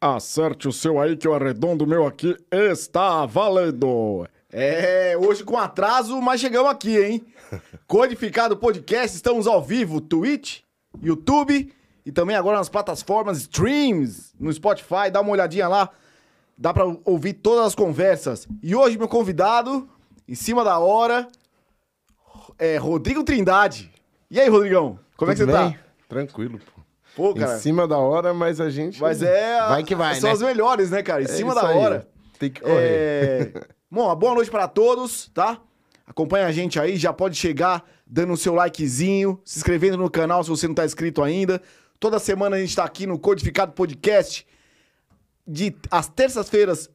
Acerte 0.00 0.68
o 0.68 0.72
seu 0.72 1.00
aí 1.00 1.16
que 1.16 1.26
o 1.26 1.34
arredondo 1.34 1.84
meu 1.84 2.06
aqui 2.06 2.36
está 2.52 3.26
valendo. 3.26 4.28
É, 4.52 5.16
hoje 5.18 5.42
com 5.42 5.58
atraso, 5.58 6.20
mas 6.22 6.40
chegamos 6.40 6.70
aqui, 6.70 6.96
hein? 6.96 7.26
Codificado 7.88 8.56
Podcast, 8.56 9.16
estamos 9.16 9.48
ao 9.48 9.60
vivo, 9.60 10.00
Twitch, 10.00 10.60
YouTube 11.02 11.72
e 12.06 12.12
também 12.12 12.36
agora 12.36 12.58
nas 12.58 12.68
plataformas 12.68 13.38
streams, 13.38 14.32
no 14.38 14.52
Spotify, 14.52 15.10
dá 15.12 15.20
uma 15.20 15.32
olhadinha 15.32 15.66
lá, 15.66 15.90
dá 16.56 16.72
pra 16.72 16.84
ouvir 17.04 17.32
todas 17.32 17.66
as 17.66 17.74
conversas. 17.74 18.46
E 18.62 18.76
hoje 18.76 18.96
meu 18.96 19.08
convidado, 19.08 19.88
em 20.28 20.34
cima 20.36 20.62
da 20.62 20.78
hora, 20.78 21.26
é 22.56 22.76
Rodrigo 22.76 23.24
Trindade. 23.24 23.92
E 24.30 24.38
aí, 24.38 24.48
Rodrigão? 24.48 25.00
Como 25.16 25.32
é 25.32 25.34
que 25.34 25.40
Tudo 25.40 25.50
você 25.50 25.58
bem? 25.58 25.72
tá? 25.72 25.78
Tranquilo, 26.08 26.60
pô. 26.60 26.77
Pô, 27.18 27.34
cara, 27.34 27.56
Em 27.56 27.58
cima 27.58 27.88
da 27.88 27.98
hora, 27.98 28.32
mas 28.32 28.60
a 28.60 28.70
gente. 28.70 29.00
mas 29.00 29.20
é... 29.20 29.58
Vai 29.68 29.82
que 29.82 29.92
vai, 29.96 30.14
São 30.14 30.28
né? 30.28 30.34
as 30.34 30.40
melhores, 30.40 30.88
né, 30.90 31.02
cara? 31.02 31.20
Em 31.20 31.24
É 31.24 31.28
cima 31.28 31.52
da 31.52 31.66
aí. 31.66 31.76
hora. 31.76 32.08
Tem 32.38 32.48
que 32.48 32.60
correr. 32.60 32.76
É... 32.78 33.52
Bom, 33.90 34.04
uma 34.04 34.14
boa 34.14 34.36
noite 34.36 34.48
para 34.52 34.68
todos, 34.68 35.28
tá? 35.34 35.60
Acompanha 36.06 36.46
a 36.46 36.52
gente 36.52 36.78
aí, 36.78 36.96
já 36.96 37.12
pode 37.12 37.36
chegar 37.36 37.84
dando 38.06 38.32
o 38.32 38.36
seu 38.36 38.54
likezinho, 38.54 39.40
se 39.44 39.58
inscrevendo 39.58 39.96
no 39.98 40.08
canal 40.08 40.44
se 40.44 40.48
você 40.48 40.68
não 40.68 40.74
tá 40.76 40.84
inscrito 40.84 41.22
ainda. 41.24 41.60
Toda 41.98 42.20
semana 42.20 42.54
a 42.54 42.60
gente 42.60 42.76
tá 42.76 42.84
aqui 42.84 43.04
no 43.04 43.18
Codificado 43.18 43.72
Podcast, 43.72 44.46
de 45.44 45.74
às 45.90 46.08
terças-feiras, 46.08 46.88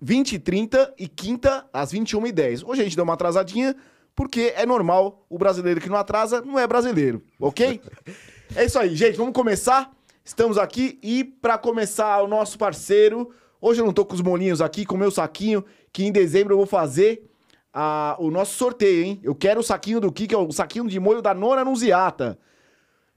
20 0.00 0.34
e 0.34 0.38
30 0.38 0.94
e 0.98 1.08
quinta, 1.08 1.64
às 1.72 1.90
21 1.92 2.26
e 2.26 2.32
10. 2.32 2.62
Hoje 2.64 2.82
a 2.82 2.84
gente 2.84 2.94
deu 2.96 3.04
uma 3.04 3.14
atrasadinha, 3.14 3.74
porque 4.14 4.52
é 4.54 4.66
normal, 4.66 5.24
o 5.30 5.38
brasileiro 5.38 5.80
que 5.80 5.88
não 5.88 5.96
atrasa 5.96 6.42
não 6.42 6.58
é 6.58 6.66
brasileiro, 6.66 7.22
ok? 7.40 7.80
é 8.56 8.64
isso 8.64 8.78
aí, 8.78 8.94
gente, 8.94 9.16
vamos 9.16 9.32
começar. 9.32 9.90
Estamos 10.24 10.56
aqui 10.58 10.98
e 11.02 11.24
para 11.24 11.58
começar 11.58 12.22
o 12.22 12.28
nosso 12.28 12.56
parceiro, 12.56 13.30
hoje 13.60 13.80
eu 13.80 13.86
não 13.86 13.92
tô 13.92 14.04
com 14.04 14.14
os 14.14 14.20
molinhos 14.20 14.60
aqui, 14.60 14.84
com 14.86 14.94
o 14.94 14.98
meu 14.98 15.10
saquinho, 15.10 15.64
que 15.92 16.04
em 16.04 16.12
dezembro 16.12 16.52
eu 16.54 16.58
vou 16.58 16.66
fazer 16.66 17.28
a- 17.72 18.16
o 18.20 18.30
nosso 18.30 18.54
sorteio, 18.54 19.04
hein? 19.04 19.20
Eu 19.22 19.34
quero 19.34 19.60
o 19.60 19.62
saquinho 19.64 20.00
do 20.00 20.12
que, 20.12 20.26
que 20.26 20.34
é 20.34 20.38
o 20.38 20.52
saquinho 20.52 20.86
de 20.86 21.00
molho 21.00 21.20
da 21.22 21.34
Nona 21.34 21.64
Nunziata. 21.64 22.38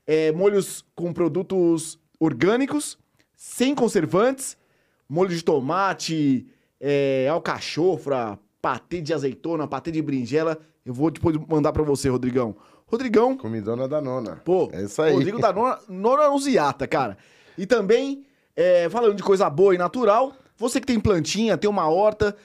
É, 0.07 0.31
molhos 0.31 0.83
com 0.95 1.11
produtos 1.13 1.99
orgânicos, 2.19 2.97
sem 3.35 3.75
conservantes, 3.75 4.57
molho 5.09 5.29
de 5.35 5.43
tomate, 5.43 6.47
é, 6.79 7.27
alcachofra, 7.29 8.39
patê 8.61 9.01
de 9.01 9.13
azeitona, 9.13 9.67
patê 9.67 9.91
de 9.91 10.01
berinjela. 10.01 10.57
Eu 10.85 10.93
vou 10.93 11.11
depois 11.11 11.35
mandar 11.47 11.71
pra 11.73 11.83
você, 11.83 12.07
Rodrigão. 12.09 12.55
Rodrigão, 12.87 13.35
Comidona 13.35 13.87
da 13.87 13.99
nona. 13.99 14.41
Pô, 14.45 14.69
É 14.71 14.83
isso 14.83 15.01
aí. 15.01 15.13
Rodrigo 15.13 15.39
da 15.39 15.51
Nona, 15.51 15.79
Nona 15.89 16.29
Nuziata, 16.29 16.87
cara. 16.87 17.17
E 17.57 17.65
também, 17.65 18.25
é, 18.55 18.87
falando 18.89 19.15
de 19.15 19.23
coisa 19.23 19.49
boa 19.49 19.73
e 19.73 19.77
natural, 19.77 20.33
você 20.57 20.79
que 20.79 20.85
tem 20.87 20.99
plantinha, 20.99 21.57
tem 21.57 21.69
uma 21.69 21.89
horta, 21.89 22.35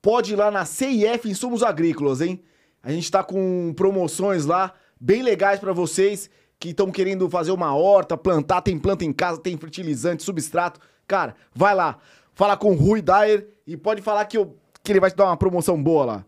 pode 0.00 0.32
ir 0.32 0.36
lá 0.36 0.50
na 0.50 0.64
CIF 0.64 1.28
Insumos 1.28 1.62
Agrícolas, 1.62 2.20
hein? 2.20 2.42
A 2.82 2.90
gente 2.90 3.10
tá 3.10 3.22
com 3.22 3.72
promoções 3.76 4.46
lá, 4.46 4.72
bem 4.98 5.22
legais 5.22 5.60
pra 5.60 5.72
vocês 5.72 6.30
que 6.58 6.70
estão 6.70 6.90
querendo 6.90 7.28
fazer 7.28 7.52
uma 7.52 7.74
horta, 7.74 8.16
plantar, 8.16 8.62
tem 8.62 8.78
planta 8.78 9.04
em 9.04 9.12
casa, 9.12 9.40
tem 9.40 9.56
fertilizante, 9.56 10.22
substrato. 10.22 10.80
Cara, 11.06 11.34
vai 11.54 11.74
lá, 11.74 11.98
fala 12.34 12.56
com 12.56 12.72
o 12.72 12.74
Rui 12.74 13.02
Dyer 13.02 13.48
e 13.66 13.76
pode 13.76 14.00
falar 14.00 14.24
que, 14.24 14.38
eu, 14.38 14.56
que 14.82 14.92
ele 14.92 15.00
vai 15.00 15.10
te 15.10 15.16
dar 15.16 15.26
uma 15.26 15.36
promoção 15.36 15.80
boa 15.80 16.04
lá. 16.04 16.24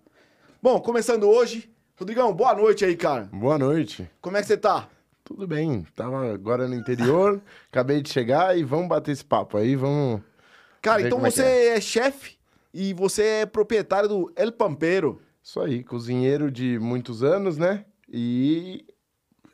Bom, 0.63 0.79
começando 0.81 1.25
hoje, 1.25 1.70
Rodrigão, 2.01 2.33
boa 2.33 2.55
noite 2.55 2.83
aí, 2.83 2.97
cara. 2.97 3.29
Boa 3.31 3.59
noite. 3.59 4.11
Como 4.23 4.35
é 4.35 4.41
que 4.41 4.47
você 4.47 4.57
tá? 4.57 4.89
Tudo 5.23 5.47
bem. 5.47 5.87
Tava 5.95 6.33
agora 6.33 6.67
no 6.67 6.75
interior, 6.75 7.39
acabei 7.71 8.01
de 8.01 8.09
chegar 8.09 8.57
e 8.57 8.65
vamos 8.65 8.89
bater 8.89 9.13
esse 9.13 9.23
papo 9.23 9.59
aí, 9.59 9.77
vamos. 9.77 10.23
Cara, 10.81 11.03
então 11.03 11.19
é 11.19 11.31
você 11.31 11.43
é, 11.77 11.79
chefe 11.79 12.39
e 12.73 12.95
você 12.95 13.23
é 13.43 13.47
proprietário 13.47 14.09
do 14.09 14.33
El 14.35 14.51
Pampero. 14.51 15.21
Isso 15.43 15.61
aí, 15.61 15.85
cozinheiro 15.85 16.51
de 16.51 16.79
muitos 16.79 17.23
anos, 17.23 17.59
né? 17.59 17.85
E 18.09 18.83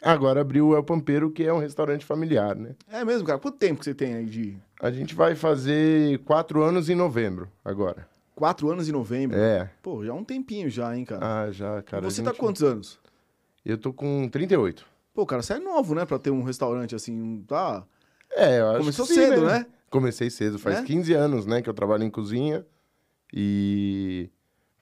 agora 0.01 0.41
abriu 0.41 0.69
o 0.69 0.77
El 0.77 0.84
Pampeiro, 0.84 1.33
que 1.33 1.43
é 1.43 1.53
um 1.53 1.59
restaurante 1.59 2.05
familiar, 2.05 2.55
né? 2.55 2.77
É 2.89 3.05
mesmo, 3.05 3.27
cara? 3.27 3.41
Quanto 3.41 3.59
tempo 3.59 3.81
que 3.81 3.87
você 3.87 3.95
tem 3.95 4.15
aí 4.15 4.25
de... 4.25 4.57
A 4.81 4.93
gente 4.93 5.17
vai 5.17 5.34
fazer 5.34 6.21
quatro 6.21 6.63
anos 6.63 6.89
em 6.89 6.95
novembro, 6.95 7.51
agora. 7.65 8.07
Quatro 8.37 8.71
anos 8.71 8.87
em 8.87 8.93
novembro? 8.93 9.35
É. 9.39 9.71
Pô, 9.83 10.05
já 10.05 10.13
é 10.13 10.15
um 10.15 10.23
tempinho 10.23 10.69
já, 10.69 10.95
hein, 10.95 11.07
cara? 11.07 11.45
Ah, 11.45 11.51
já, 11.51 11.81
cara. 11.83 12.03
você 12.03 12.21
a 12.21 12.25
tá 12.25 12.31
gente- 12.33 12.39
quantos 12.39 12.63
anos? 12.63 13.01
Eu 13.65 13.79
tô 13.79 13.95
com 13.95 14.29
38. 14.29 14.87
Pô, 15.15 15.25
cara, 15.25 15.41
você 15.43 15.55
é 15.55 15.59
novo, 15.59 15.95
né? 15.95 16.05
Pra 16.05 16.19
ter 16.19 16.31
um 16.31 16.43
restaurante 16.43 16.95
assim, 16.95 17.43
tá? 17.49 17.83
É, 18.31 18.61
eu 18.61 18.69
acho 18.69 18.81
Começou 18.81 19.07
que 19.07 19.15
sim, 19.15 19.21
cedo, 19.21 19.47
né? 19.47 19.65
Comecei 19.89 20.29
cedo, 20.29 20.59
faz 20.59 20.81
Né? 20.81 20.85
15 20.85 21.15
anos, 21.15 21.47
né, 21.47 21.63
que 21.63 21.71
eu 21.71 21.73
trabalho 21.73 22.05
em 22.05 22.11
cozinha. 22.11 22.67
E 23.33 24.29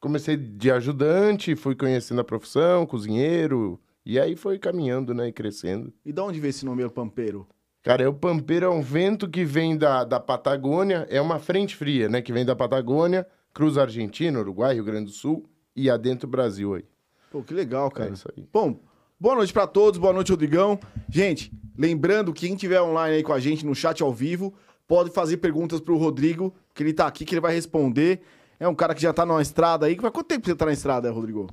comecei 0.00 0.36
de 0.36 0.70
ajudante, 0.72 1.54
fui 1.54 1.76
conhecendo 1.76 2.20
a 2.20 2.24
profissão, 2.24 2.84
cozinheiro, 2.84 3.80
e 4.04 4.18
aí 4.18 4.34
foi 4.34 4.58
caminhando, 4.58 5.14
né, 5.14 5.28
e 5.28 5.32
crescendo. 5.32 5.92
E 6.04 6.12
da 6.12 6.24
onde 6.24 6.40
veio 6.40 6.50
esse 6.50 6.64
nome 6.64 6.82
El 6.82 6.90
Pampero? 6.90 7.46
Cara, 7.84 8.08
o 8.10 8.14
pampeiro 8.14 8.66
é 8.66 8.68
um 8.68 8.82
vento 8.82 9.28
que 9.28 9.44
vem 9.44 9.76
da, 9.76 10.04
da 10.04 10.18
Patagônia, 10.18 11.06
é 11.08 11.20
uma 11.20 11.38
frente 11.38 11.76
fria, 11.76 12.08
né, 12.08 12.20
que 12.20 12.32
vem 12.32 12.44
da 12.44 12.56
Patagônia, 12.56 13.26
cruza 13.54 13.80
Argentina, 13.82 14.38
Uruguai, 14.40 14.74
Rio 14.74 14.84
Grande 14.84 15.06
do 15.06 15.12
Sul 15.12 15.48
e 15.74 15.88
adentro 15.88 16.28
Brasil 16.28 16.74
aí. 16.74 16.84
Pô, 17.30 17.42
que 17.42 17.54
legal, 17.54 17.86
É 17.86 17.90
cara. 17.90 18.10
isso 18.12 18.28
aí. 18.36 18.46
Bom, 18.52 18.78
boa 19.18 19.36
noite 19.36 19.52
pra 19.52 19.66
todos, 19.66 19.98
boa 19.98 20.12
noite, 20.12 20.30
Rodrigão. 20.30 20.78
Gente, 21.08 21.50
lembrando 21.78 22.32
que 22.32 22.46
quem 22.46 22.56
tiver 22.56 22.82
online 22.82 23.16
aí 23.16 23.22
com 23.22 23.32
a 23.32 23.40
gente 23.40 23.64
no 23.64 23.74
chat 23.74 24.02
ao 24.02 24.12
vivo, 24.12 24.52
pode 24.86 25.10
fazer 25.10 25.36
perguntas 25.38 25.80
pro 25.80 25.96
Rodrigo, 25.96 26.52
que 26.74 26.82
ele 26.82 26.92
tá 26.92 27.06
aqui, 27.06 27.24
que 27.24 27.32
ele 27.34 27.40
vai 27.40 27.54
responder. 27.54 28.20
É 28.60 28.68
um 28.68 28.74
cara 28.74 28.94
que 28.94 29.02
já 29.02 29.12
tá 29.12 29.24
numa 29.24 29.40
estrada 29.42 29.86
aí. 29.86 29.96
Faz 29.96 30.12
quanto 30.12 30.26
tempo 30.26 30.46
você 30.46 30.54
tá 30.54 30.66
na 30.66 30.72
estrada, 30.72 31.10
Rodrigo? 31.10 31.48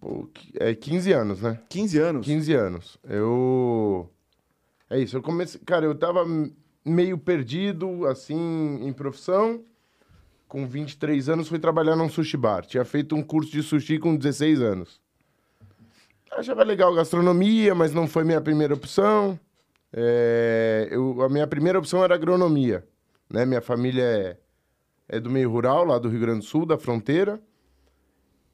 Pô, 0.00 0.28
é 0.54 0.74
15 0.74 1.12
anos, 1.12 1.40
né? 1.40 1.60
15 1.68 1.98
anos. 1.98 2.26
15 2.26 2.52
anos. 2.54 2.98
Eu. 3.04 4.10
É 4.90 4.98
isso, 4.98 5.16
eu 5.16 5.22
comecei. 5.22 5.60
Cara, 5.64 5.84
eu 5.86 5.94
tava 5.94 6.24
meio 6.84 7.16
perdido, 7.18 8.06
assim, 8.06 8.80
em 8.82 8.92
profissão. 8.92 9.62
Com 10.48 10.66
23 10.66 11.28
anos, 11.28 11.48
fui 11.48 11.58
trabalhar 11.58 11.96
num 11.96 12.08
sushi 12.08 12.36
bar. 12.36 12.64
Tinha 12.64 12.84
feito 12.84 13.14
um 13.16 13.22
curso 13.22 13.50
de 13.50 13.62
sushi 13.62 13.98
com 13.98 14.16
16 14.16 14.60
anos. 14.60 15.00
Achava 16.30 16.62
legal 16.62 16.94
gastronomia, 16.94 17.74
mas 17.74 17.92
não 17.92 18.06
foi 18.06 18.22
minha 18.22 18.40
primeira 18.40 18.74
opção. 18.74 19.38
É, 19.92 20.88
eu, 20.90 21.22
a 21.22 21.28
minha 21.28 21.46
primeira 21.46 21.78
opção 21.78 22.04
era 22.04 22.14
agronomia. 22.14 22.86
Né? 23.30 23.44
Minha 23.46 23.60
família 23.60 24.02
é, 24.02 24.36
é 25.08 25.20
do 25.20 25.30
meio 25.30 25.50
rural, 25.50 25.84
lá 25.84 25.98
do 25.98 26.08
Rio 26.08 26.20
Grande 26.20 26.40
do 26.40 26.44
Sul, 26.44 26.66
da 26.66 26.78
fronteira. 26.78 27.40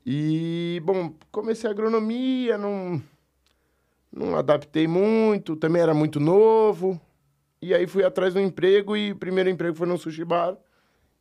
E, 0.04 0.80
bom, 0.84 1.14
comecei 1.30 1.70
agronomia, 1.70 2.58
não, 2.58 3.02
não 4.12 4.36
adaptei 4.36 4.86
muito, 4.86 5.56
também 5.56 5.82
era 5.82 5.94
muito 5.94 6.18
novo. 6.18 7.00
E 7.60 7.72
aí 7.74 7.86
fui 7.86 8.04
atrás 8.04 8.34
do 8.34 8.40
emprego 8.40 8.96
e 8.96 9.12
o 9.12 9.16
primeiro 9.16 9.48
emprego 9.48 9.76
foi 9.76 9.86
no 9.86 9.98
sushi 9.98 10.24
bar. 10.24 10.56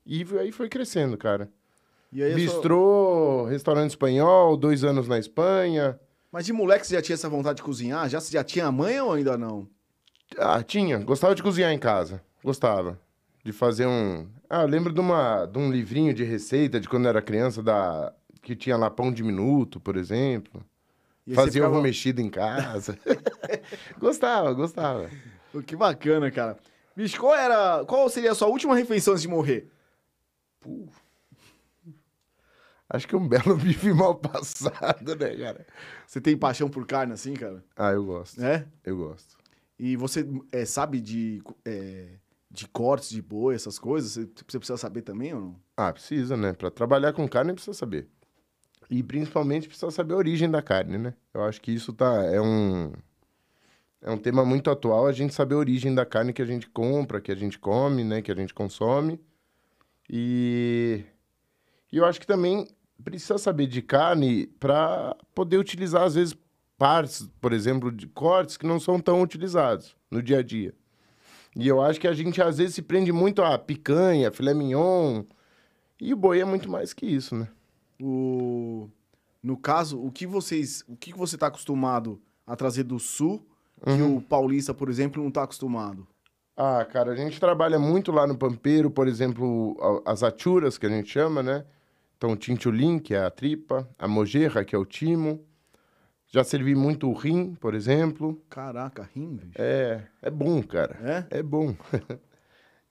E 0.05 0.25
aí 0.39 0.51
foi 0.51 0.67
crescendo, 0.69 1.17
cara. 1.17 1.49
E 2.11 2.21
aí, 2.21 2.33
Bistrô, 2.33 3.45
restaurante 3.45 3.91
espanhol, 3.91 4.57
dois 4.57 4.83
anos 4.83 5.07
na 5.07 5.17
Espanha. 5.17 5.99
Mas 6.31 6.45
de 6.45 6.53
moleque 6.53 6.85
você 6.85 6.95
já 6.95 7.01
tinha 7.01 7.13
essa 7.13 7.29
vontade 7.29 7.57
de 7.57 7.63
cozinhar? 7.63 8.09
Já, 8.09 8.19
você 8.19 8.31
já 8.33 8.43
tinha 8.43 8.65
a 8.65 8.71
mãe 8.71 8.99
ou 8.99 9.13
ainda 9.13 9.37
não? 9.37 9.67
Ah, 10.37 10.61
tinha. 10.63 10.97
Gostava 10.99 11.35
de 11.35 11.43
cozinhar 11.43 11.71
em 11.71 11.79
casa. 11.79 12.21
Gostava. 12.43 12.99
De 13.43 13.51
fazer 13.51 13.85
um. 13.85 14.27
Ah, 14.49 14.63
eu 14.63 14.67
lembro 14.67 14.93
de, 14.93 14.99
uma, 14.99 15.45
de 15.45 15.57
um 15.57 15.71
livrinho 15.71 16.13
de 16.13 16.23
receita 16.23 16.79
de 16.79 16.87
quando 16.89 17.05
eu 17.05 17.09
era 17.09 17.21
criança, 17.21 17.61
da... 17.63 18.13
que 18.41 18.55
tinha 18.55 18.77
lá 18.77 18.89
pão 18.89 19.11
de 19.11 19.23
minuto, 19.23 19.79
por 19.79 19.95
exemplo. 19.95 20.63
E 21.25 21.33
Fazia 21.33 21.53
ficava- 21.53 21.73
ovo 21.73 21.81
mexido 21.81 22.21
em 22.21 22.29
casa. 22.29 22.97
gostava, 23.99 24.51
gostava. 24.53 25.09
Que 25.65 25.75
bacana, 25.75 26.29
cara. 26.31 26.57
Bicho, 26.95 27.19
qual 27.19 27.35
era. 27.35 27.83
Qual 27.85 28.09
seria 28.09 28.31
a 28.31 28.35
sua 28.35 28.47
última 28.47 28.75
refeição 28.75 29.13
antes 29.13 29.21
de 29.23 29.27
morrer? 29.29 29.69
Acho 32.89 33.07
que 33.07 33.15
um 33.15 33.27
belo 33.27 33.55
bife 33.57 33.93
mal 33.93 34.15
passado, 34.15 35.15
né, 35.15 35.35
cara? 35.37 35.65
Você 36.05 36.19
tem 36.19 36.37
paixão 36.37 36.69
por 36.69 36.85
carne 36.85 37.13
assim, 37.13 37.33
cara? 37.33 37.63
Ah, 37.75 37.91
eu 37.91 38.05
gosto. 38.05 38.43
É? 38.43 38.67
Eu 38.83 38.97
gosto. 38.97 39.37
E 39.79 39.95
você 39.95 40.27
é, 40.51 40.65
sabe 40.65 40.99
de, 40.99 41.41
é, 41.65 42.09
de 42.49 42.67
cortes 42.67 43.09
de 43.09 43.21
boi, 43.21 43.55
essas 43.55 43.79
coisas? 43.79 44.11
Você, 44.11 44.29
você 44.35 44.59
precisa 44.59 44.77
saber 44.77 45.03
também 45.03 45.33
ou 45.33 45.41
não? 45.41 45.55
Ah, 45.77 45.93
precisa, 45.93 46.35
né? 46.35 46.53
Pra 46.53 46.69
trabalhar 46.69 47.13
com 47.13 47.27
carne 47.27 47.53
precisa 47.53 47.73
saber. 47.73 48.07
E 48.89 49.01
principalmente 49.01 49.69
precisa 49.69 49.89
saber 49.89 50.13
a 50.13 50.17
origem 50.17 50.51
da 50.51 50.61
carne, 50.61 50.97
né? 50.97 51.13
Eu 51.33 51.43
acho 51.43 51.61
que 51.61 51.71
isso 51.71 51.93
tá 51.93 52.25
é 52.25 52.41
um 52.41 52.91
é 54.01 54.11
um 54.11 54.17
tema 54.17 54.43
muito 54.43 54.69
atual, 54.69 55.07
a 55.07 55.11
gente 55.11 55.33
saber 55.33 55.55
a 55.55 55.59
origem 55.59 55.93
da 55.95 56.05
carne 56.05 56.33
que 56.33 56.41
a 56.41 56.45
gente 56.45 56.67
compra, 56.67 57.21
que 57.21 57.31
a 57.31 57.35
gente 57.35 57.57
come, 57.57 58.03
né, 58.03 58.21
que 58.21 58.31
a 58.31 58.35
gente 58.35 58.53
consome. 58.53 59.19
E 60.13 61.05
e 61.91 61.97
eu 61.97 62.05
acho 62.05 62.19
que 62.19 62.27
também 62.27 62.67
precisa 63.03 63.37
saber 63.37 63.67
de 63.67 63.81
carne 63.81 64.47
para 64.59 65.15
poder 65.33 65.57
utilizar 65.57 66.03
às 66.03 66.15
vezes 66.15 66.35
partes, 66.77 67.29
por 67.39 67.53
exemplo, 67.53 67.91
de 67.91 68.07
cortes 68.07 68.57
que 68.57 68.65
não 68.65 68.79
são 68.79 68.99
tão 68.99 69.21
utilizados 69.21 69.95
no 70.09 70.21
dia 70.21 70.39
a 70.39 70.43
dia. 70.43 70.73
E 71.55 71.67
eu 71.67 71.81
acho 71.81 71.99
que 71.99 72.07
a 72.07 72.13
gente 72.13 72.41
às 72.41 72.57
vezes 72.57 72.75
se 72.75 72.81
prende 72.81 73.11
muito 73.11 73.41
a 73.41 73.57
picanha, 73.57 74.31
filé 74.31 74.53
mignon. 74.53 75.23
E 75.99 76.13
o 76.13 76.17
boi 76.17 76.39
é 76.39 76.45
muito 76.45 76.69
mais 76.69 76.93
que 76.93 77.05
isso, 77.05 77.35
né? 77.35 77.47
O... 78.01 78.89
No 79.43 79.57
caso, 79.57 80.01
o 80.01 80.11
que 80.11 80.25
vocês. 80.27 80.83
O 80.87 80.95
que 80.95 81.13
você 81.13 81.37
tá 81.37 81.47
acostumado 81.47 82.21
a 82.45 82.55
trazer 82.55 82.83
do 82.83 82.99
sul 82.99 83.45
que 83.83 83.89
Uhum. 84.01 84.17
o 84.17 84.21
paulista, 84.21 84.73
por 84.73 84.89
exemplo, 84.89 85.23
não 85.23 85.31
tá 85.31 85.43
acostumado? 85.43 86.07
Ah, 86.55 86.85
cara, 86.85 87.11
a 87.11 87.15
gente 87.15 87.39
trabalha 87.39 87.79
muito 87.79 88.11
lá 88.11 88.27
no 88.27 88.37
Pampeiro, 88.37 88.91
por 88.91 89.07
exemplo, 89.07 89.77
as 90.05 90.21
achuras, 90.21 90.77
que 90.77 90.85
a 90.85 90.89
gente 90.89 91.09
chama, 91.09 91.41
né? 91.41 91.65
Então, 92.17 92.33
o 92.33 92.35
tintulim, 92.35 92.99
que 92.99 93.15
é 93.15 93.23
a 93.23 93.31
tripa, 93.31 93.89
a 93.97 94.07
mojerra, 94.07 94.63
que 94.63 94.75
é 94.75 94.77
o 94.77 94.85
timo. 94.85 95.43
Já 96.27 96.43
servi 96.43 96.75
muito 96.75 97.09
o 97.09 97.13
rim, 97.13 97.55
por 97.55 97.73
exemplo. 97.73 98.41
Caraca, 98.49 99.09
rim, 99.13 99.35
bicho. 99.35 99.59
É, 99.59 100.03
é 100.21 100.29
bom, 100.29 100.61
cara. 100.61 101.27
É? 101.29 101.39
É 101.39 101.43
bom. 101.43 101.75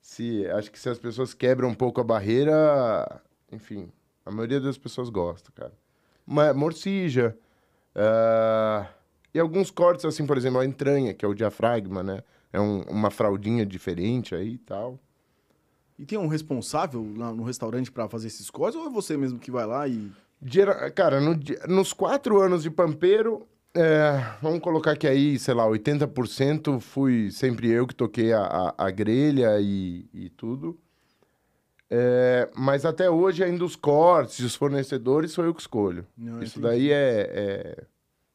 se, 0.03 0.47
acho 0.49 0.71
que 0.71 0.79
se 0.79 0.89
as 0.89 0.99
pessoas 0.99 1.33
quebram 1.33 1.69
um 1.69 1.75
pouco 1.75 2.01
a 2.01 2.05
barreira, 2.05 3.23
enfim, 3.53 3.91
a 4.27 4.31
maioria 4.31 4.61
das 4.61 4.77
pessoas 4.77 5.09
gosta, 5.09 5.53
cara. 5.53 5.73
Uma 6.27 6.53
morcija. 6.53 7.37
ah, 7.95 8.87
e 9.33 9.39
alguns 9.39 9.71
cortes, 9.71 10.05
assim, 10.05 10.27
por 10.27 10.37
exemplo, 10.37 10.59
a 10.59 10.67
entranha, 10.67 11.15
que 11.15 11.25
é 11.25 11.29
o 11.29 11.35
diafragma, 11.35 12.03
né? 12.03 12.23
É 12.53 12.61
um- 12.61 12.83
uma 12.83 13.11
fraldinha 13.11 13.65
diferente 13.65 14.35
aí 14.35 14.55
e 14.55 14.59
tal. 14.59 14.99
E 15.99 16.05
tem 16.07 16.19
um 16.19 16.27
responsável 16.29 17.07
lá 17.17 17.33
no 17.33 17.43
restaurante 17.45 17.93
pra 17.93 18.09
fazer 18.09 18.29
esses 18.29 18.49
cortes 18.51 18.81
ou 18.81 18.87
é 18.87 18.91
você 18.91 19.17
mesmo 19.17 19.39
que 19.39 19.51
vai 19.51 19.67
lá 19.67 19.87
e. 19.87 20.11
Gera- 20.43 20.91
Cara, 20.91 21.21
no 21.21 21.39
nos 21.69 21.93
quatro 21.93 22.41
anos 22.41 22.63
de 22.63 22.71
pampeiro, 22.71 23.47
é, 23.75 24.13
vamos 24.41 24.61
colocar 24.61 24.97
que 24.97 25.07
aí, 25.07 25.39
sei 25.39 25.53
lá, 25.55 25.67
80% 25.67 26.81
fui 26.81 27.31
sempre 27.31 27.69
eu 27.71 27.87
que 27.87 27.95
toquei 27.95 28.33
a, 28.33 28.41
a, 28.77 28.87
a 28.87 28.91
grelha 28.91 29.61
e, 29.61 30.09
e 30.15 30.31
tudo. 30.31 30.79
É, 31.93 32.49
mas 32.57 32.85
até 32.85 33.11
hoje, 33.11 33.43
ainda 33.43 33.65
os 33.65 33.75
cortes, 33.77 34.39
os 34.41 34.55
fornecedores, 34.55 35.33
sou 35.33 35.45
eu 35.45 35.53
que 35.53 35.61
escolho. 35.61 36.07
Não, 36.17 36.43
Isso 36.43 36.59
entendi. 36.61 36.75
daí 36.77 36.91
é, 36.93 37.31
é. 37.33 37.85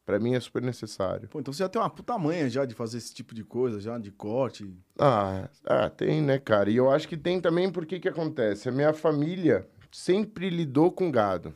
Pra 0.05 0.19
mim 0.19 0.35
é 0.35 0.39
super 0.39 0.61
necessário. 0.61 1.27
Pô, 1.27 1.39
então 1.39 1.51
você 1.51 1.63
já 1.63 1.69
tem 1.69 1.81
uma 1.81 1.89
puta 1.89 2.15
manha 2.17 2.47
já 2.47 2.63
de 2.63 2.75
fazer 2.75 2.99
esse 2.99 3.13
tipo 3.13 3.33
de 3.33 3.43
coisa, 3.43 3.79
já, 3.79 3.97
de 3.97 4.11
corte. 4.11 4.71
Ah, 4.99 5.49
ah, 5.65 5.89
tem, 5.89 6.21
né, 6.21 6.37
cara? 6.37 6.69
E 6.69 6.75
eu 6.75 6.91
acho 6.91 7.07
que 7.07 7.17
tem 7.17 7.41
também 7.41 7.71
porque 7.71 7.99
que 7.99 8.07
acontece? 8.07 8.69
A 8.69 8.71
minha 8.71 8.93
família 8.93 9.67
sempre 9.91 10.49
lidou 10.49 10.91
com 10.91 11.09
gado, 11.09 11.55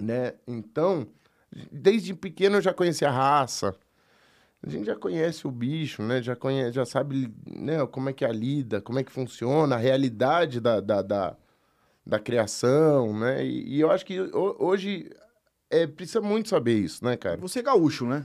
né? 0.00 0.34
Então, 0.48 1.06
desde 1.70 2.12
pequeno 2.14 2.56
eu 2.56 2.60
já 2.62 2.74
conhecia 2.74 3.08
a 3.08 3.12
raça. 3.12 3.74
A 4.60 4.68
gente 4.68 4.86
já 4.86 4.96
conhece 4.96 5.46
o 5.46 5.50
bicho, 5.50 6.02
né? 6.02 6.22
Já, 6.22 6.34
conhece, 6.34 6.72
já 6.72 6.84
sabe 6.86 7.32
né, 7.46 7.86
como 7.86 8.08
é 8.08 8.12
que 8.12 8.24
é 8.24 8.28
a 8.28 8.32
lida, 8.32 8.80
como 8.80 8.98
é 8.98 9.04
que 9.04 9.12
funciona, 9.12 9.76
a 9.76 9.78
realidade 9.78 10.58
da, 10.58 10.80
da, 10.80 11.02
da, 11.02 11.36
da 12.04 12.18
criação, 12.18 13.16
né? 13.16 13.44
E, 13.46 13.76
e 13.76 13.80
eu 13.80 13.90
acho 13.90 14.04
que 14.06 14.18
ho- 14.20 14.56
hoje 14.58 15.10
é, 15.70 15.86
precisa 15.86 16.20
muito 16.20 16.48
saber 16.48 16.78
isso, 16.78 17.04
né, 17.04 17.16
cara? 17.16 17.36
Você 17.38 17.58
é 17.60 17.62
gaúcho, 17.62 18.06
né? 18.06 18.24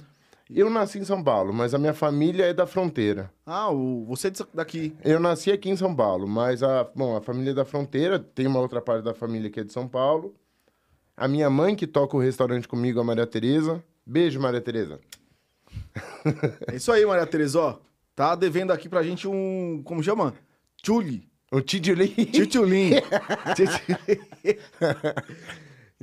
Eu 0.50 0.68
nasci 0.68 0.97
em 0.97 1.06
São 1.06 1.24
Paulo, 1.24 1.53
mas 1.53 1.75
a 1.75 1.77
minha 1.77 1.94
família 1.94 2.45
é 2.45 2.53
da 2.53 2.65
fronteira. 2.65 3.31
Ah, 3.45 3.69
o... 3.69 4.03
você 4.06 4.30
é 4.30 4.31
daqui. 4.51 4.95
Eu 5.03 5.19
nasci 5.19 5.51
aqui 5.51 5.69
em 5.69 5.75
São 5.75 5.95
Paulo, 5.95 6.27
mas 6.27 6.63
a, 6.63 6.83
bom, 6.95 7.15
a 7.15 7.21
família 7.21 7.51
é 7.51 7.53
da 7.53 7.65
fronteira, 7.65 8.18
tem 8.18 8.47
uma 8.47 8.59
outra 8.59 8.81
parte 8.81 9.03
da 9.03 9.13
família 9.13 9.50
que 9.50 9.59
é 9.59 9.63
de 9.63 9.71
São 9.71 9.88
Paulo. 9.88 10.33
A 11.15 11.27
minha 11.27 11.50
mãe 11.50 11.75
que 11.75 11.86
toca 11.86 12.18
o 12.18 12.19
restaurante 12.19 12.68
comigo, 12.68 13.00
a 13.00 13.03
Maria 13.03 13.27
Tereza. 13.27 13.83
Beijo, 14.06 14.39
Maria 14.39 14.62
Tereza. 14.62 15.00
É 16.68 16.75
isso 16.75 16.92
aí, 16.92 17.06
Maria 17.06 17.27
Teresa, 17.27 17.59
ó. 17.59 17.77
Tá 18.15 18.35
devendo 18.35 18.71
aqui 18.71 18.89
pra 18.89 19.03
gente 19.03 19.27
um. 19.27 19.81
Como 19.83 20.01
chama? 20.01 20.33
Tchuli. 20.81 21.30
O 21.51 21.62
Tidili. 21.62 22.07
Tchutchulim. 22.25 22.92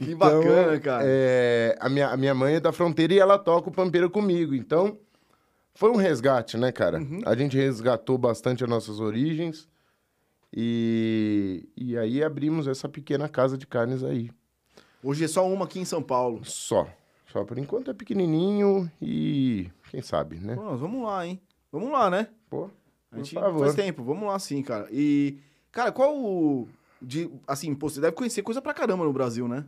Que 0.00 0.14
bacana, 0.14 0.78
cara. 0.80 1.02
É, 1.06 1.76
a, 1.80 1.88
minha, 1.88 2.08
a 2.08 2.16
minha 2.16 2.34
mãe 2.34 2.54
é 2.56 2.60
da 2.60 2.72
fronteira 2.72 3.14
e 3.14 3.18
ela 3.18 3.38
toca 3.38 3.68
o 3.68 3.72
pampeiro 3.72 4.10
comigo. 4.10 4.54
Então, 4.54 4.98
foi 5.74 5.90
um 5.90 5.96
resgate, 5.96 6.56
né, 6.56 6.70
cara? 6.72 7.00
A 7.24 7.34
gente 7.34 7.56
resgatou 7.56 8.16
bastante 8.18 8.62
as 8.62 8.70
nossas 8.70 9.00
origens. 9.00 9.68
E, 10.58 11.68
e 11.76 11.98
aí 11.98 12.22
abrimos 12.22 12.66
essa 12.66 12.88
pequena 12.88 13.28
casa 13.28 13.58
de 13.58 13.66
carnes 13.66 14.02
aí. 14.02 14.30
Hoje 15.02 15.24
é 15.24 15.28
só 15.28 15.46
uma 15.46 15.64
aqui 15.66 15.78
em 15.78 15.84
São 15.84 16.02
Paulo. 16.02 16.40
Só. 16.44 16.88
Só 17.30 17.44
por 17.44 17.58
enquanto 17.58 17.90
é 17.90 17.94
pequenininho 17.94 18.90
e 19.00 19.70
quem 19.90 20.00
sabe, 20.00 20.36
né? 20.38 20.54
Pô, 20.54 20.76
vamos 20.76 21.04
lá, 21.04 21.26
hein? 21.26 21.40
Vamos 21.70 21.90
lá, 21.90 22.08
né? 22.08 22.28
Pô, 22.48 22.70
A 23.12 23.16
gente 23.18 23.34
favor. 23.34 23.60
faz 23.60 23.74
tempo, 23.74 24.02
vamos 24.02 24.26
lá 24.26 24.38
sim, 24.38 24.62
cara. 24.62 24.88
E, 24.90 25.38
cara, 25.70 25.92
qual 25.92 26.16
o. 26.16 26.68
De, 27.02 27.30
assim, 27.46 27.74
pô, 27.74 27.90
você 27.90 28.00
deve 28.00 28.16
conhecer 28.16 28.42
coisa 28.42 28.62
pra 28.62 28.72
caramba 28.72 29.04
no 29.04 29.12
Brasil, 29.12 29.46
né? 29.46 29.66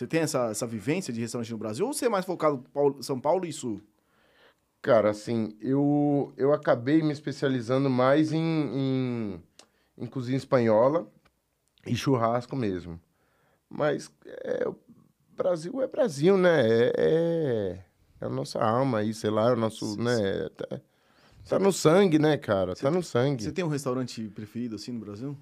Você 0.00 0.06
tem 0.06 0.20
essa, 0.20 0.46
essa 0.46 0.66
vivência 0.66 1.12
de 1.12 1.20
restaurante 1.20 1.52
no 1.52 1.58
Brasil 1.58 1.86
ou 1.86 1.92
você 1.92 2.06
é 2.06 2.08
mais 2.08 2.24
focado 2.24 2.64
Paulo- 2.72 3.02
São 3.02 3.20
Paulo 3.20 3.44
e 3.44 3.52
Sul? 3.52 3.82
Cara, 4.80 5.10
assim, 5.10 5.54
eu, 5.60 6.32
eu 6.38 6.54
acabei 6.54 7.02
me 7.02 7.12
especializando 7.12 7.90
mais 7.90 8.32
em, 8.32 8.40
em, 8.40 9.42
em 9.98 10.06
cozinha 10.06 10.38
espanhola 10.38 11.06
e 11.86 11.94
churrasco 11.94 12.56
mesmo. 12.56 12.98
Mas 13.68 14.10
é, 14.24 14.66
o 14.66 14.74
Brasil 15.36 15.82
é 15.82 15.86
Brasil, 15.86 16.38
né? 16.38 16.66
É, 16.66 16.92
é, 16.96 17.84
é 18.22 18.24
a 18.24 18.30
nossa 18.30 18.58
alma 18.58 19.00
aí, 19.00 19.12
sei 19.12 19.28
lá, 19.28 19.50
é 19.50 19.52
o 19.52 19.56
nosso, 19.56 20.00
né? 20.00 20.48
Tá, 20.56 20.80
tá 21.46 21.58
no 21.58 21.74
sangue, 21.74 22.18
né, 22.18 22.38
cara? 22.38 22.74
Tá 22.74 22.90
no 22.90 23.02
sangue. 23.02 23.44
Você 23.44 23.52
tem 23.52 23.66
um 23.66 23.68
restaurante 23.68 24.26
preferido 24.30 24.76
assim 24.76 24.92
no 24.92 25.00
Brasil? 25.00 25.36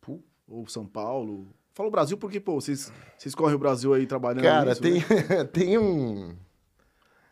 Pu- 0.00 0.24
Ou 0.48 0.66
São 0.66 0.86
Paulo? 0.86 1.54
Falo 1.80 1.90
Brasil 1.90 2.18
porque, 2.18 2.38
pô, 2.38 2.60
vocês, 2.60 2.92
vocês 3.16 3.34
correm 3.34 3.54
o 3.56 3.58
Brasil 3.58 3.94
aí 3.94 4.06
trabalhando 4.06 4.42
Cara, 4.42 4.68
nisso, 4.68 4.82
tem, 4.82 4.92
né? 4.96 5.44
tem 5.50 5.78
um... 5.78 6.36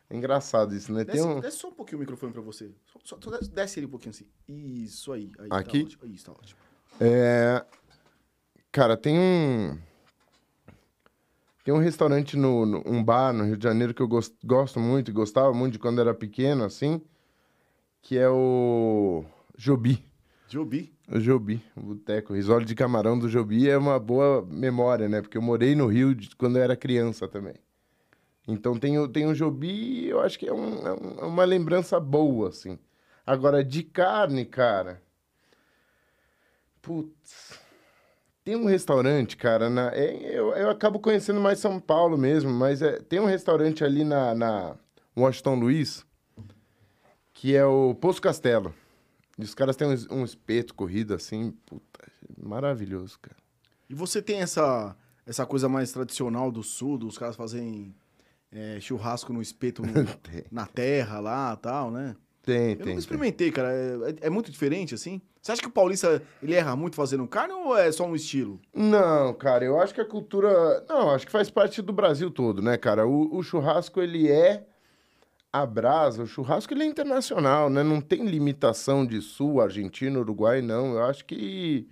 É 0.09 0.17
engraçado 0.17 0.75
isso, 0.75 0.91
né? 0.91 1.05
Tem 1.05 1.17
Desce, 1.17 1.27
um... 1.27 1.39
desce 1.41 1.59
só 1.59 1.69
um 1.69 1.75
pouquinho 1.75 1.99
o 1.99 2.01
microfone 2.01 2.33
pra 2.33 2.41
você. 2.41 2.73
Só, 3.05 3.19
só- 3.21 3.39
desce, 3.53 3.79
ele 3.79 3.85
um 3.85 3.91
pouquinho 3.91 4.09
assim. 4.09 4.27
Isso 4.49 5.13
aí. 5.13 5.31
aí 5.39 5.49
Aqui? 5.51 5.81
Tá 5.81 5.87
ótimo. 5.87 6.15
Isso, 6.15 6.25
tá 6.25 6.33
ótimo. 6.33 6.59
É, 6.99 7.63
cara, 8.73 8.97
tem 8.97 9.19
um. 9.19 9.79
Tem 11.63 11.75
um 11.75 11.79
restaurante, 11.79 12.35
no, 12.35 12.65
no- 12.65 12.83
um 12.87 13.05
bar 13.05 13.35
no 13.35 13.45
Rio 13.45 13.57
de 13.59 13.65
Janeiro 13.65 13.93
que 13.93 14.01
eu 14.01 14.09
gos- 14.09 14.35
gosto 14.43 14.81
muito 14.81 15.11
e 15.11 15.13
gostava 15.13 15.53
muito 15.53 15.75
de 15.75 15.79
quando 15.79 16.01
era 16.01 16.15
pequeno, 16.15 16.65
assim, 16.65 17.03
que 18.01 18.17
é 18.17 18.31
o 18.31 19.27
Jobi. 19.59 20.03
Jobi. 20.49 20.97
O 21.11 21.19
Jobi, 21.19 21.63
o 21.77 21.81
boteco. 21.81 22.35
Risole 22.35 22.65
de 22.65 22.75
camarão 22.75 23.19
do 23.19 23.29
Jobi 23.29 23.69
é 23.69 23.79
uma 23.79 23.99
boa 23.99 24.45
memória, 24.47 25.09
né? 25.09 25.23
Porque 25.23 25.39
eu 25.39 25.43
morei 25.43 25.75
no 25.75 25.87
Rio 25.87 26.15
de- 26.15 26.35
quando 26.37 26.57
eu 26.59 26.63
era 26.63 26.77
criança 26.77 27.27
também. 27.27 27.55
Então 28.47 28.79
tem 28.79 29.07
tem 29.11 29.27
o 29.27 29.35
Jobi 29.35 30.07
eu 30.09 30.21
acho 30.21 30.39
que 30.39 30.47
é, 30.47 30.51
é 30.51 30.53
um- 30.53 30.87
é 31.21 31.25
uma 31.25 31.45
lembrança 31.45 31.99
boa, 31.99 32.49
assim. 32.51 32.79
Agora, 33.27 33.65
de 33.65 33.83
carne, 33.83 34.45
cara. 34.45 35.03
Putz. 36.81 37.59
Tem 38.45 38.57
um 38.57 38.65
restaurante, 38.65 39.37
cara, 39.37 39.69
na, 39.69 39.91
é, 39.95 40.35
eu, 40.35 40.53
eu 40.55 40.71
acabo 40.71 40.99
conhecendo 40.99 41.39
mais 41.39 41.59
São 41.59 41.79
Paulo 41.79 42.17
mesmo, 42.17 42.51
mas 42.51 42.81
é, 42.81 42.99
tem 42.99 43.21
um 43.21 43.27
restaurante 43.27 43.85
ali 43.85 44.05
na, 44.05 44.35
na 44.35 44.75
Washington 45.15 45.57
Luiz, 45.57 46.07
que 47.35 47.55
é 47.55 47.67
o 47.67 47.95
Poço 47.95 48.23
Castelo. 48.23 48.75
E 49.39 49.43
os 49.45 49.55
caras 49.55 49.77
têm 49.77 49.87
um, 49.89 50.21
um 50.21 50.25
espeto 50.25 50.75
corrido 50.75 51.15
assim, 51.15 51.53
puta, 51.65 52.11
maravilhoso, 52.43 53.19
cara. 53.21 53.37
E 53.89 53.95
você 53.95 54.21
tem 54.21 54.41
essa, 54.41 54.97
essa 55.27 55.47
coisa 55.47 55.69
mais 55.69 55.93
tradicional 55.93 56.51
do 56.51 56.63
sul, 56.63 56.99
dos 56.99 57.17
caras 57.17 57.37
fazerem 57.37 57.95
é, 58.51 58.79
churrasco 58.81 59.33
no 59.33 59.41
espeto 59.41 59.83
no- 59.83 59.93
Tem, 60.23 60.45
na 60.51 60.67
terra 60.67 61.21
lá 61.21 61.55
tal, 61.57 61.91
né? 61.91 62.17
tem. 62.43 62.71
Eu 62.73 62.77
tem, 62.79 62.87
nunca 62.87 62.99
experimentei, 63.01 63.51
cara. 63.53 63.69
É, 63.73 64.11
é- 64.11 64.27
é 64.27 64.31
muito 64.31 64.51
diferente, 64.51 64.95
assim? 64.95 65.21
Você 65.41 65.53
acha 65.53 65.63
que 65.63 65.69
o 65.69 65.73
paulista 65.73 66.21
ele 66.43 66.55
erra 66.55 66.75
muito 66.75 66.97
fazendo 66.97 67.27
carne 67.27 67.55
ou 67.55 67.77
é 67.77 67.91
só 67.93 68.05
um 68.07 68.15
estilo? 68.17 68.61
Não, 68.75 69.33
cara, 69.35 69.65
eu 69.65 69.81
acho 69.81 69.95
que 69.95 70.01
a 70.01 70.05
cultura. 70.05 70.85
Não, 70.89 71.11
acho 71.11 71.25
que 71.27 71.33
faz 71.33 71.49
parte 71.49 71.81
do 71.81 71.93
Brasil 71.93 72.31
todo, 72.31 72.61
né, 72.61 72.77
cara? 72.77 73.07
O, 73.07 73.37
o 73.37 73.43
churrasco, 73.43 74.01
ele 74.03 74.29
é 74.31 74.67
a 75.53 75.65
brasa. 75.67 76.23
O 76.23 76.27
churrasco, 76.27 76.73
ele 76.75 76.83
é 76.85 76.87
internacional, 76.87 77.69
né? 77.71 77.83
Não 77.83 78.01
tem 78.01 78.25
limitação 78.27 79.05
de 79.07 79.21
sul, 79.21 79.61
Argentina, 79.61 80.19
Uruguai, 80.19 80.61
não. 80.63 80.95
Eu 80.95 81.05
acho 81.05 81.25
que, 81.25 81.89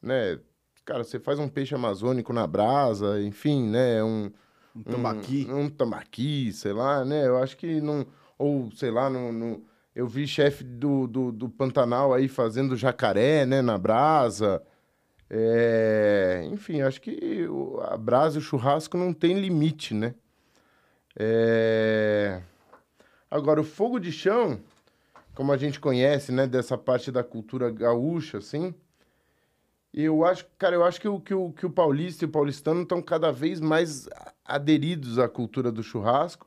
né, 0.00 0.38
cara, 0.84 1.04
você 1.04 1.18
faz 1.18 1.38
um 1.38 1.48
peixe 1.48 1.74
amazônico 1.74 2.32
na 2.32 2.46
brasa, 2.46 3.20
enfim, 3.22 3.68
né? 3.68 4.02
Um, 4.02 4.30
Um 4.76 4.82
tambaqui? 4.82 5.46
Um, 5.50 5.60
um 5.62 5.70
tambaqui, 5.70 6.52
sei 6.52 6.72
lá, 6.72 7.04
né? 7.04 7.26
Eu 7.26 7.38
acho 7.38 7.56
que 7.56 7.80
não. 7.80 8.06
Ou, 8.38 8.70
sei 8.72 8.90
lá, 8.90 9.08
não. 9.08 9.32
não- 9.32 9.62
eu 9.94 10.06
vi 10.06 10.26
chefe 10.26 10.64
do, 10.64 11.06
do, 11.06 11.30
do 11.30 11.50
Pantanal 11.50 12.14
aí 12.14 12.26
fazendo 12.26 12.74
jacaré, 12.74 13.44
né, 13.44 13.60
na 13.60 13.76
brasa. 13.76 14.62
É, 15.28 16.48
enfim, 16.50 16.80
acho 16.80 16.98
que 16.98 17.46
a 17.90 17.96
brasa 17.98 18.36
e 18.36 18.38
o 18.38 18.42
churrasco 18.42 18.96
não 18.96 19.12
tem 19.12 19.38
limite, 19.38 19.92
né? 19.92 20.14
É, 21.14 22.40
Agora, 23.32 23.62
o 23.62 23.64
fogo 23.64 23.98
de 23.98 24.12
chão, 24.12 24.60
como 25.34 25.52
a 25.52 25.56
gente 25.56 25.80
conhece, 25.80 26.30
né, 26.30 26.46
dessa 26.46 26.76
parte 26.76 27.10
da 27.10 27.24
cultura 27.24 27.70
gaúcha, 27.70 28.36
assim. 28.36 28.74
Eu 29.90 30.22
acho, 30.22 30.44
cara, 30.58 30.74
eu 30.76 30.84
acho 30.84 31.00
que 31.00 31.08
o, 31.08 31.18
que 31.18 31.32
o, 31.32 31.50
que 31.50 31.64
o 31.64 31.70
paulista 31.70 32.26
e 32.26 32.28
o 32.28 32.30
paulistano 32.30 32.82
estão 32.82 33.00
cada 33.00 33.32
vez 33.32 33.58
mais 33.58 34.06
aderidos 34.44 35.18
à 35.18 35.30
cultura 35.30 35.72
do 35.72 35.82
churrasco. 35.82 36.46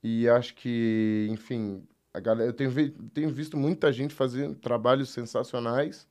E 0.00 0.28
acho 0.28 0.54
que, 0.54 1.26
enfim, 1.28 1.82
a 2.14 2.20
galera, 2.20 2.50
eu 2.50 2.54
tenho, 2.54 2.70
vi- 2.70 2.90
tenho 3.12 3.28
visto 3.30 3.56
muita 3.56 3.92
gente 3.92 4.14
fazendo 4.14 4.54
trabalhos 4.54 5.10
sensacionais. 5.10 6.06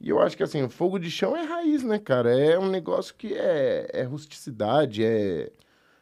E 0.00 0.08
eu 0.08 0.20
acho 0.20 0.36
que, 0.36 0.44
assim, 0.44 0.62
o 0.62 0.70
fogo 0.70 1.00
de 1.00 1.10
chão 1.10 1.36
é 1.36 1.42
raiz, 1.42 1.82
né, 1.82 1.98
cara? 1.98 2.30
É 2.38 2.56
um 2.56 2.68
negócio 2.70 3.12
que 3.16 3.34
é, 3.34 3.90
é 3.92 4.02
rusticidade, 4.04 5.04
é, 5.04 5.50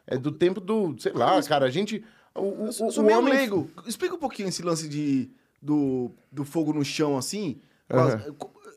é 0.05 0.15
do 0.15 0.31
tempo 0.31 0.61
do, 0.61 0.95
sei 0.99 1.13
lá, 1.13 1.41
cara, 1.41 1.65
a 1.65 1.71
gente... 1.71 2.05
O, 2.35 2.41
o, 2.41 2.65
Eu 2.67 2.71
sou, 2.71 2.89
o 2.89 3.05
meio 3.05 3.19
homem 3.19 3.33
leigo. 3.33 3.69
Explica 3.85 4.15
um 4.15 4.19
pouquinho 4.19 4.49
esse 4.49 4.61
lance 4.63 4.87
de, 4.87 5.29
do, 5.61 6.11
do 6.31 6.43
fogo 6.45 6.73
no 6.73 6.83
chão, 6.85 7.17
assim. 7.17 7.59
As- 7.89 8.25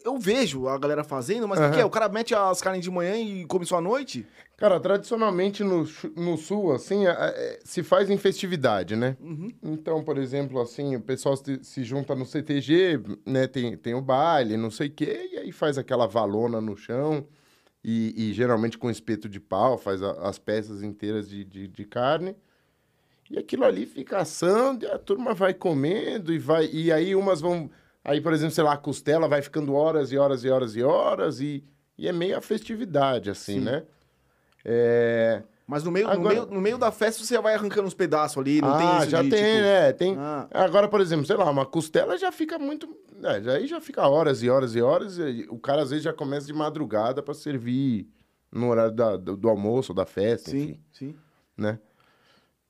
Eu 0.04 0.18
vejo 0.18 0.66
a 0.66 0.76
galera 0.78 1.04
fazendo, 1.04 1.46
mas 1.46 1.60
o 1.60 1.62
que 1.68 1.74
que 1.74 1.80
é? 1.80 1.84
O 1.84 1.90
cara 1.90 2.08
mete 2.08 2.34
as 2.34 2.60
carnes 2.60 2.82
de 2.82 2.90
manhã 2.90 3.16
e 3.16 3.44
come 3.46 3.64
só 3.64 3.78
à 3.78 3.80
noite? 3.80 4.26
Cara, 4.56 4.80
tradicionalmente 4.80 5.62
no, 5.62 5.86
no 6.16 6.36
sul, 6.36 6.72
assim, 6.72 7.06
a- 7.06 7.32
é, 7.36 7.60
se 7.64 7.82
faz 7.84 8.10
em 8.10 8.16
festividade, 8.18 8.96
né? 8.96 9.16
Então, 9.62 10.02
por 10.02 10.18
exemplo, 10.18 10.60
assim, 10.60 10.96
o 10.96 11.00
pessoal 11.00 11.36
se, 11.36 11.60
se 11.62 11.84
junta 11.84 12.14
no 12.16 12.24
CTG, 12.26 13.00
né? 13.26 13.46
Tem, 13.46 13.76
tem 13.76 13.94
o 13.94 14.00
baile, 14.00 14.56
não 14.56 14.70
sei 14.70 14.88
o 14.88 14.92
quê, 14.92 15.30
e 15.34 15.38
aí 15.38 15.52
faz 15.52 15.78
aquela 15.78 16.06
valona 16.06 16.60
no 16.60 16.76
chão, 16.76 17.24
e, 17.84 18.12
e 18.16 18.32
geralmente 18.32 18.78
com 18.78 18.90
espeto 18.90 19.28
de 19.28 19.38
pau, 19.40 19.76
faz 19.78 20.02
a- 20.02 20.12
as 20.28 20.38
peças 20.38 20.82
inteiras 20.82 21.28
de, 21.28 21.44
de, 21.44 21.68
de 21.68 21.84
carne. 21.84 22.34
E 23.32 23.38
aquilo 23.38 23.64
ali 23.64 23.86
fica 23.86 24.18
assando, 24.18 24.84
e 24.84 24.88
a 24.88 24.98
turma 24.98 25.32
vai 25.32 25.54
comendo, 25.54 26.34
e 26.34 26.38
vai. 26.38 26.68
E 26.70 26.92
aí 26.92 27.16
umas 27.16 27.40
vão. 27.40 27.70
Aí, 28.04 28.20
por 28.20 28.32
exemplo, 28.34 28.54
sei 28.54 28.62
lá, 28.62 28.74
a 28.74 28.76
costela 28.76 29.26
vai 29.26 29.40
ficando 29.40 29.72
horas 29.74 30.12
e 30.12 30.18
horas 30.18 30.44
e 30.44 30.50
horas 30.50 30.76
e 30.76 30.82
horas, 30.82 31.40
e, 31.40 31.64
e 31.96 32.06
é 32.06 32.12
meio 32.12 32.36
a 32.36 32.42
festividade, 32.42 33.30
assim, 33.30 33.58
né? 33.58 33.84
É... 34.64 35.42
Mas 35.66 35.84
no 35.84 35.90
meio, 35.90 36.06
no, 36.06 36.12
Agora- 36.12 36.34
meio, 36.34 36.46
no 36.46 36.60
meio 36.60 36.76
da 36.76 36.90
festa 36.92 37.24
você 37.24 37.38
vai 37.40 37.54
arrancando 37.54 37.86
uns 37.86 37.94
pedaços 37.94 38.36
ali, 38.36 38.60
não 38.60 38.76
tem 38.76 38.86
ah, 38.86 38.98
isso 39.00 39.10
já 39.10 39.22
de, 39.22 39.30
tem, 39.30 39.38
tipo, 39.44 39.62
né? 39.62 39.92
Tem... 39.92 40.16
ah. 40.18 40.46
Agora, 40.52 40.88
por 40.88 41.00
exemplo, 41.00 41.24
sei 41.24 41.36
lá, 41.36 41.48
uma 41.48 41.64
costela 41.64 42.18
já 42.18 42.30
fica 42.30 42.58
muito. 42.58 42.94
É, 43.22 43.50
aí 43.54 43.66
já 43.66 43.80
fica 43.80 44.06
horas 44.06 44.42
e 44.42 44.50
horas 44.50 44.74
e 44.74 44.82
horas. 44.82 45.16
E 45.18 45.46
o 45.48 45.58
cara 45.58 45.80
às 45.82 45.90
vezes 45.90 46.04
já 46.04 46.12
começa 46.12 46.46
de 46.46 46.52
madrugada 46.52 47.22
para 47.22 47.32
servir 47.32 48.06
no 48.50 48.68
horário 48.68 48.92
da- 48.92 49.16
do, 49.16 49.36
do 49.36 49.48
almoço, 49.48 49.94
da 49.94 50.04
festa, 50.04 50.50
Sim, 50.50 50.62
enfim, 50.62 50.80
sim. 50.92 51.16
né? 51.56 51.78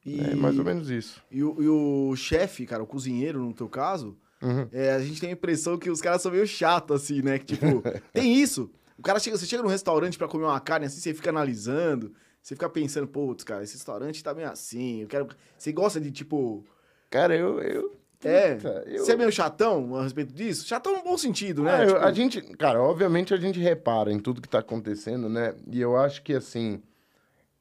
E, 0.05 0.21
É 0.21 0.35
mais 0.35 0.59
ou 0.59 0.65
menos 0.65 0.91
isso. 0.91 1.23
E 1.31 1.43
o, 1.45 1.63
e 1.63 1.69
o 1.69 2.17
chefe, 2.17 2.67
cara, 2.67 2.83
o 2.83 2.87
cozinheiro, 2.87 3.39
no 3.41 3.53
teu 3.55 3.69
caso, 3.69 4.17
Uhum. 4.43 4.67
é, 4.73 4.91
a 4.93 4.99
gente 5.01 5.21
tem 5.21 5.31
a 5.31 5.33
impressão 5.35 5.79
que 5.79 5.89
os 5.89 6.01
caras 6.01 6.21
são 6.21 6.33
meio 6.33 6.47
chatos, 6.47 7.03
assim, 7.03 7.23
né? 7.23 7.39
Que, 7.39 7.47
tipo, 7.57 7.83
tem 8.13 8.35
isso. 8.35 8.71
O 8.99 9.03
cara 9.03 9.19
chega, 9.21 9.37
você 9.39 9.47
chega 9.47 9.63
num 9.63 9.69
restaurante 9.69 10.19
pra 10.19 10.27
comer 10.27 10.45
uma 10.45 10.59
carne 10.61 10.87
assim, 10.87 11.01
você 11.01 11.15
fica 11.15 11.31
analisando, 11.31 12.13
você 12.43 12.55
fica 12.57 12.69
pensando, 12.69 13.07
putz, 13.07 13.45
cara, 13.45 13.63
esse 13.63 13.75
restaurante 13.75 14.23
tá 14.23 14.35
meio 14.35 14.51
assim, 14.51 15.03
eu 15.03 15.07
quero. 15.09 15.29
Você 15.57 15.71
gosta 15.73 16.01
de, 16.01 16.11
tipo. 16.11 16.65
Cara, 17.09 17.37
eu. 17.37 17.61
eu 17.61 17.97
É. 18.25 18.57
puta, 18.57 18.83
eu- 18.89 19.05
Você 19.05 19.13
é 19.13 19.17
meio 19.17 19.31
chatão 19.31 19.95
a 19.97 20.03
respeito 20.03 20.33
disso? 20.35 20.67
Chatão 20.67 20.97
no 20.97 21.05
bom 21.05 21.17
sentido, 21.17 21.63
né? 21.63 21.77
Ah, 21.83 21.87
Tipo, 21.87 21.99
a 21.99 22.13
gente, 22.13 22.41
cara, 22.57 22.83
obviamente 22.83 23.33
a 23.33 23.37
gente 23.37 23.61
repara 23.61 24.13
em 24.13 24.19
tudo 24.19 24.41
que 24.43 24.49
tá 24.49 24.59
acontecendo, 24.59 25.29
né? 25.29 25.55
E 25.71 25.81
eu 25.81 25.97
acho 25.97 26.21
que 26.23 26.33
assim. 26.35 26.83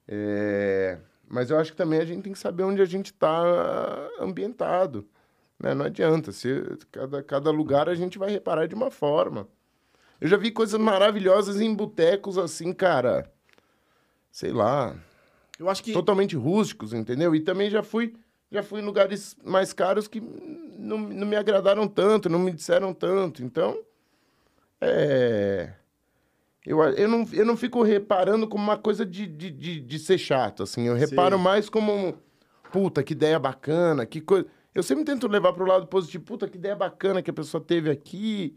é, 0.07 0.97
Mas 1.31 1.49
eu 1.49 1.57
acho 1.57 1.71
que 1.71 1.77
também 1.77 1.99
a 1.99 2.05
gente 2.05 2.23
tem 2.23 2.33
que 2.33 2.39
saber 2.39 2.63
onde 2.63 2.81
a 2.81 2.85
gente 2.85 3.13
tá 3.13 4.09
ambientado. 4.19 5.07
Né? 5.57 5.73
Não 5.73 5.85
adianta. 5.85 6.33
Se 6.33 6.61
cada, 6.91 7.23
cada 7.23 7.49
lugar 7.49 7.87
a 7.87 7.95
gente 7.95 8.19
vai 8.19 8.29
reparar 8.29 8.67
de 8.67 8.75
uma 8.75 8.91
forma. 8.91 9.47
Eu 10.19 10.27
já 10.27 10.35
vi 10.35 10.51
coisas 10.51 10.79
maravilhosas 10.79 11.61
em 11.61 11.73
botecos 11.73 12.37
assim, 12.37 12.73
cara. 12.73 13.31
Sei 14.29 14.51
lá. 14.51 14.93
Eu 15.57 15.69
acho 15.69 15.81
que. 15.81 15.93
Totalmente 15.93 16.35
rústicos, 16.35 16.91
entendeu? 16.91 17.33
E 17.33 17.39
também 17.39 17.69
já 17.69 17.81
fui, 17.81 18.13
já 18.51 18.61
fui 18.61 18.81
em 18.81 18.85
lugares 18.85 19.37
mais 19.41 19.71
caros 19.71 20.09
que 20.09 20.19
não, 20.77 20.97
não 20.97 21.25
me 21.25 21.37
agradaram 21.37 21.87
tanto, 21.87 22.27
não 22.27 22.39
me 22.39 22.51
disseram 22.51 22.93
tanto. 22.93 23.41
Então, 23.41 23.79
é... 24.81 25.71
Eu, 26.65 26.81
eu, 26.83 27.07
não, 27.07 27.27
eu 27.33 27.45
não 27.45 27.57
fico 27.57 27.81
reparando 27.81 28.47
como 28.47 28.63
uma 28.63 28.77
coisa 28.77 29.05
de, 29.05 29.25
de, 29.25 29.49
de, 29.49 29.79
de 29.79 29.99
ser 29.99 30.17
chato, 30.17 30.63
assim. 30.63 30.83
Eu 30.83 30.95
reparo 30.95 31.35
Sei. 31.35 31.43
mais 31.43 31.69
como, 31.69 31.91
um, 31.91 32.13
puta, 32.71 33.01
que 33.03 33.13
ideia 33.13 33.39
bacana, 33.39 34.05
que 34.05 34.21
coisa... 34.21 34.47
Eu 34.73 34.83
sempre 34.83 35.03
tento 35.03 35.27
levar 35.27 35.53
pro 35.53 35.65
lado 35.65 35.87
positivo, 35.87 36.23
puta, 36.23 36.47
que 36.47 36.57
ideia 36.57 36.75
bacana 36.75 37.21
que 37.21 37.29
a 37.29 37.33
pessoa 37.33 37.61
teve 37.61 37.89
aqui. 37.89 38.55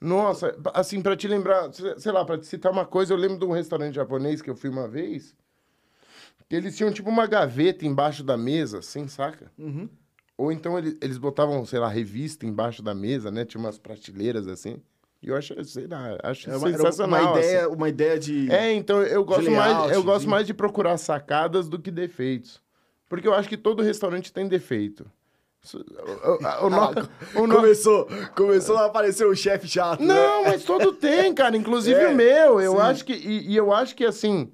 Nossa, 0.00 0.56
assim, 0.72 1.02
pra 1.02 1.14
te 1.14 1.28
lembrar, 1.28 1.70
sei 1.72 2.10
lá, 2.10 2.24
pra 2.24 2.38
te 2.38 2.46
citar 2.46 2.72
uma 2.72 2.86
coisa, 2.86 3.12
eu 3.12 3.18
lembro 3.18 3.38
de 3.38 3.44
um 3.44 3.52
restaurante 3.52 3.94
japonês 3.94 4.40
que 4.40 4.48
eu 4.48 4.56
fui 4.56 4.70
uma 4.70 4.88
vez, 4.88 5.36
que 6.48 6.56
eles 6.56 6.76
tinham 6.76 6.90
tipo 6.90 7.10
uma 7.10 7.26
gaveta 7.26 7.86
embaixo 7.86 8.24
da 8.24 8.36
mesa, 8.36 8.78
assim, 8.78 9.06
saca? 9.06 9.52
Uhum. 9.58 9.88
Ou 10.38 10.50
então 10.50 10.78
ele- 10.78 10.96
eles 11.02 11.18
botavam, 11.18 11.64
sei 11.66 11.78
lá, 11.78 11.88
revista 11.88 12.46
embaixo 12.46 12.82
da 12.82 12.94
mesa, 12.94 13.30
né? 13.30 13.44
Tinha 13.44 13.60
umas 13.60 13.78
prateleiras 13.78 14.48
assim. 14.48 14.82
Eu 15.22 15.36
acho, 15.36 15.62
sei 15.64 15.86
lá, 15.86 16.16
acho 16.22 16.48
É 16.50 16.56
uma, 16.56 16.70
sensacional. 16.70 17.20
uma 17.22 17.38
ideia, 17.38 17.66
assim. 17.66 17.74
uma 17.74 17.88
ideia 17.88 18.18
de. 18.18 18.50
É, 18.50 18.72
então 18.72 19.02
eu 19.02 19.22
gosto, 19.24 19.50
layout, 19.50 19.78
mais, 19.78 19.92
eu 19.92 20.02
gosto 20.02 20.20
de- 20.22 20.28
mais 20.28 20.46
de 20.46 20.54
procurar 20.54 20.96
sacadas 20.96 21.68
do 21.68 21.78
que 21.78 21.90
defeitos. 21.90 22.60
Porque 23.08 23.28
eu 23.28 23.34
acho 23.34 23.48
que 23.48 23.56
todo 23.56 23.82
restaurante 23.82 24.32
tem 24.32 24.48
defeito. 24.48 25.04
O- 25.74 25.78
o- 25.78 26.66
o 26.66 26.70
o 27.42 27.46
no- 27.46 27.54
Começou, 27.56 28.08
começou 28.34 28.78
a 28.78 28.86
aparecer 28.86 29.26
o 29.26 29.34
chefe 29.36 29.68
chato. 29.68 30.00
né? 30.00 30.14
Não, 30.14 30.44
mas 30.44 30.64
todo 30.64 30.90
tem, 30.92 31.34
cara. 31.34 31.54
Inclusive 31.54 32.00
É, 32.00 32.08
o 32.08 32.14
meu. 32.14 32.60
Eu 32.60 32.72
sim. 32.76 32.80
acho 32.80 33.04
que. 33.04 33.12
E, 33.12 33.50
e 33.50 33.56
eu 33.56 33.72
acho 33.74 33.94
que 33.94 34.06
assim. 34.06 34.50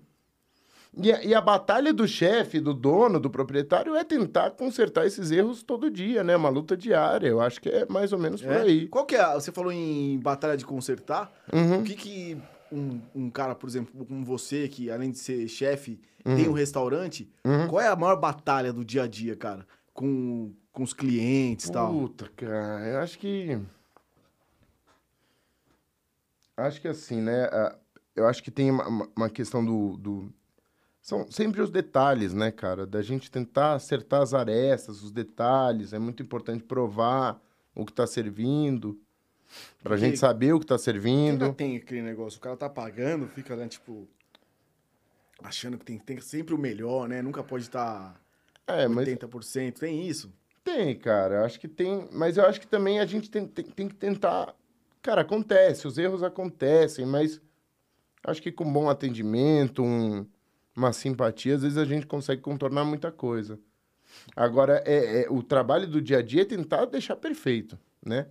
E 0.98 1.12
a, 1.12 1.22
e 1.22 1.34
a 1.34 1.40
batalha 1.42 1.92
do 1.92 2.08
chefe, 2.08 2.58
do 2.58 2.72
dono, 2.72 3.20
do 3.20 3.28
proprietário, 3.28 3.94
é 3.94 4.02
tentar 4.02 4.52
consertar 4.52 5.06
esses 5.06 5.30
erros 5.30 5.62
todo 5.62 5.90
dia, 5.90 6.24
né? 6.24 6.34
Uma 6.34 6.48
luta 6.48 6.74
diária. 6.76 7.26
Eu 7.28 7.40
acho 7.40 7.60
que 7.60 7.68
é 7.68 7.84
mais 7.86 8.12
ou 8.14 8.18
menos 8.18 8.40
por 8.40 8.50
É. 8.52 8.62
aí. 8.62 8.88
Qual 8.88 9.04
que 9.04 9.14
é? 9.14 9.20
a- 9.20 9.34
Você 9.34 9.52
falou 9.52 9.70
em 9.70 10.18
batalha 10.18 10.56
de 10.56 10.64
consertar. 10.64 11.30
Uhum. 11.52 11.80
O 11.80 11.84
que 11.84 11.94
que 11.94 12.38
um, 12.72 13.00
um 13.14 13.30
cara, 13.30 13.54
por 13.54 13.68
exemplo, 13.68 14.06
como 14.06 14.24
você, 14.24 14.68
que 14.68 14.90
além 14.90 15.10
de 15.10 15.18
ser 15.18 15.46
chefe, 15.48 16.00
Uhum. 16.24 16.34
tem 16.36 16.48
um 16.48 16.52
restaurante, 16.52 17.30
qual 17.68 17.80
é 17.80 17.86
a 17.88 17.94
maior 17.94 18.16
batalha 18.16 18.72
do 18.72 18.84
dia 18.84 19.02
a 19.04 19.06
dia, 19.06 19.36
cara? 19.36 19.66
Com, 19.92 20.52
com 20.72 20.82
os 20.82 20.92
clientes 20.94 21.66
e 21.66 21.72
tal. 21.72 21.92
Puta, 21.92 22.28
cara, 22.34 22.84
eu 22.88 22.98
acho 23.00 23.18
que. 23.18 23.58
Acho 26.56 26.80
que 26.80 26.88
assim, 26.88 27.20
né? 27.20 27.44
a- 27.52 27.76
Eu 28.16 28.26
acho 28.26 28.42
que 28.42 28.50
tem 28.50 28.70
uma- 28.70 28.88
uma, 28.88 29.08
uma 29.14 29.28
questão 29.30 29.62
do, 29.62 29.98
do. 29.98 30.32
São 31.06 31.24
sempre 31.30 31.60
os 31.62 31.70
detalhes, 31.70 32.34
né, 32.34 32.50
cara? 32.50 32.84
Da 32.84 33.00
gente 33.00 33.30
tentar 33.30 33.74
acertar 33.74 34.22
as 34.22 34.34
arestas, 34.34 35.04
os 35.04 35.12
detalhes. 35.12 35.92
É 35.92 36.00
muito 36.00 36.20
importante 36.20 36.64
provar 36.64 37.40
o 37.76 37.86
que 37.86 37.92
tá 37.92 38.08
servindo. 38.08 38.98
Pra 39.80 39.90
Porque- 39.90 39.98
gente 40.04 40.18
saber 40.18 40.52
o 40.52 40.58
que 40.58 40.66
tá 40.66 40.74
Ainda 40.74 40.82
servindo. 40.82 41.52
tem 41.54 41.76
aquele 41.76 42.02
negócio, 42.02 42.38
o 42.38 42.40
cara 42.42 42.56
tá 42.56 42.68
pagando, 42.68 43.28
fica 43.28 43.54
né, 43.54 43.68
tipo. 43.68 44.08
Achando 45.40 45.78
que 45.78 45.84
tem, 45.84 45.96
tem 45.96 46.20
sempre 46.20 46.52
o 46.54 46.58
melhor, 46.58 47.08
né? 47.08 47.22
Nunca 47.22 47.44
pode 47.44 47.62
estar 47.62 48.20
É, 48.66 48.88
mas 48.88 49.06
80%. 49.06 49.78
Tem 49.78 50.08
isso. 50.08 50.32
Tem, 50.64 50.92
cara. 50.98 51.44
Acho 51.44 51.60
que 51.60 51.68
tem. 51.68 52.08
Mas 52.10 52.36
eu 52.36 52.44
acho 52.44 52.60
que 52.60 52.66
também 52.66 52.98
a 52.98 53.06
gente 53.06 53.30
tem, 53.30 53.46
tem, 53.46 53.64
tem 53.64 53.86
que 53.86 53.94
tentar. 53.94 54.52
Cara, 55.00 55.20
acontece, 55.20 55.86
os 55.86 55.98
erros 55.98 56.24
acontecem, 56.24 57.06
mas 57.06 57.40
acho 58.24 58.42
que 58.42 58.50
com 58.50 58.72
bom 58.72 58.90
atendimento, 58.90 59.84
um- 59.84 60.26
uma 60.76 60.92
simpatia, 60.92 61.54
às 61.54 61.62
vezes 61.62 61.78
a 61.78 61.84
gente 61.84 62.06
consegue 62.06 62.42
contornar 62.42 62.84
muita 62.84 63.10
coisa. 63.10 63.58
Agora, 64.36 64.82
é, 64.86 65.22
é- 65.22 65.30
o 65.30 65.42
trabalho 65.42 65.86
do 65.88 66.00
dia 66.00 66.18
a 66.18 66.22
dia 66.22 66.42
é 66.42 66.44
tentar 66.44 66.84
deixar 66.84 67.16
perfeito, 67.16 67.78
né? 68.04 68.26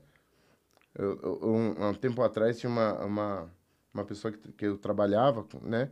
Eu, 0.97 1.19
eu- 1.21 1.39
um, 1.43 1.87
um 1.89 1.93
tempo 1.93 2.21
atrás 2.21 2.57
tinha 2.59 2.69
uma, 2.69 2.93
uma, 3.03 3.51
uma 3.93 4.05
pessoa 4.05 4.31
que, 4.31 4.51
que 4.53 4.65
eu 4.65 4.77
trabalhava, 4.77 5.45
né? 5.61 5.89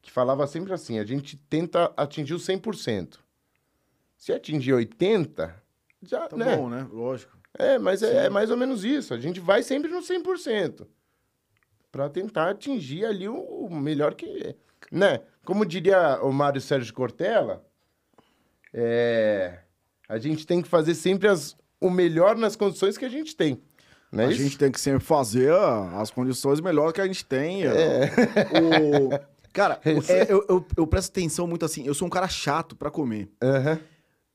Que 0.00 0.10
falava 0.10 0.46
sempre 0.46 0.72
assim: 0.72 0.98
a 0.98 1.04
gente 1.04 1.36
tenta 1.36 1.92
atingir 1.96 2.34
o 2.34 2.38
100%. 2.38 3.18
Se 4.16 4.32
atingir 4.32 4.72
80%, 4.72 5.52
já, 6.02 6.28
Tá 6.28 6.36
né? 6.36 6.56
bom, 6.56 6.68
né? 6.68 6.88
Lógico. 6.90 7.36
É, 7.58 7.78
mas 7.78 8.02
é, 8.02 8.26
é 8.26 8.30
mais 8.30 8.50
ou 8.50 8.56
menos 8.56 8.82
isso. 8.84 9.12
A 9.12 9.18
gente 9.18 9.38
vai 9.40 9.62
sempre 9.62 9.90
no 9.90 10.00
100%. 10.00 10.86
Pra 11.90 12.08
tentar 12.08 12.48
atingir 12.50 13.04
ali 13.04 13.28
o, 13.28 13.36
o 13.36 13.76
melhor 13.76 14.14
que... 14.14 14.56
Né? 14.92 15.20
Como 15.44 15.64
diria 15.64 16.20
o 16.22 16.30
Mário 16.30 16.60
Sérgio 16.60 16.92
Cortella, 16.92 17.64
é, 18.74 19.58
a 20.08 20.18
gente 20.18 20.46
tem 20.46 20.60
que 20.60 20.68
fazer 20.68 20.94
sempre 20.94 21.28
as, 21.28 21.56
o 21.80 21.88
melhor 21.90 22.36
nas 22.36 22.54
condições 22.54 22.98
que 22.98 23.04
a 23.04 23.08
gente 23.08 23.34
tem. 23.34 23.60
É 24.12 24.24
a 24.26 24.30
isso? 24.30 24.42
gente 24.42 24.58
tem 24.58 24.70
que 24.70 24.78
sempre 24.78 25.02
fazer 25.02 25.50
as 25.94 26.10
condições 26.10 26.60
melhores 26.60 26.92
que 26.92 27.00
a 27.00 27.06
gente 27.06 27.24
tem. 27.24 27.64
É. 27.64 28.10
O... 28.60 29.08
Cara, 29.54 29.80
é, 29.84 30.30
eu, 30.30 30.44
eu, 30.48 30.66
eu 30.76 30.86
presto 30.86 31.10
atenção 31.10 31.46
muito 31.46 31.64
assim. 31.64 31.86
Eu 31.86 31.94
sou 31.94 32.06
um 32.06 32.10
cara 32.10 32.28
chato 32.28 32.76
pra 32.76 32.90
comer. 32.90 33.30
Aham. 33.42 33.80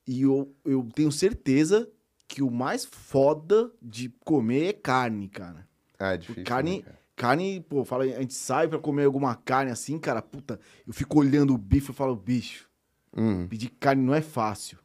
E 0.07 0.23
eu, 0.23 0.51
eu 0.65 0.87
tenho 0.95 1.11
certeza 1.11 1.87
que 2.27 2.41
o 2.41 2.49
mais 2.49 2.85
foda 2.85 3.71
de 3.79 4.09
comer 4.25 4.69
é 4.69 4.73
carne, 4.73 5.27
cara. 5.27 5.67
Ah, 5.99 6.13
é 6.13 6.17
difícil. 6.17 6.43
carne- 6.43 6.77
né, 6.77 6.83
cara? 6.83 6.97
Carne, 7.17 7.59
pô, 7.62 7.83
fala, 7.83 8.03
a 8.03 8.21
gente 8.21 8.36
sai 8.36 8.67
pra 8.67 8.77
comer 8.77 9.05
alguma 9.05 9.33
carne 9.33 9.71
assim, 9.71 9.97
cara, 9.97 10.21
puta, 10.21 10.59
eu 10.86 10.93
fico 10.93 11.17
olhando 11.19 11.51
o 11.51 11.57
bife 11.57 11.89
e 11.91 11.93
falo, 11.93 12.15
bicho, 12.15 12.69
Hum. 13.15 13.47
pedir 13.47 13.69
carne 13.79 14.03
não 14.03 14.13
é 14.13 14.21
fácil. 14.21 14.77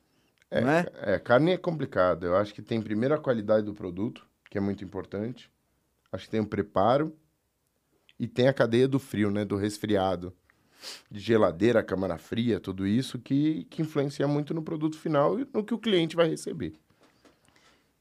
não 0.51 0.71
é? 0.71 0.87
É, 1.03 1.19
carne 1.19 1.53
é 1.53 1.59
complicado. 1.59 2.25
Eu 2.25 2.35
acho 2.35 2.55
que 2.55 2.63
tem 2.63 2.81
primeiro 2.81 3.15
a 3.15 3.19
qualidade 3.19 3.67
do 3.67 3.75
produto, 3.75 4.27
que 4.49 4.57
é 4.57 4.61
muito 4.63 4.83
importante. 4.83 5.51
Acho 6.11 6.25
que 6.25 6.31
tem 6.31 6.41
o 6.41 6.47
preparo. 6.47 7.15
E 8.19 8.27
tem 8.27 8.49
a 8.49 8.55
cadeia 8.55 8.89
do 8.89 8.99
frio, 8.99 9.31
né? 9.31 9.45
Do 9.45 9.57
resfriado. 9.57 10.35
De 11.11 11.21
geladeira, 11.21 11.83
câmara 11.83 12.17
fria, 12.17 12.59
tudo 12.59 12.87
isso 12.87 13.19
que, 13.19 13.65
que 13.65 13.83
influencia 13.83 14.27
muito 14.27 14.55
no 14.55 14.63
produto 14.63 14.99
final 14.99 15.39
e 15.39 15.47
no 15.53 15.63
que 15.63 15.75
o 15.75 15.79
cliente 15.79 16.17
vai 16.17 16.29
receber. 16.29 16.75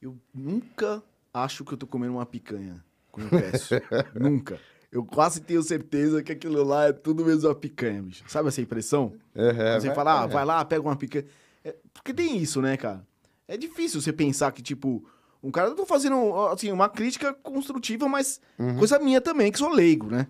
Eu 0.00 0.18
nunca 0.34 1.02
acho 1.34 1.64
que 1.66 1.74
eu 1.74 1.78
tô 1.78 1.86
comendo 1.86 2.14
uma 2.14 2.24
picanha 2.26 2.82
peço. 3.28 3.74
nunca. 4.14 4.58
Eu 4.90 5.04
quase 5.04 5.40
tenho 5.40 5.62
certeza 5.62 6.22
que 6.22 6.32
aquilo 6.32 6.62
lá 6.62 6.86
é 6.88 6.92
tudo 6.92 7.24
mesmo 7.24 7.48
uma 7.48 7.54
picanha, 7.54 8.02
bicho. 8.02 8.24
Sabe 8.28 8.48
essa 8.48 8.60
impressão? 8.60 9.14
É, 9.34 9.78
você 9.80 9.86
vai- 9.86 9.94
fala, 9.96 10.22
ah, 10.22 10.24
é. 10.24 10.26
vai 10.28 10.44
lá, 10.44 10.64
pega 10.64 10.82
uma 10.82 10.96
picanha. 10.96 11.24
É, 11.64 11.74
porque 11.94 12.12
tem 12.12 12.36
isso, 12.36 12.60
né, 12.60 12.76
cara? 12.76 13.06
É 13.48 13.56
difícil 13.56 14.00
você 14.02 14.12
pensar 14.12 14.52
que, 14.52 14.60
tipo, 14.62 15.02
um 15.42 15.50
cara, 15.50 15.68
eu 15.68 15.74
tô 15.74 15.86
fazendo, 15.86 16.16
assim, 16.48 16.70
uma 16.70 16.88
crítica 16.90 17.32
construtiva, 17.32 18.06
mas 18.08 18.40
Uhum. 18.58 18.76
coisa 18.78 18.98
minha 18.98 19.20
também, 19.20 19.50
que 19.50 19.58
sou 19.58 19.70
leigo, 19.70 20.08
né? 20.10 20.26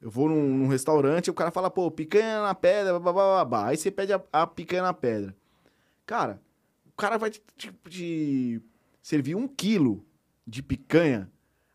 Eu 0.00 0.08
vou 0.10 0.28
num, 0.28 0.56
num 0.56 0.66
restaurante, 0.68 1.28
o 1.30 1.34
cara 1.34 1.50
fala, 1.50 1.68
pô, 1.70 1.90
picanha 1.90 2.42
na 2.42 2.54
pedra, 2.54 2.98
babá. 2.98 3.66
Aí 3.66 3.76
você 3.76 3.90
pede 3.90 4.12
a, 4.12 4.22
a 4.32 4.46
picanha 4.46 4.82
na 4.82 4.94
pedra. 4.94 5.34
Cara, 6.06 6.40
o 6.86 6.92
cara 6.96 7.18
vai 7.18 7.30
te, 7.30 7.42
te- 7.56 7.72
te 7.88 8.62
servir 9.02 9.34
um 9.34 9.46
quilo 9.48 10.04
de 10.46 10.62
picanha. 10.62 11.28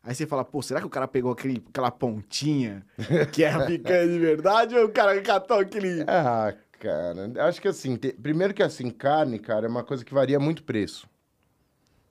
Aí 0.06 0.14
você 0.14 0.24
fala, 0.26 0.44
pô, 0.44 0.62
será 0.62 0.78
que 0.80 0.86
o 0.86 0.90
cara 0.90 1.08
pegou 1.08 1.32
aquele, 1.32 1.62
aquela 1.68 1.90
pontinha 1.90 2.86
que 3.32 3.42
é 3.42 3.50
a 3.50 3.66
picanha 3.66 4.06
de 4.06 4.18
verdade? 4.20 4.76
Ou 4.76 4.84
o 4.86 4.88
cara 4.92 5.20
catou 5.20 5.58
aquele. 5.58 6.04
Ah, 6.08 6.54
cara, 6.78 7.32
acho 7.48 7.60
que 7.60 7.66
assim, 7.68 7.96
te- 7.96 8.12
primeiro 8.12 8.54
que 8.54 8.62
assim, 8.62 8.88
carne, 8.90 9.38
cara, 9.38 9.66
é 9.66 9.68
uma 9.68 9.82
coisa 9.82 10.04
que 10.04 10.14
varia 10.14 10.38
muito 10.38 10.62
preço. 10.62 11.08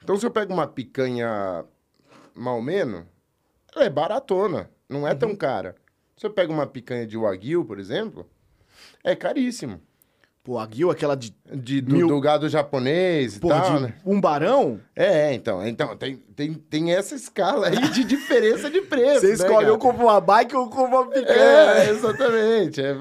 Então, 0.03 0.17
se 0.17 0.25
eu 0.25 0.31
pego 0.31 0.53
uma 0.53 0.67
picanha 0.67 1.63
mal 2.35 2.61
menos, 2.61 3.05
ela 3.73 3.85
é 3.85 3.89
baratona, 3.89 4.69
não 4.89 5.07
é 5.07 5.11
Uhum. 5.13 5.17
tão 5.19 5.35
cara. 5.35 5.75
Se 6.17 6.25
eu 6.25 6.31
pego 6.31 6.51
uma 6.53 6.67
picanha 6.67 7.07
de 7.07 7.17
wagyu, 7.17 7.63
por 7.65 7.79
exemplo, 7.79 8.29
é 9.03 9.15
caríssimo. 9.15 9.81
Pô, 10.45 10.59
a 10.59 10.65
guil, 10.67 10.91
aquela 10.91 11.15
de. 11.17 11.35
De, 11.51 11.81
do, 11.81 11.95
Mil- 11.95 12.07
do 12.07 12.21
gado 12.21 12.47
japonês 12.47 13.37
e 13.37 13.39
Pô, 13.39 13.47
tal, 13.47 13.63
de 13.77 13.79
né? 13.81 13.95
um 14.05 14.21
barão? 14.21 14.79
É, 14.95 15.33
então, 15.33 15.65
então 15.67 15.97
tem, 15.97 16.17
tem, 16.35 16.53
tem 16.53 16.93
essa 16.93 17.15
escala 17.15 17.67
aí 17.67 17.89
de 17.89 18.03
diferença 18.03 18.69
de 18.69 18.79
preço. 18.81 19.21
Você 19.21 19.27
né, 19.29 19.33
escolhe 19.33 19.71
ou 19.71 19.79
compra 19.79 20.03
uma 20.03 20.21
bike 20.21 20.55
ou 20.55 20.69
compra 20.69 20.99
uma 21.01 21.09
picanha. 21.09 21.35
É, 21.35 21.89
exatamente. 21.89 22.79
É, 22.79 22.91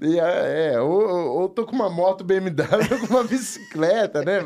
é, 0.00 0.74
é, 0.74 0.80
ou, 0.80 1.40
ou- 1.40 1.48
tô 1.48 1.66
com 1.66 1.74
uma 1.74 1.90
moto 1.90 2.22
BMW 2.22 2.54
ou 2.94 3.00
com 3.08 3.14
uma 3.14 3.24
bicicleta, 3.24 4.22
né? 4.24 4.38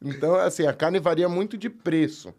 Então, 0.00 0.34
assim, 0.36 0.66
a 0.66 0.72
carne 0.72 0.98
varia 0.98 1.28
muito 1.28 1.58
de 1.58 1.68
preço. 1.68 2.32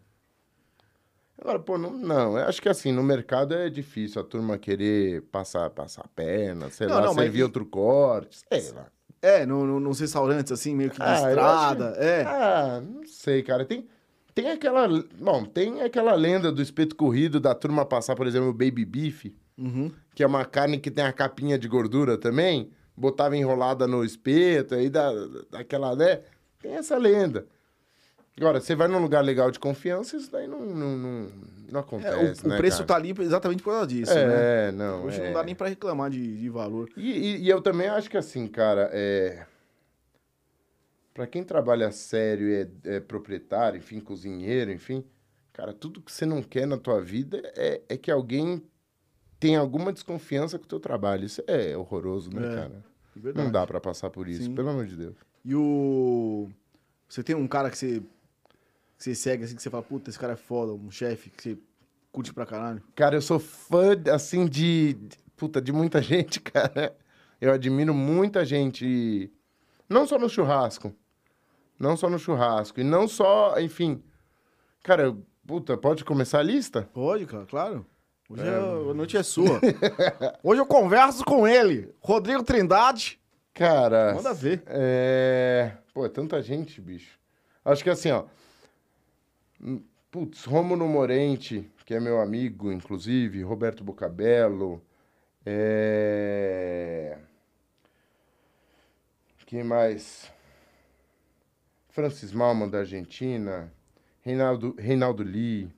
Agora, 1.40 1.60
pô, 1.60 1.78
não, 1.78 1.92
não, 1.92 2.38
eu 2.38 2.44
acho 2.48 2.60
que 2.60 2.68
assim, 2.68 2.90
no 2.90 3.04
mercado 3.04 3.54
é 3.54 3.70
difícil 3.70 4.20
a 4.20 4.24
turma 4.24 4.58
querer 4.58 5.22
passar, 5.30 5.70
passar 5.70 6.02
a 6.02 6.08
perna, 6.08 6.70
sei 6.70 6.88
Não, 6.88 6.94
lá, 6.96 7.00
não, 7.02 7.14
mas 7.14 7.24
servir 7.26 7.38
e- 7.38 7.42
outro 7.44 7.64
corte, 7.66 8.38
sei 8.50 8.72
lá. 8.72 8.86
É, 9.24 9.46
no, 9.46 9.64
no- 9.64 9.80
nos 9.80 10.00
restaurantes, 10.00 10.52
assim, 10.52 10.74
meio 10.74 10.90
que 10.90 10.96
de 10.96 11.02
Ah, 11.02 11.14
estrada. 11.14 11.84
É. 11.96 12.22
Ah, 12.24 12.82
não 12.84 13.06
sei, 13.06 13.42
cara. 13.42 13.64
Tem, 13.64 13.86
tem 14.34 14.50
aquela. 14.50 14.86
Bom, 15.18 15.44
tem 15.44 15.80
aquela 15.82 16.14
lenda 16.14 16.52
do 16.52 16.60
espeto 16.60 16.94
corrido 16.94 17.40
da 17.40 17.54
turma 17.54 17.86
passar, 17.86 18.14
por 18.14 18.26
exemplo, 18.26 18.48
o 18.50 18.52
baby 18.52 18.84
beef, 18.84 19.26
Uhum. 19.56 19.90
que 20.14 20.22
é 20.22 20.26
uma 20.26 20.44
carne 20.44 20.78
que 20.78 20.90
tem 20.90 21.04
a 21.04 21.12
capinha 21.12 21.56
de 21.58 21.66
gordura 21.68 22.18
também, 22.18 22.70
botava 22.96 23.36
enrolada 23.36 23.86
no 23.86 24.04
espeto, 24.04 24.74
aí 24.74 24.90
dá, 24.90 25.10
dá 25.50 25.60
aquela, 25.60 25.94
né? 25.96 26.20
Tem 26.60 26.72
essa 26.74 26.98
lenda. 26.98 27.46
Agora, 28.36 28.60
você 28.60 28.74
vai 28.74 28.88
num 28.88 28.98
lugar 28.98 29.22
legal 29.24 29.50
de 29.50 29.58
confiança, 29.60 30.16
isso 30.16 30.30
daí 30.30 30.46
não, 30.48 30.60
não, 30.66 30.96
não, 30.96 31.28
não 31.70 31.80
É, 31.80 31.82
acontece, 31.82 32.42
o, 32.42 32.46
o 32.46 32.48
né, 32.50 32.56
preço 32.56 32.76
cara? 32.78 32.86
tá 32.88 32.96
ali 32.96 33.14
exatamente 33.18 33.62
por 33.62 33.70
causa 33.72 33.86
disso, 33.86 34.14
né? 34.14 34.68
É, 34.68 34.72
não. 34.72 35.04
Hoje 35.04 35.20
é. 35.20 35.26
não 35.26 35.32
dá 35.32 35.42
nem 35.42 35.54
pra 35.54 35.68
reclamar 35.68 36.10
de, 36.10 36.38
de 36.38 36.48
valor. 36.48 36.88
E, 36.96 37.10
e- 37.10 37.36
e 37.42 37.48
eu 37.48 37.60
também 37.60 37.88
acho 37.88 38.08
que 38.10 38.16
assim, 38.16 38.46
cara, 38.46 38.90
é... 38.92 39.46
Pra 41.12 41.26
quem 41.26 41.44
trabalha 41.44 41.92
sério 41.92 42.48
e 42.48 42.54
é, 42.84 42.96
é 42.96 43.00
proprietário, 43.00 43.78
enfim, 43.78 44.00
cozinheiro, 44.00 44.72
enfim, 44.72 45.04
cara, 45.52 45.72
tudo 45.72 46.00
que 46.00 46.10
você 46.10 46.26
não 46.26 46.42
quer 46.42 46.66
na 46.66 46.76
tua 46.76 47.00
vida 47.00 47.40
é, 47.56 47.80
é 47.88 47.96
que 47.96 48.10
alguém 48.10 48.60
tenha 49.38 49.60
alguma 49.60 49.92
desconfiança 49.92 50.58
com 50.58 50.64
o 50.64 50.68
teu 50.68 50.80
trabalho. 50.80 51.24
Isso 51.24 51.40
é 51.46 51.76
horroroso, 51.76 52.30
né, 52.34 52.46
É, 52.52 52.54
cara? 52.56 52.84
Verdade. 53.14 53.44
Não 53.46 53.52
dá 53.52 53.64
pra 53.64 53.80
passar 53.80 54.10
por 54.10 54.26
isso, 54.26 54.42
Sim. 54.44 54.54
pelo 54.56 54.70
amor 54.70 54.86
de 54.86 54.96
Deus. 54.96 55.14
E 55.44 55.54
o. 55.54 56.48
Você 57.08 57.22
tem 57.22 57.36
um 57.36 57.46
cara 57.46 57.70
que 57.70 57.78
você, 57.78 58.00
que 58.00 58.06
você 59.04 59.14
segue 59.14 59.44
assim, 59.44 59.54
que 59.54 59.62
você 59.62 59.68
fala, 59.68 59.82
puta, 59.82 60.08
esse 60.08 60.18
cara 60.18 60.32
é 60.32 60.36
foda, 60.36 60.72
um 60.72 60.90
chefe 60.90 61.28
que 61.30 61.42
você 61.42 61.58
curte 62.10 62.32
pra 62.32 62.46
caralho. 62.46 62.82
Cara, 62.94 63.16
eu 63.16 63.22
sou 63.22 63.38
fã, 63.38 63.90
assim, 64.12 64.46
de... 64.46 64.96
Puta, 65.36 65.60
de 65.60 65.72
muita 65.72 66.00
gente, 66.02 66.40
cara. 66.40 66.96
Eu 67.40 67.52
admiro 67.52 67.92
muita 67.92 68.44
gente. 68.44 69.30
Não 69.88 70.06
só 70.06 70.18
no 70.18 70.28
churrasco. 70.28 70.94
Não 71.78 71.96
só 71.96 72.08
no 72.08 72.18
churrasco. 72.18 72.80
E 72.80 72.84
não 72.84 73.06
só, 73.06 73.58
enfim... 73.60 74.02
Cara, 74.82 75.14
puta, 75.46 75.76
pode 75.76 76.04
começar 76.04 76.38
a 76.38 76.42
lista? 76.42 76.88
Pode, 76.92 77.26
cara, 77.26 77.44
claro. 77.46 77.86
Hoje 78.28 78.42
é- 78.42 78.90
a 78.90 78.94
noite 78.94 79.16
é 79.16 79.22
sua. 79.22 79.60
Hoje 80.42 80.60
eu 80.60 80.66
converso 80.66 81.24
com 81.24 81.46
ele, 81.46 81.94
Rodrigo 82.00 82.42
Trindade. 82.42 83.20
Cara... 83.52 84.14
Manda 84.14 84.32
ver. 84.32 84.62
É... 84.66 85.72
Pô, 85.92 86.06
é 86.06 86.08
tanta 86.08 86.40
gente, 86.42 86.80
bicho. 86.80 87.18
Acho 87.64 87.82
que 87.84 87.90
assim, 87.90 88.10
ó... 88.10 88.24
Putz, 90.10 90.44
Rômulo 90.44 90.86
Morente, 90.86 91.70
que 91.84 91.94
é 91.94 92.00
meu 92.00 92.20
amigo, 92.20 92.70
inclusive, 92.70 93.42
Roberto 93.42 93.82
Bocabello, 93.82 94.82
é... 95.44 97.18
Quem 99.46 99.62
mais? 99.62 100.32
Francis 101.90 102.32
Malman, 102.32 102.68
da 102.68 102.78
Argentina, 102.78 103.72
Reinaldo, 104.22 104.74
Reinaldo 104.78 105.22
Lee, 105.22 105.72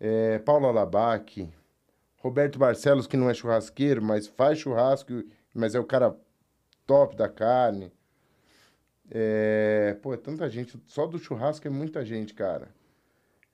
é, 0.00 0.38
Paulo 0.38 0.66
Alabac, 0.66 1.52
Roberto 2.18 2.58
Barcelos, 2.58 3.06
que 3.06 3.16
não 3.16 3.28
é 3.28 3.34
churrasqueiro, 3.34 4.02
mas 4.02 4.26
faz 4.26 4.58
churrasco, 4.58 5.22
mas 5.52 5.74
é 5.74 5.80
o 5.80 5.84
cara 5.84 6.16
top 6.86 7.14
da 7.16 7.28
carne. 7.28 7.92
É, 9.10 9.96
pô, 10.00 10.14
é 10.14 10.16
tanta 10.16 10.48
gente. 10.48 10.80
Só 10.86 11.06
do 11.06 11.18
churrasco 11.18 11.66
é 11.66 11.70
muita 11.70 12.04
gente, 12.04 12.32
cara. 12.32 12.68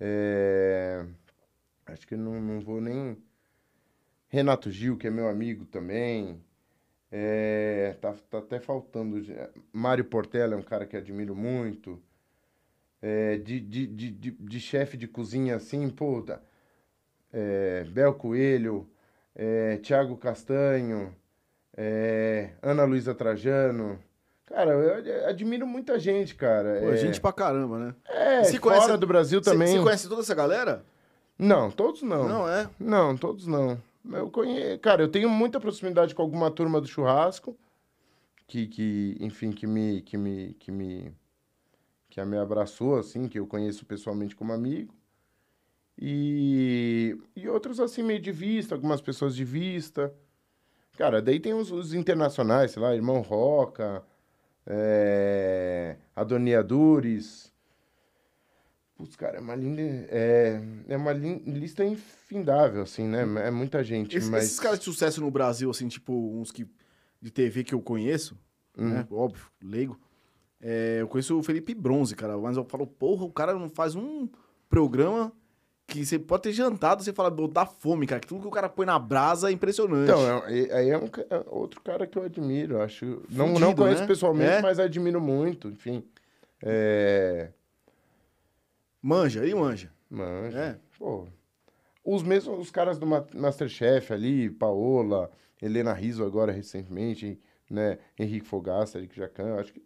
É, 0.00 1.04
acho 1.86 2.06
que 2.06 2.16
não, 2.16 2.40
não 2.40 2.60
vou 2.60 2.80
nem. 2.80 3.16
Renato 4.28 4.70
Gil, 4.70 4.96
que 4.96 5.06
é 5.08 5.10
meu 5.10 5.28
amigo 5.28 5.66
também. 5.66 6.42
É, 7.12 7.96
tá, 8.00 8.14
tá 8.30 8.38
até 8.38 8.60
faltando. 8.60 9.20
Mário 9.72 10.04
Portela 10.04 10.54
é 10.54 10.56
um 10.58 10.62
cara 10.62 10.86
que 10.86 10.96
admiro 10.96 11.34
muito. 11.36 12.00
É, 13.02 13.36
de 13.38 13.60
de, 13.60 13.86
de, 13.86 14.10
de, 14.10 14.30
de 14.32 14.60
chefe 14.60 14.96
de 14.96 15.08
cozinha 15.08 15.56
assim, 15.56 15.88
pô, 15.90 16.24
Bel 17.92 18.14
Coelho, 18.14 18.88
é, 19.34 19.76
Tiago 19.78 20.16
Castanho, 20.16 21.14
Ana 22.62 22.84
Luísa 22.84 23.14
Trajano. 23.14 23.98
Cara, 24.50 24.72
eu 24.72 24.94
ad- 24.98 25.24
admiro 25.26 25.66
muita 25.66 25.98
gente, 25.98 26.34
cara. 26.34 26.80
Pô, 26.80 26.90
é, 26.90 26.96
gente 26.96 27.20
pra 27.20 27.32
caramba, 27.32 27.78
né? 27.78 27.94
é, 28.04 28.42
Você 28.44 28.58
fora 28.58 28.74
conhece- 28.80 28.96
do 28.98 29.06
Brasil 29.06 29.40
também. 29.40 29.68
Você 29.76 29.82
conhece 29.82 30.08
toda 30.08 30.20
essa 30.22 30.34
galera? 30.34 30.84
Não, 31.38 31.70
todos 31.70 32.02
não. 32.02 32.28
Não, 32.28 32.48
é? 32.48 32.68
Não, 32.78 33.16
todos 33.16 33.46
não. 33.46 33.80
Eu 34.12 34.28
conheço, 34.30 34.78
cara, 34.80 35.02
eu 35.02 35.08
tenho 35.08 35.28
muita 35.28 35.60
proximidade 35.60 36.14
com 36.14 36.22
alguma 36.22 36.50
turma 36.50 36.80
do 36.80 36.86
churrasco 36.88 37.56
que, 38.46 38.66
que 38.66 39.16
enfim, 39.20 39.52
que 39.52 39.66
me 39.66 40.00
que 40.02 40.16
me 40.18 40.54
que 40.58 40.72
me 40.72 41.12
que 42.08 42.24
me 42.24 42.36
abraçou 42.36 42.98
assim, 42.98 43.28
que 43.28 43.38
eu 43.38 43.46
conheço 43.46 43.86
pessoalmente 43.86 44.34
como 44.34 44.52
amigo. 44.52 44.92
E 45.98 47.16
e 47.36 47.48
outros 47.48 47.78
assim 47.78 48.02
meio 48.02 48.20
de 48.20 48.32
vista, 48.32 48.74
algumas 48.74 49.00
pessoas 49.00 49.34
de 49.36 49.44
vista. 49.44 50.12
Cara, 50.96 51.22
daí 51.22 51.38
tem 51.38 51.54
os, 51.54 51.70
os 51.70 51.94
internacionais, 51.94 52.72
sei 52.72 52.82
lá, 52.82 52.94
Irmão 52.94 53.20
Roca, 53.20 54.02
é, 54.66 55.96
Adonia 56.14 56.62
Dures. 56.62 57.50
Putz, 58.96 59.16
cara, 59.16 59.38
é 59.38 59.40
uma 59.40 59.54
linda. 59.54 59.80
É, 59.82 60.60
é 60.88 60.96
uma 60.96 61.12
lin- 61.12 61.42
lista 61.46 61.84
infindável, 61.84 62.82
assim, 62.82 63.06
né? 63.08 63.22
É 63.46 63.50
muita 63.50 63.82
gente. 63.82 64.16
Esses, 64.16 64.28
mas... 64.28 64.44
esses 64.44 64.60
caras 64.60 64.78
de 64.78 64.84
sucesso 64.84 65.20
no 65.20 65.30
Brasil, 65.30 65.70
assim, 65.70 65.88
tipo, 65.88 66.12
uns 66.12 66.52
que 66.52 66.66
de 67.20 67.30
TV 67.30 67.64
que 67.64 67.74
eu 67.74 67.80
conheço, 67.82 68.38
Uhum. 68.76 68.88
né? 68.90 69.06
Óbvio, 69.10 69.46
leigo. 69.62 69.98
É, 70.60 70.98
eu 71.00 71.08
conheço 71.08 71.38
o 71.38 71.42
Felipe 71.42 71.74
Bronze, 71.74 72.14
cara, 72.14 72.36
mas 72.38 72.56
eu 72.56 72.64
falo, 72.64 72.86
porra, 72.86 73.24
o 73.24 73.32
cara 73.32 73.54
não 73.54 73.68
faz 73.68 73.94
um 73.94 74.28
programa 74.68 75.32
que 75.90 76.06
você 76.06 76.18
pode 76.18 76.44
ter 76.44 76.52
jantado, 76.52 77.02
você 77.02 77.12
fala, 77.12 77.30
"Pô, 77.30 77.46
dá 77.48 77.66
fome, 77.66 78.06
cara, 78.06 78.20
que 78.20 78.26
tudo 78.26 78.42
que 78.42 78.46
o 78.48 78.50
cara 78.50 78.68
põe 78.68 78.86
na 78.86 78.98
brasa 78.98 79.50
é 79.50 79.52
impressionante. 79.52 80.04
Então, 80.10 80.26
é- 80.46 80.72
aí 80.74 80.90
é, 80.90 80.96
um 80.98 81.04
é 81.06 81.44
outro 81.48 81.80
cara 81.82 82.06
que 82.06 82.16
eu 82.16 82.22
admiro, 82.22 82.80
acho. 82.80 83.04
Não, 83.28 83.48
não 83.48 83.54
Fudido, 83.54 83.74
conheço 83.82 84.00
né? 84.02 84.06
pessoalmente, 84.06 84.52
É? 84.52 84.62
mas 84.62 84.78
admiro 84.78 85.20
muito, 85.20 85.68
enfim. 85.68 86.02
É. 86.62 87.50
Manja, 89.02 89.42
aí 89.42 89.54
manja. 89.54 89.92
Manja. 90.08 90.58
É. 90.58 90.78
Pô. 90.98 91.26
Os 92.04 92.22
mesmos, 92.22 92.58
os 92.58 92.70
caras 92.70 92.98
do 92.98 93.06
Ma- 93.06 93.26
Masterchef 93.34 94.12
ali, 94.12 94.50
Paola, 94.50 95.30
Helena 95.60 95.92
Rizzo 95.92 96.24
agora 96.24 96.52
recentemente, 96.52 97.38
né? 97.68 97.98
Henrique 98.18 98.46
Fogaça, 98.46 98.98
Eric 98.98 99.16
Jacan, 99.16 99.56
acho 99.60 99.72
que. 99.72 99.82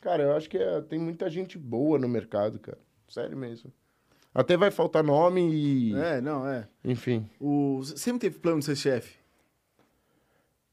Cara, 0.00 0.22
eu 0.22 0.36
acho 0.36 0.48
que 0.48 0.56
é- 0.58 0.80
tem 0.82 0.98
muita 0.98 1.28
gente 1.28 1.58
boa 1.58 1.98
no 1.98 2.08
mercado, 2.08 2.58
cara. 2.58 2.78
Sério 3.08 3.36
mesmo. 3.36 3.72
Até 4.38 4.56
vai 4.56 4.70
faltar 4.70 5.02
nome 5.02 5.40
e. 5.52 5.94
É, 5.96 6.20
não, 6.20 6.46
é. 6.46 6.68
Enfim. 6.84 7.28
O... 7.40 7.78
Você 7.78 7.96
sempre 7.96 8.20
teve 8.20 8.38
plano 8.38 8.60
de 8.60 8.66
ser 8.66 8.76
chefe? 8.76 9.16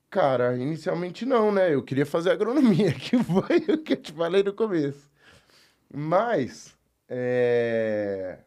Cara, 0.07 0.55
inicialmente 0.55 1.25
não, 1.25 1.51
né? 1.51 1.73
Eu 1.73 1.81
queria 1.81 2.05
fazer 2.05 2.29
agronomia, 2.29 2.91
que 2.93 3.17
foi 3.23 3.57
o 3.73 3.79
que 3.79 3.93
eu 3.93 3.97
te 3.97 4.13
falei 4.13 4.43
no 4.43 4.53
começo. 4.53 5.09
Mas, 5.91 6.75
é... 7.09 8.37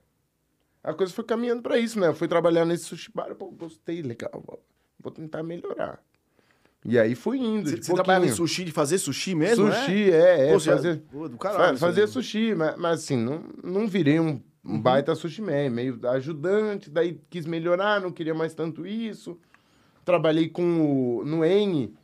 a 0.84 0.94
coisa 0.94 1.12
foi 1.12 1.24
caminhando 1.24 1.62
pra 1.62 1.78
isso, 1.78 1.98
né? 1.98 2.06
Eu 2.06 2.14
fui 2.14 2.28
trabalhar 2.28 2.64
nesse 2.64 2.84
sushi 2.84 3.10
bar, 3.12 3.34
pô, 3.34 3.50
gostei, 3.50 4.02
legal, 4.02 4.30
vou- 5.00 5.10
tentar 5.10 5.42
melhorar. 5.42 6.00
E 6.84 6.96
aí 6.96 7.16
fui 7.16 7.38
indo, 7.38 7.68
Você, 7.68 7.92
trabalhava 7.92 8.24
em 8.24 8.32
sushi, 8.32 8.64
de 8.64 8.70
fazer 8.70 8.98
sushi 8.98 9.34
mesmo, 9.34 9.66
né? 9.66 9.80
Sushi, 9.80 10.12
é, 10.12 10.48
é, 10.48 10.52
Pô, 10.52 10.60
você- 10.60 10.70
fazer... 10.70 10.96
Pô, 11.10 11.28
Fa- 11.28 11.38
caralho. 11.38 11.76
fazer 11.78 12.06
sushi, 12.06 12.54
mas, 12.54 12.76
mas 12.76 13.00
assim, 13.00 13.16
não, 13.16 13.42
não 13.64 13.88
virei 13.88 14.20
um, 14.20 14.40
um 14.68 14.74
Uhum. 14.74 14.82
baita 14.82 15.14
sushi 15.14 15.40
man, 15.40 15.70
meio 15.70 15.98
ajudante, 16.10 16.90
daí 16.90 17.20
quis 17.30 17.46
melhorar, 17.46 18.00
não 18.00 18.12
queria 18.12 18.34
mais 18.34 18.54
tanto 18.54 18.86
isso. 18.86 19.40
Trabalhei 20.04 20.48
com 20.48 21.20
o, 21.20 21.24
no 21.24 21.44
N, 21.44 21.96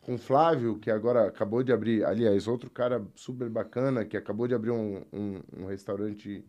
com 0.00 0.14
o 0.14 0.18
Flávio, 0.18 0.78
que 0.78 0.90
agora 0.90 1.26
acabou 1.26 1.62
de 1.62 1.72
abrir, 1.72 2.04
aliás, 2.04 2.46
outro 2.46 2.70
cara 2.70 3.04
super 3.16 3.48
bacana, 3.48 4.04
que 4.04 4.16
acabou 4.16 4.46
de 4.46 4.54
abrir 4.54 4.70
um, 4.70 5.04
um, 5.12 5.40
um 5.58 5.66
restaurante 5.66 6.44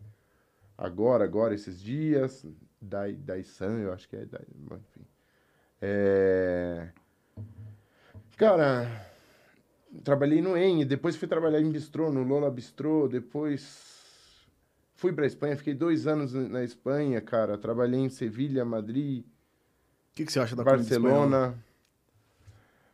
agora, 0.78 1.24
agora, 1.24 1.54
esses 1.54 1.80
dias, 1.82 2.46
Dai, 2.80 3.14
Daisan, 3.14 3.80
eu 3.80 3.92
acho 3.92 4.08
que 4.08 4.16
é, 4.16 4.24
Dai, 4.24 4.46
enfim. 4.72 5.06
É... 5.82 6.88
Cara, 8.36 9.06
trabalhei 10.04 10.40
no 10.42 10.56
EN, 10.56 10.84
depois 10.86 11.16
fui 11.16 11.26
trabalhar 11.26 11.60
em 11.60 11.70
bistrô, 11.70 12.12
no 12.12 12.22
Lola 12.22 12.50
Bistrô, 12.50 13.08
depois 13.08 13.95
fui 14.96 15.12
pra 15.12 15.26
Espanha, 15.26 15.56
fiquei 15.56 15.74
dois 15.74 16.06
anos 16.06 16.32
na 16.32 16.64
Espanha, 16.64 17.20
cara. 17.20 17.56
Trabalhei 17.56 18.00
em 18.00 18.08
Sevilha, 18.08 18.64
Madrid, 18.64 19.24
O 19.24 19.26
que, 20.14 20.24
que 20.26 20.32
você 20.32 20.40
acha 20.40 20.56
da? 20.56 20.64
Barcelona. 20.64 21.54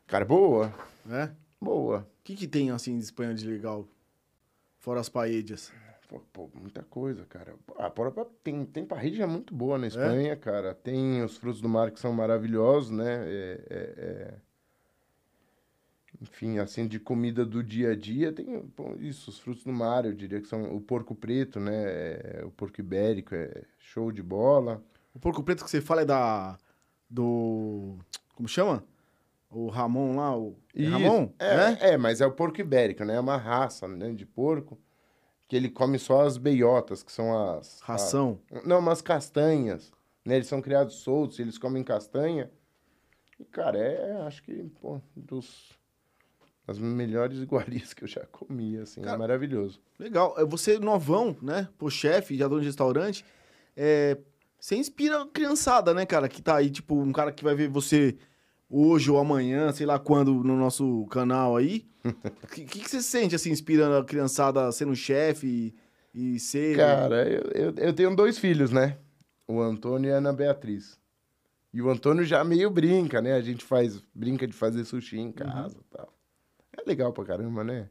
Cara, 0.07 0.25
boa, 0.25 0.73
É? 1.11 1.31
boa. 1.61 2.01
O 2.01 2.23
que, 2.25 2.35
que 2.37 2.47
tem, 2.47 2.71
assim, 2.71 2.97
de 2.99 3.05
Espanha 3.05 3.33
de 3.35 3.47
legal? 3.47 3.87
Fora 4.79 5.01
as 5.01 5.09
paellas. 5.09 5.73
Pô, 6.09 6.21
pô, 6.33 6.51
muita 6.55 6.83
coisa, 6.83 7.25
cara. 7.25 7.55
A 7.79 7.89
própria 7.89 8.27
tem, 8.45 8.67
tem 8.67 8.85
parrilha 8.85 9.27
muito 9.27 9.55
boa 9.55 9.79
na 9.79 9.87
Espanha, 9.87 10.37
cara. 10.37 10.75
Tem 10.75 11.23
os 11.25 11.39
frutos 11.39 11.63
do 11.63 11.69
mar 11.71 11.91
que 11.91 11.99
são 11.99 12.13
maravilhosos, 12.13 12.91
né? 12.91 13.25
É, 13.27 13.61
é- 13.71 13.95
é- 13.97 14.35
Enfim, 16.23 16.59
assim, 16.59 16.87
de 16.87 17.01
comida 17.01 17.45
do 17.45 17.65
dia 17.65 17.91
a 17.91 17.97
dia, 17.97 18.33
tem 18.33 18.61
pô, 18.77 18.95
isso, 19.01 19.29
os 19.29 19.41
frutos 19.41 19.65
do 19.65 19.73
mar, 19.73 20.05
eu 20.05 20.13
diria 20.13 20.41
que 20.41 20.47
são 20.47 20.73
o 20.73 20.81
porco 20.81 21.17
preto, 21.17 21.59
né? 21.59 21.83
É, 21.85 22.43
o 22.45 22.51
porco 22.53 22.81
ibérico, 22.81 23.35
é 23.35 23.65
show 23.81 24.13
de 24.13 24.23
bola. 24.23 24.81
O 25.13 25.19
porco 25.19 25.43
preto 25.43 25.65
que 25.65 25.71
você 25.71 25.81
fala 25.81 26.03
é 26.03 26.05
da... 26.05 26.57
Do... 27.11 27.99
Como 28.37 28.49
chama? 28.49 28.85
O 29.51 29.69
Ramon 29.69 30.15
lá, 30.15 30.39
o... 30.39 30.57
É. 30.77 30.85
Ramon? 30.87 31.33
É, 31.41 31.91
é, 31.91 31.97
mas 31.97 32.21
é 32.21 32.27
o 32.27 32.31
porco 32.31 32.61
ibérico, 32.61 33.05
né? 33.05 33.17
É 33.17 33.21
uma 33.21 33.37
raça 33.37 33.89
né, 33.89 34.13
de 34.13 34.25
porco 34.25 34.79
que 35.49 35.57
ele 35.57 35.69
come 35.69 35.99
só 35.99 36.23
as 36.23 36.39
beiotas, 36.39 37.03
que 37.03 37.11
são 37.11 37.37
as... 37.37 37.81
Ração. 37.81 38.39
a- 38.51 38.63
não, 38.67 38.79
umas 38.79 39.03
castanhas, 39.03 39.93
né? 40.25 40.37
Eles 40.37 40.47
são 40.47 40.63
criados 40.63 40.95
soltos, 41.01 41.41
eles 41.41 41.59
comem 41.59 41.83
castanha. 41.83 42.49
E, 43.41 43.45
cara, 43.45 43.77
é, 43.77 44.23
acho 44.23 44.41
que, 44.45 44.63
pô, 44.81 45.01
dos... 45.17 45.73
Das 46.67 46.79
melhores 46.79 47.39
iguarias 47.41 47.93
que 47.93 48.05
eu 48.05 48.09
já 48.09 48.25
comi, 48.27 48.79
assim, 48.79 49.03
Cara- 49.03 49.17
é 49.17 49.19
maravilhoso. 49.19 49.81
Legal. 49.99 50.35
É, 50.39 50.45
Você 50.45 50.79
novão, 50.79 51.37
né? 51.43 51.69
Pô, 51.77 51.91
chefe, 51.91 52.37
já 52.37 52.47
dono 52.47 52.61
de 52.61 52.67
restaurante. 52.67 53.25
É... 53.77 54.17
Você 54.61 54.77
inspira 54.77 55.23
a 55.23 55.27
criançada, 55.27 55.93
né, 55.93 56.07
cara? 56.07 56.29
Que 56.29 56.41
tá 56.41 56.57
aí, 56.57 56.71
tipo, 56.71 56.95
um 56.95 57.13
cara 57.13 57.33
que 57.33 57.43
vai 57.43 57.53
ver 57.55 57.69
você 57.69 58.17
hoje 58.71 59.11
ou 59.11 59.19
amanhã, 59.19 59.73
sei 59.73 59.85
lá 59.85 59.99
quando, 59.99 60.33
no 60.45 60.57
nosso 60.57 61.05
canal 61.07 61.57
aí. 61.57 61.85
O 62.05 62.47
que, 62.47 62.65
que, 62.65 62.79
que 62.81 62.89
você 62.89 63.03
sente, 63.03 63.35
assim, 63.35 63.51
inspirando 63.51 63.97
a 63.97 64.05
criançada 64.05 64.71
sendo 64.71 64.95
chefe 64.95 65.75
e, 66.15 66.35
e 66.35 66.39
ser... 66.39 66.77
Cara, 66.77 67.29
eu, 67.29 67.43
eu, 67.55 67.75
eu 67.77 67.93
tenho 67.93 68.15
dois 68.15 68.39
filhos, 68.39 68.71
né? 68.71 68.99
O 69.49 69.61
Antônio 69.61 70.09
e 70.09 70.13
a 70.13 70.19
Ana 70.19 70.33
Beatriz. 70.33 70.97
E 71.75 71.83
o 71.83 71.91
Antônio 71.91 72.25
já 72.25 72.45
meio 72.45 72.71
brinca, 72.71 73.21
né? 73.21 73.33
A 73.35 73.41
gente 73.41 73.65
faz, 73.65 74.01
brinca 74.15 74.47
de 74.47 74.53
fazer 74.53 74.85
sushi 74.85 75.19
em 75.19 75.33
casa 75.33 75.77
e 75.77 75.85
tal. 75.97 76.13
É 76.77 76.83
legal 76.89 77.13
pra 77.13 77.25
caramba, 77.25 77.63
né? 77.65 77.89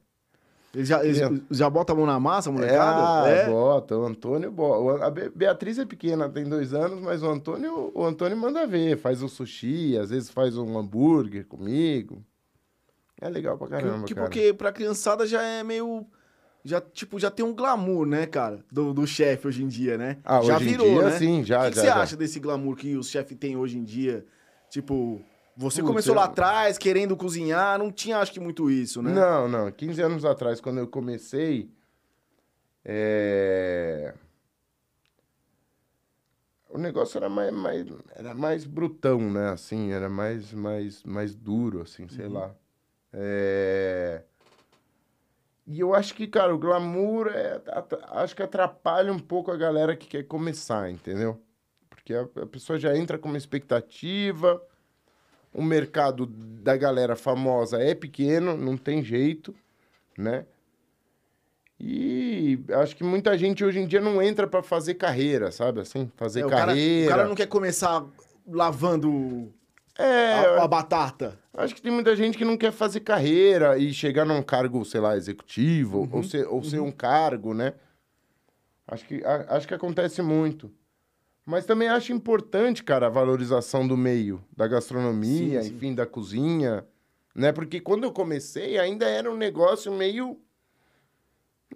Eles 0.73 0.87
já, 0.87 1.03
eles 1.03 1.19
já 1.51 1.69
botam 1.69 1.93
a 1.93 1.97
mão 1.97 2.05
na 2.07 2.17
massa, 2.19 2.49
molecada? 2.49 3.27
É. 3.27 3.45
bota. 3.49 3.97
O 3.97 4.05
Antônio 4.05 4.49
bota. 4.51 5.05
A 5.05 5.09
Be- 5.11 5.29
Beatriz 5.29 5.77
é 5.77 5.85
pequena, 5.85 6.29
tem 6.29 6.45
dois 6.47 6.73
anos, 6.73 7.01
mas 7.01 7.21
o 7.21 7.27
Antônio, 7.29 7.91
o 7.93 8.05
Antônio 8.05 8.37
manda 8.37 8.65
ver. 8.65 8.97
Faz 8.97 9.21
o 9.21 9.27
sushi, 9.27 9.97
às 9.97 10.09
vezes 10.11 10.29
faz 10.29 10.57
um 10.57 10.77
hambúrguer 10.77 11.45
comigo. 11.45 12.23
É 13.19 13.27
legal 13.29 13.57
pra 13.57 13.67
caramba, 13.67 14.05
que, 14.07 14.15
cara. 14.15 14.25
porque 14.27 14.53
pra 14.53 14.71
criançada 14.71 15.27
já 15.27 15.43
é 15.43 15.61
meio... 15.63 16.05
Já, 16.63 16.79
tipo, 16.79 17.19
já 17.19 17.29
tem 17.31 17.43
um 17.43 17.53
glamour, 17.55 18.05
né, 18.05 18.25
cara? 18.27 18.63
Do, 18.71 18.93
do 18.93 19.05
chefe 19.05 19.47
hoje 19.47 19.63
em 19.63 19.67
dia, 19.67 19.97
né? 19.97 20.17
Ah, 20.23 20.41
já 20.41 20.55
hoje 20.57 20.65
em 20.65 20.67
virou, 20.69 20.87
dia, 20.87 21.01
né? 21.03 21.17
sim, 21.17 21.43
já, 21.43 21.61
O 21.61 21.63
que, 21.65 21.69
que 21.71 21.75
já, 21.75 21.81
você 21.81 21.87
já. 21.87 21.95
acha 22.01 22.15
desse 22.15 22.39
glamour 22.39 22.75
que 22.75 22.95
os 22.95 23.09
chefes 23.09 23.35
têm 23.37 23.57
hoje 23.57 23.77
em 23.79 23.83
dia? 23.83 24.23
Tipo, 24.69 25.21
você 25.61 25.81
Putz, 25.81 25.87
começou 25.91 26.15
eu- 26.15 26.19
lá 26.19 26.25
atrás, 26.25 26.77
querendo 26.77 27.15
cozinhar, 27.15 27.77
não 27.77 27.91
tinha, 27.91 28.17
acho 28.17 28.31
que, 28.31 28.39
muito 28.39 28.69
isso, 28.69 29.01
né? 29.01 29.13
Não, 29.13 29.47
não. 29.47 29.71
15 29.71 30.01
anos 30.01 30.25
atrás, 30.25 30.59
quando 30.59 30.79
eu 30.79 30.87
comecei, 30.87 31.69
é... 32.83 34.13
o 36.67 36.77
negócio 36.79 37.17
era 37.17 37.29
mais, 37.29 37.53
mais, 37.53 37.85
era 38.15 38.33
mais 38.33 38.65
brutão, 38.65 39.31
né? 39.31 39.49
Assim, 39.49 39.91
era 39.91 40.09
mais, 40.09 40.51
mais, 40.51 41.03
mais 41.03 41.35
duro, 41.35 41.81
assim, 41.81 42.07
sei 42.09 42.27
lá. 42.27 42.51
É... 43.13 44.23
E 45.67 45.79
eu 45.79 45.93
acho 45.93 46.15
que, 46.15 46.27
cara, 46.27 46.53
o 46.53 46.57
glamour 46.57 47.27
é, 47.27 47.61
acho 48.09 48.35
que 48.35 48.41
atrapalha 48.41 49.13
um 49.13 49.19
pouco 49.19 49.51
a 49.51 49.55
galera 49.55 49.95
que 49.95 50.07
quer 50.07 50.23
começar, 50.23 50.89
entendeu? 50.89 51.39
Porque 51.89 52.13
a, 52.15 52.21
a 52.23 52.45
pessoa 52.47 52.79
já 52.79 52.97
entra 52.97 53.17
com 53.17 53.29
uma 53.29 53.37
expectativa, 53.37 54.61
o 55.53 55.61
mercado 55.63 56.25
da 56.25 56.75
galera 56.77 57.15
famosa 57.15 57.81
é 57.81 57.93
pequeno, 57.95 58.55
não 58.57 58.77
tem 58.77 59.03
jeito, 59.03 59.53
né? 60.17 60.45
E 61.79 62.59
acho 62.81 62.95
que 62.95 63.03
muita 63.03 63.35
gente 63.37 63.63
hoje 63.65 63.79
em 63.79 63.87
dia 63.87 63.99
não 63.99 64.21
entra 64.21 64.45
pra 64.47 64.61
fazer 64.61 64.95
carreira, 64.95 65.51
sabe 65.51 65.79
assim? 65.81 66.11
Fazer 66.15 66.41
É, 66.41 66.45
o, 66.45 66.49
cara, 66.49 66.67
carreira. 66.67 67.05
o 67.05 67.09
cara 67.09 67.27
não 67.27 67.35
quer 67.35 67.47
começar 67.47 68.05
lavando 68.47 69.51
É, 69.97 70.33
a, 70.59 70.63
a 70.63 70.67
batata. 70.67 71.39
acho 71.55 71.73
que 71.73 71.81
tem 71.81 71.91
muita 71.91 72.15
gente 72.15 72.37
que 72.37 72.45
não 72.45 72.55
quer 72.55 72.71
fazer 72.71 72.99
carreira 72.99 73.77
e 73.79 73.91
chegar 73.93 74.25
num 74.25 74.43
cargo, 74.43 74.85
sei 74.85 75.01
lá, 75.01 75.17
executivo, 75.17 76.01
Uhum, 76.01 76.09
ou, 76.17 76.23
ser, 76.23 76.47
ou 76.47 76.63
ser 76.63 76.79
um 76.79 76.91
cargo, 76.91 77.53
né? 77.53 77.73
Acho 78.87 79.05
que, 79.05 79.23
a- 79.25 79.45
acho 79.55 79.67
que 79.67 79.73
acontece 79.73 80.21
muito. 80.21 80.71
Mas 81.45 81.65
também 81.65 81.87
acho 81.89 82.13
importante, 82.13 82.83
cara, 82.83 83.07
a 83.07 83.09
valorização 83.09 83.87
do 83.87 83.97
meio, 83.97 84.43
da 84.55 84.67
gastronomia, 84.67 85.61
Sim, 85.63 85.69
sim. 85.69 85.75
enfim, 85.75 85.95
da 85.95 86.05
cozinha, 86.05 86.85
né? 87.35 87.51
Porque 87.51 87.79
quando 87.79 88.03
eu 88.03 88.11
comecei 88.11 88.77
ainda 88.77 89.05
era 89.09 89.29
um 89.31 89.35
negócio 89.37 89.91
meio. 89.91 90.39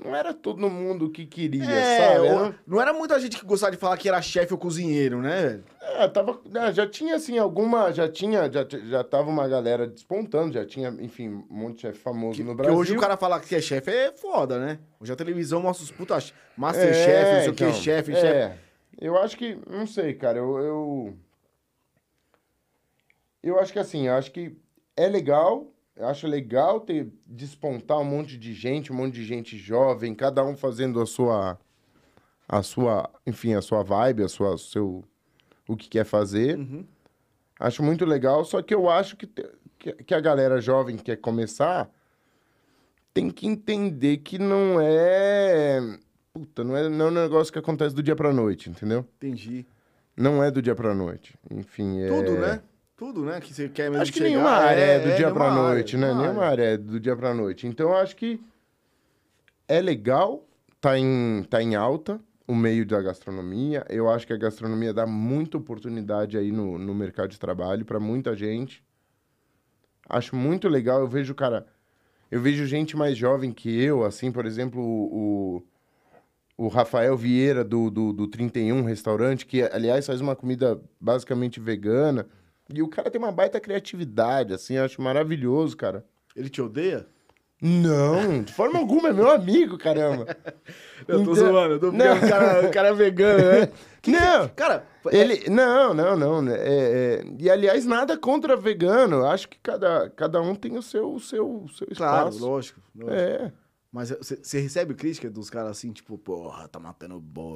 Não 0.04 0.14
era 0.14 0.34
todo 0.34 0.70
mundo 0.70 1.10
que 1.10 1.26
queria, 1.26 1.64
É, 1.64 1.98
sabe? 1.98 2.28
Era- 2.28 2.56
não 2.68 2.82
era 2.82 2.92
muita 2.94 3.18
gente 3.18 3.40
que 3.40 3.46
gostava 3.46 3.72
de 3.72 3.78
falar 3.78 3.96
que 3.96 4.10
era 4.10 4.22
chefe 4.22 4.52
ou 4.54 4.60
cozinheiro, 4.60 5.22
né? 5.22 5.62
É, 5.82 6.06
tava, 6.10 6.38
né, 6.52 6.74
já 6.74 6.86
tinha, 6.86 7.16
assim, 7.16 7.38
alguma... 7.38 7.94
Já 7.94 8.10
tinha, 8.10 8.52
já, 8.52 8.68
já 8.90 9.04
tava 9.06 9.30
uma 9.30 9.48
galera 9.48 9.88
despontando, 9.88 10.54
já 10.54 10.66
tinha, 10.66 10.90
enfim, 11.00 11.30
um 11.30 11.46
monte 11.50 11.76
de 11.78 11.82
chefe 11.84 12.00
famoso 12.00 12.42
no 12.44 12.48
Porque 12.48 12.64
Brasil. 12.64 12.78
hoje 12.78 12.98
o 12.98 13.00
cara 13.00 13.16
falar 13.16 13.40
que 13.40 13.56
é 13.56 13.62
chefe 13.62 13.90
é 13.90 14.12
foda, 14.12 14.60
né? 14.60 14.80
Hoje 15.00 15.14
a 15.14 15.16
televisão 15.16 15.62
mostra 15.62 15.86
os 15.86 15.92
putas 15.92 16.34
Masterchef, 16.58 17.32
não 17.34 17.40
sei 17.40 17.50
o 17.50 17.54
que, 17.54 17.64
então, 17.64 17.74
chefe, 17.82 18.12
é, 18.12 18.16
chefe. 18.16 18.60
Eu 19.00 19.18
acho 19.18 19.38
que, 19.38 19.58
não 19.68 19.86
sei, 19.86 20.14
cara, 20.14 20.38
eu, 20.38 20.58
eu... 20.60 21.18
Eu 23.44 23.60
acho 23.60 23.72
que 23.72 23.80
assim, 23.80 24.08
eu 24.08 24.14
acho 24.14 24.32
que 24.32 24.58
é 24.96 25.08
legal, 25.08 25.72
eu 25.96 26.08
acho 26.08 26.28
legal 26.28 26.80
ter 26.80 27.12
despontar 27.26 28.00
um 28.00 28.04
monte 28.04 28.38
de 28.38 28.54
gente, 28.54 28.92
um 28.92 28.96
monte 28.96 29.14
de 29.14 29.26
gente 29.26 29.58
jovem, 29.58 30.16
cada 30.16 30.44
um 30.44 30.56
fazendo 30.56 31.00
a 31.00 31.06
sua 31.06 31.60
a 32.48 32.62
sua, 32.62 33.10
enfim, 33.26 33.54
a 33.54 33.62
sua 33.62 33.84
vibe, 33.84 34.24
a 34.24 34.28
sua 34.28 34.58
seu 34.58 35.04
o 35.68 35.76
que 35.76 35.90
quer 35.90 36.06
fazer. 36.06 36.58
Uhum. 36.58 36.86
Acho 37.60 37.82
muito 37.82 38.06
legal, 38.06 38.44
só 38.46 38.62
que 38.62 38.74
eu 38.74 38.90
acho 38.90 39.16
que, 39.16 39.28
que, 39.80 39.94
que 39.94 40.14
a 40.14 40.20
galera 40.20 40.60
jovem 40.60 40.98
que 40.98 41.04
quer 41.04 41.18
começar 41.18 41.90
tem 43.14 43.30
que 43.30 43.48
entender 43.48 44.18
que 44.18 44.38
não 44.38 44.80
é. 44.82 45.80
Puta, 46.36 46.66
não 46.66 46.76
é, 46.76 46.90
não 46.90 47.06
é 47.06 47.08
um 47.08 47.14
negócio 47.14 47.54
que 47.54 47.58
acontece 47.58 47.96
do 47.96 48.04
dia 48.04 48.14
pra 48.14 48.34
noite, 48.34 48.70
entendeu? 48.70 49.08
Entendi. 49.16 49.66
Não 50.18 50.44
é 50.44 50.52
do 50.52 50.62
dia 50.62 50.76
pra 50.76 50.94
noite. 50.94 51.34
Enfim, 51.50 52.02
é. 52.02 52.10
Tudo, 52.10 52.38
né? 52.38 52.62
Tudo, 52.98 53.24
né? 53.24 53.40
Que 53.40 53.54
você 53.54 53.70
quer 53.70 53.90
mesmo 53.90 54.02
Acho 54.02 54.12
que 54.12 54.18
chegar. 54.18 54.32
nenhuma 54.32 54.50
área 54.50 54.82
é, 54.82 55.00
do 55.00 55.16
dia 55.16 55.32
pra 55.32 55.46
área, 55.46 55.56
noite, 55.56 55.96
né? 55.96 56.08
nenhuma 56.14 56.44
área. 56.44 56.48
área 56.48 56.64
é 56.74 56.78
do 56.78 57.00
dia 57.00 57.16
pra 57.16 57.34
noite. 57.34 57.66
Então, 57.68 57.92
eu 57.92 57.96
acho 57.96 58.18
que 58.18 58.38
é 59.66 59.80
legal, 59.80 60.46
tá 60.82 61.00
em, 61.00 61.42
tá 61.50 61.64
em 61.64 61.74
alta 61.74 62.20
o 62.46 62.54
meio 62.54 62.86
da 62.86 63.02
gastronomia. 63.02 63.86
Eu 63.88 64.10
acho 64.10 64.28
que 64.28 64.34
a 64.34 64.38
gastronomia 64.38 64.94
dá 64.94 65.08
muita 65.08 65.56
oportunidade 65.56 66.38
aí 66.38 66.52
no, 66.52 66.78
no 66.78 66.94
mercado 66.94 67.30
de 67.30 67.40
trabalho 67.40 67.86
pra 67.86 67.98
muita 67.98 68.36
gente. 68.36 68.84
Acho 70.10 70.36
muito 70.36 70.68
legal. 70.68 71.00
Eu 71.00 71.08
vejo, 71.08 71.34
cara, 71.34 71.66
eu 72.30 72.42
vejo 72.42 72.66
gente 72.66 72.98
mais 72.98 73.18
jovem 73.18 73.54
que 73.54 73.82
eu, 73.82 74.04
assim, 74.04 74.34
por 74.34 74.46
exemplo, 74.46 74.82
o, 74.82 75.64
o, 76.58 76.68
Rafael 76.68 77.16
Vieira 77.18 77.64
do, 77.64 77.90
do, 77.90 78.14
do 78.14 78.28
31 78.28 78.84
Restaurante, 78.84 79.46
que, 79.46 79.62
aliás, 79.64 80.06
faz 80.06 80.22
uma 80.22 80.36
comida 80.36 80.80
basicamente 81.00 81.60
vegana. 81.60 82.28
E 82.74 82.82
o 82.82 82.88
cara 82.88 83.12
tem 83.12 83.20
uma 83.22 83.32
baita 83.32 83.60
criatividade, 83.60 84.54
assim, 84.54 84.76
eu 84.76 84.84
acho 84.86 85.02
maravilhoso, 85.02 85.78
cara. 85.78 86.04
Ele 86.36 86.50
te 86.50 86.62
odeia? 86.62 87.06
Não, 87.62 88.44
de 88.44 88.52
forma 88.52 88.78
alguma, 88.80 89.10
é 89.10 89.14
meu 89.14 89.32
amigo, 89.32 89.78
caramba. 89.78 90.26
Eu 91.08 91.18
tô 91.24 91.32
Então- 91.32 91.36
zoando, 91.36 91.74
eu 91.76 91.80
tô 91.80 91.92
Não. 91.92 92.18
o 92.18 92.20
cara, 92.20 92.68
o 92.68 92.72
cara 92.72 92.88
é 92.90 92.94
vegano, 92.94 93.44
né? 93.44 93.70
Não, 94.08 94.48
Cara, 94.50 94.86
ele. 95.12 95.50
Não, 95.50 95.94
não, 95.94 96.16
não. 96.18 96.42
né, 96.42 96.56
é- 96.58 97.22
é- 97.22 97.26
e 97.40 97.50
aliás, 97.50 97.86
nada 97.86 98.18
contra 98.18 98.56
vegano. 98.56 99.26
Acho 99.26 99.48
que 99.50 99.58
cada, 99.62 100.10
cada 100.12 100.42
um 100.42 100.54
tem 100.56 100.78
o 100.78 100.82
seu, 100.82 101.14
o 101.14 101.20
seu, 101.20 101.64
o 101.64 101.70
seu 101.70 101.88
claro, 101.96 102.30
espaço. 102.30 102.46
lógico. 102.48 102.82
lógico. 102.96 103.14
É. 103.20 103.52
Mas 103.96 104.10
você 104.10 104.36
você 104.36 104.60
recebe 104.60 104.94
crítica 104.94 105.30
dos 105.30 105.50
caras 105.50 105.72
assim, 105.72 105.94
tipo, 105.94 106.18
porra, 106.18 106.68
tá 106.68 106.78
matando 106.78 107.18
boi. 107.18 107.56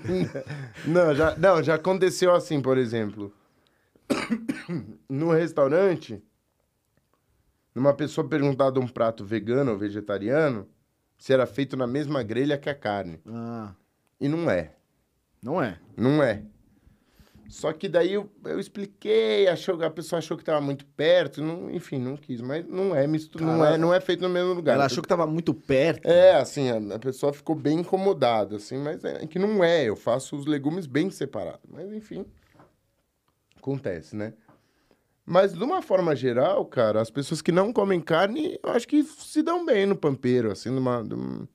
Não 0.88 1.14
já, 1.14 1.36
não, 1.36 1.62
já 1.62 1.74
aconteceu 1.74 2.34
assim, 2.34 2.62
por 2.62 2.78
exemplo. 2.78 3.30
No 5.06 5.32
restaurante, 5.32 6.22
numa 7.74 7.92
pessoa 7.92 8.26
perguntar 8.26 8.70
de 8.70 8.78
um 8.78 8.88
prato 8.88 9.22
vegano 9.22 9.72
ou 9.72 9.76
vegetariano, 9.76 10.66
se 11.18 11.30
era 11.30 11.44
feito 11.46 11.76
na 11.76 11.86
mesma 11.86 12.22
grelha 12.22 12.56
que 12.56 12.70
a 12.70 12.74
carne. 12.74 13.20
ah, 13.26 13.74
E 14.18 14.28
não 14.28 14.50
é. 14.50 14.74
não 15.42 15.62
é. 15.62 15.78
Não 15.94 16.22
é. 16.22 16.42
Só 17.50 17.72
que 17.72 17.88
daí 17.88 18.12
eu, 18.12 18.30
eu 18.44 18.60
expliquei, 18.60 19.48
achou, 19.48 19.82
a 19.82 19.90
pessoa 19.90 20.18
achou 20.18 20.36
que 20.36 20.42
estava 20.42 20.60
muito 20.60 20.86
perto, 20.86 21.42
não, 21.42 21.68
enfim, 21.68 21.98
não 21.98 22.16
quis, 22.16 22.40
mas 22.40 22.64
não 22.64 22.94
é 22.94 23.08
mistura, 23.08 23.44
não 23.44 23.58
Cara, 23.58 23.74
é, 23.74 23.78
não 23.78 23.92
é 23.92 24.00
feito 24.00 24.22
no 24.22 24.28
mesmo 24.28 24.52
lugar. 24.54 24.74
Ela 24.74 24.86
achou 24.86 25.02
que 25.02 25.08
tava 25.08 25.26
muito 25.26 25.52
perto. 25.52 26.06
É, 26.06 26.36
assim, 26.36 26.70
a, 26.70 26.94
a 26.94 26.98
pessoa 27.00 27.32
ficou 27.32 27.56
bem 27.56 27.80
incomodada, 27.80 28.54
assim, 28.54 28.78
mas 28.78 29.04
é 29.04 29.26
que 29.26 29.36
não 29.36 29.64
é, 29.64 29.82
eu 29.84 29.96
faço 29.96 30.36
os 30.36 30.46
legumes 30.46 30.86
bem 30.86 31.10
separados. 31.10 31.68
Mas, 31.68 31.92
enfim, 31.92 32.24
acontece, 33.56 34.14
né? 34.14 34.32
Mas, 35.26 35.52
de 35.52 35.62
uma 35.62 35.82
forma 35.82 36.14
geral, 36.14 36.64
cara, 36.64 37.00
as 37.00 37.10
pessoas 37.10 37.42
que 37.42 37.50
não 37.50 37.72
comem 37.72 38.00
carne, 38.00 38.60
eu 38.62 38.70
acho 38.70 38.86
que 38.86 39.02
se 39.02 39.42
dão 39.42 39.66
bem 39.66 39.86
no 39.86 39.96
pampeiro, 39.96 40.52
assim, 40.52 40.70
numa... 40.70 41.02
num- 41.02 41.48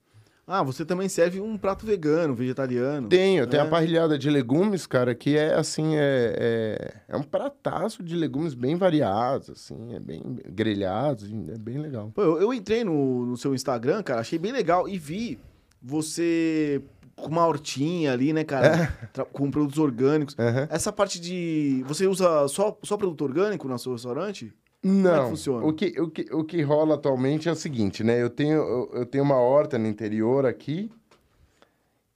Ah, 0.47 0.61
você 0.61 0.85
também 0.85 1.09
serve 1.09 1.41
um 1.41 1.57
prato 1.57 1.85
vegano, 1.87 2.35
vegetariano. 2.35 3.09
Tenho, 3.09 3.47
tem 3.47 3.59
É. 3.59 3.63
a 3.63 3.65
parrilhada 3.65 4.15
de 4.17 4.29
legumes, 4.29 4.85
cara, 4.85 5.15
que 5.15 5.35
é, 5.35 5.55
assim, 5.55 5.95
é, 5.95 6.35
é, 6.37 6.93
é 7.09 7.17
um 7.17 7.23
prataço 7.23 8.03
de 8.03 8.15
legumes 8.15 8.53
bem 8.53 8.75
variados, 8.75 9.49
assim, 9.49 9.95
é 9.95 9.99
bem 9.99 10.21
grelhados, 10.47 11.27
é 11.49 11.57
bem 11.57 11.79
legal. 11.79 12.11
Pô, 12.13 12.21
eu, 12.21 12.41
eu 12.41 12.53
entrei 12.53 12.83
no, 12.83 13.25
no 13.25 13.35
seu 13.37 13.55
Instagram, 13.55 14.03
cara, 14.03 14.21
achei 14.21 14.37
bem 14.37 14.51
legal 14.51 14.87
e 14.87 14.99
vi 14.99 15.39
você 15.81 16.81
com 17.15 17.27
uma 17.29 17.47
hortinha 17.47 18.11
ali, 18.11 18.33
né, 18.33 18.43
cara? 18.43 18.87
Tra- 19.13 19.25
Com 19.25 19.49
produtos 19.49 19.79
orgânicos. 19.79 20.35
Aham. 20.37 20.67
Essa 20.69 20.91
parte 20.91 21.19
de. 21.19 21.83
Você 21.87 22.05
usa 22.07 22.47
só, 22.49 22.77
só 22.83 22.97
produto 22.97 23.23
orgânico 23.23 23.67
no 23.67 23.79
seu 23.79 23.93
restaurante? 23.93 24.53
É 24.87 24.91
que 24.91 25.01
Não, 25.01 25.29
funciona? 25.29 25.65
O, 25.65 25.73
que, 25.73 25.99
o, 25.99 26.09
que, 26.09 26.33
o 26.33 26.43
que 26.43 26.61
rola 26.61 26.95
atualmente 26.95 27.49
é 27.49 27.51
o 27.51 27.55
seguinte, 27.55 28.03
né? 28.03 28.21
Eu 28.21 28.29
tenho, 28.29 28.53
eu, 28.55 28.89
eu 28.93 29.05
tenho 29.05 29.23
uma 29.23 29.37
horta 29.39 29.77
no 29.77 29.87
interior 29.87 30.45
aqui, 30.45 30.91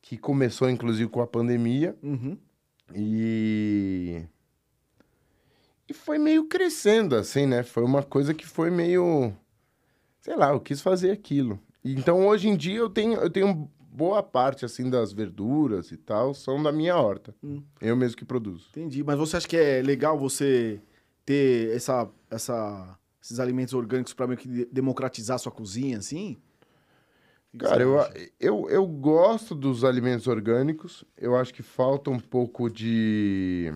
que 0.01 0.17
começou 0.17 0.69
inclusive 0.69 1.09
com 1.09 1.21
a 1.21 1.27
pandemia, 1.27 1.95
Uhum. 2.03 2.37
e. 2.95 4.23
E 5.87 5.93
foi 5.93 6.19
meio 6.19 6.45
crescendo, 6.45 7.15
assim, 7.15 7.47
né? 7.47 7.63
Foi 7.63 7.83
uma 7.83 8.03
coisa 8.03 8.33
que 8.33 8.45
foi 8.45 8.69
meio. 8.69 9.33
Sei 10.21 10.35
lá, 10.35 10.51
eu 10.51 10.59
quis 10.59 10.81
fazer 10.81 11.09
aquilo. 11.11 11.59
Então 11.83 12.27
hoje 12.27 12.47
em 12.47 12.55
dia 12.55 12.77
eu 12.77 12.89
tenho, 12.89 13.13
eu 13.19 13.29
tenho 13.29 13.67
boa 13.79 14.21
parte, 14.21 14.63
assim, 14.65 14.87
das 14.87 15.11
verduras 15.11 15.91
e 15.91 15.97
tal, 15.97 16.33
são 16.35 16.61
da 16.61 16.71
minha 16.71 16.95
horta. 16.95 17.33
Hum. 17.43 17.63
Eu 17.81 17.95
mesmo 17.95 18.17
que 18.17 18.25
produzo. 18.25 18.67
Entendi. 18.69 19.03
Mas 19.03 19.17
você 19.17 19.37
acha 19.37 19.47
que 19.47 19.57
é 19.57 19.81
legal 19.81 20.19
você 20.19 20.79
ter 21.25 21.75
essa, 21.75 22.07
essa, 22.29 22.97
esses 23.21 23.39
alimentos 23.39 23.73
orgânicos 23.73 24.13
para 24.13 24.27
meio 24.27 24.37
que 24.39 24.47
de- 24.47 24.65
democratizar 24.65 25.35
a 25.35 25.39
sua 25.39 25.51
cozinha, 25.51 25.97
assim? 25.97 26.37
O 27.53 27.57
que 27.57 27.57
que 27.59 27.65
Cara, 27.65 27.81
eu, 27.81 27.97
eu, 28.39 28.69
eu 28.69 28.85
gosto 28.87 29.55
dos 29.55 29.83
alimentos 29.83 30.27
orgânicos. 30.27 31.03
Eu 31.17 31.35
acho 31.35 31.53
que 31.53 31.63
falta 31.63 32.09
um 32.11 32.19
pouco 32.19 32.69
de. 32.69 33.73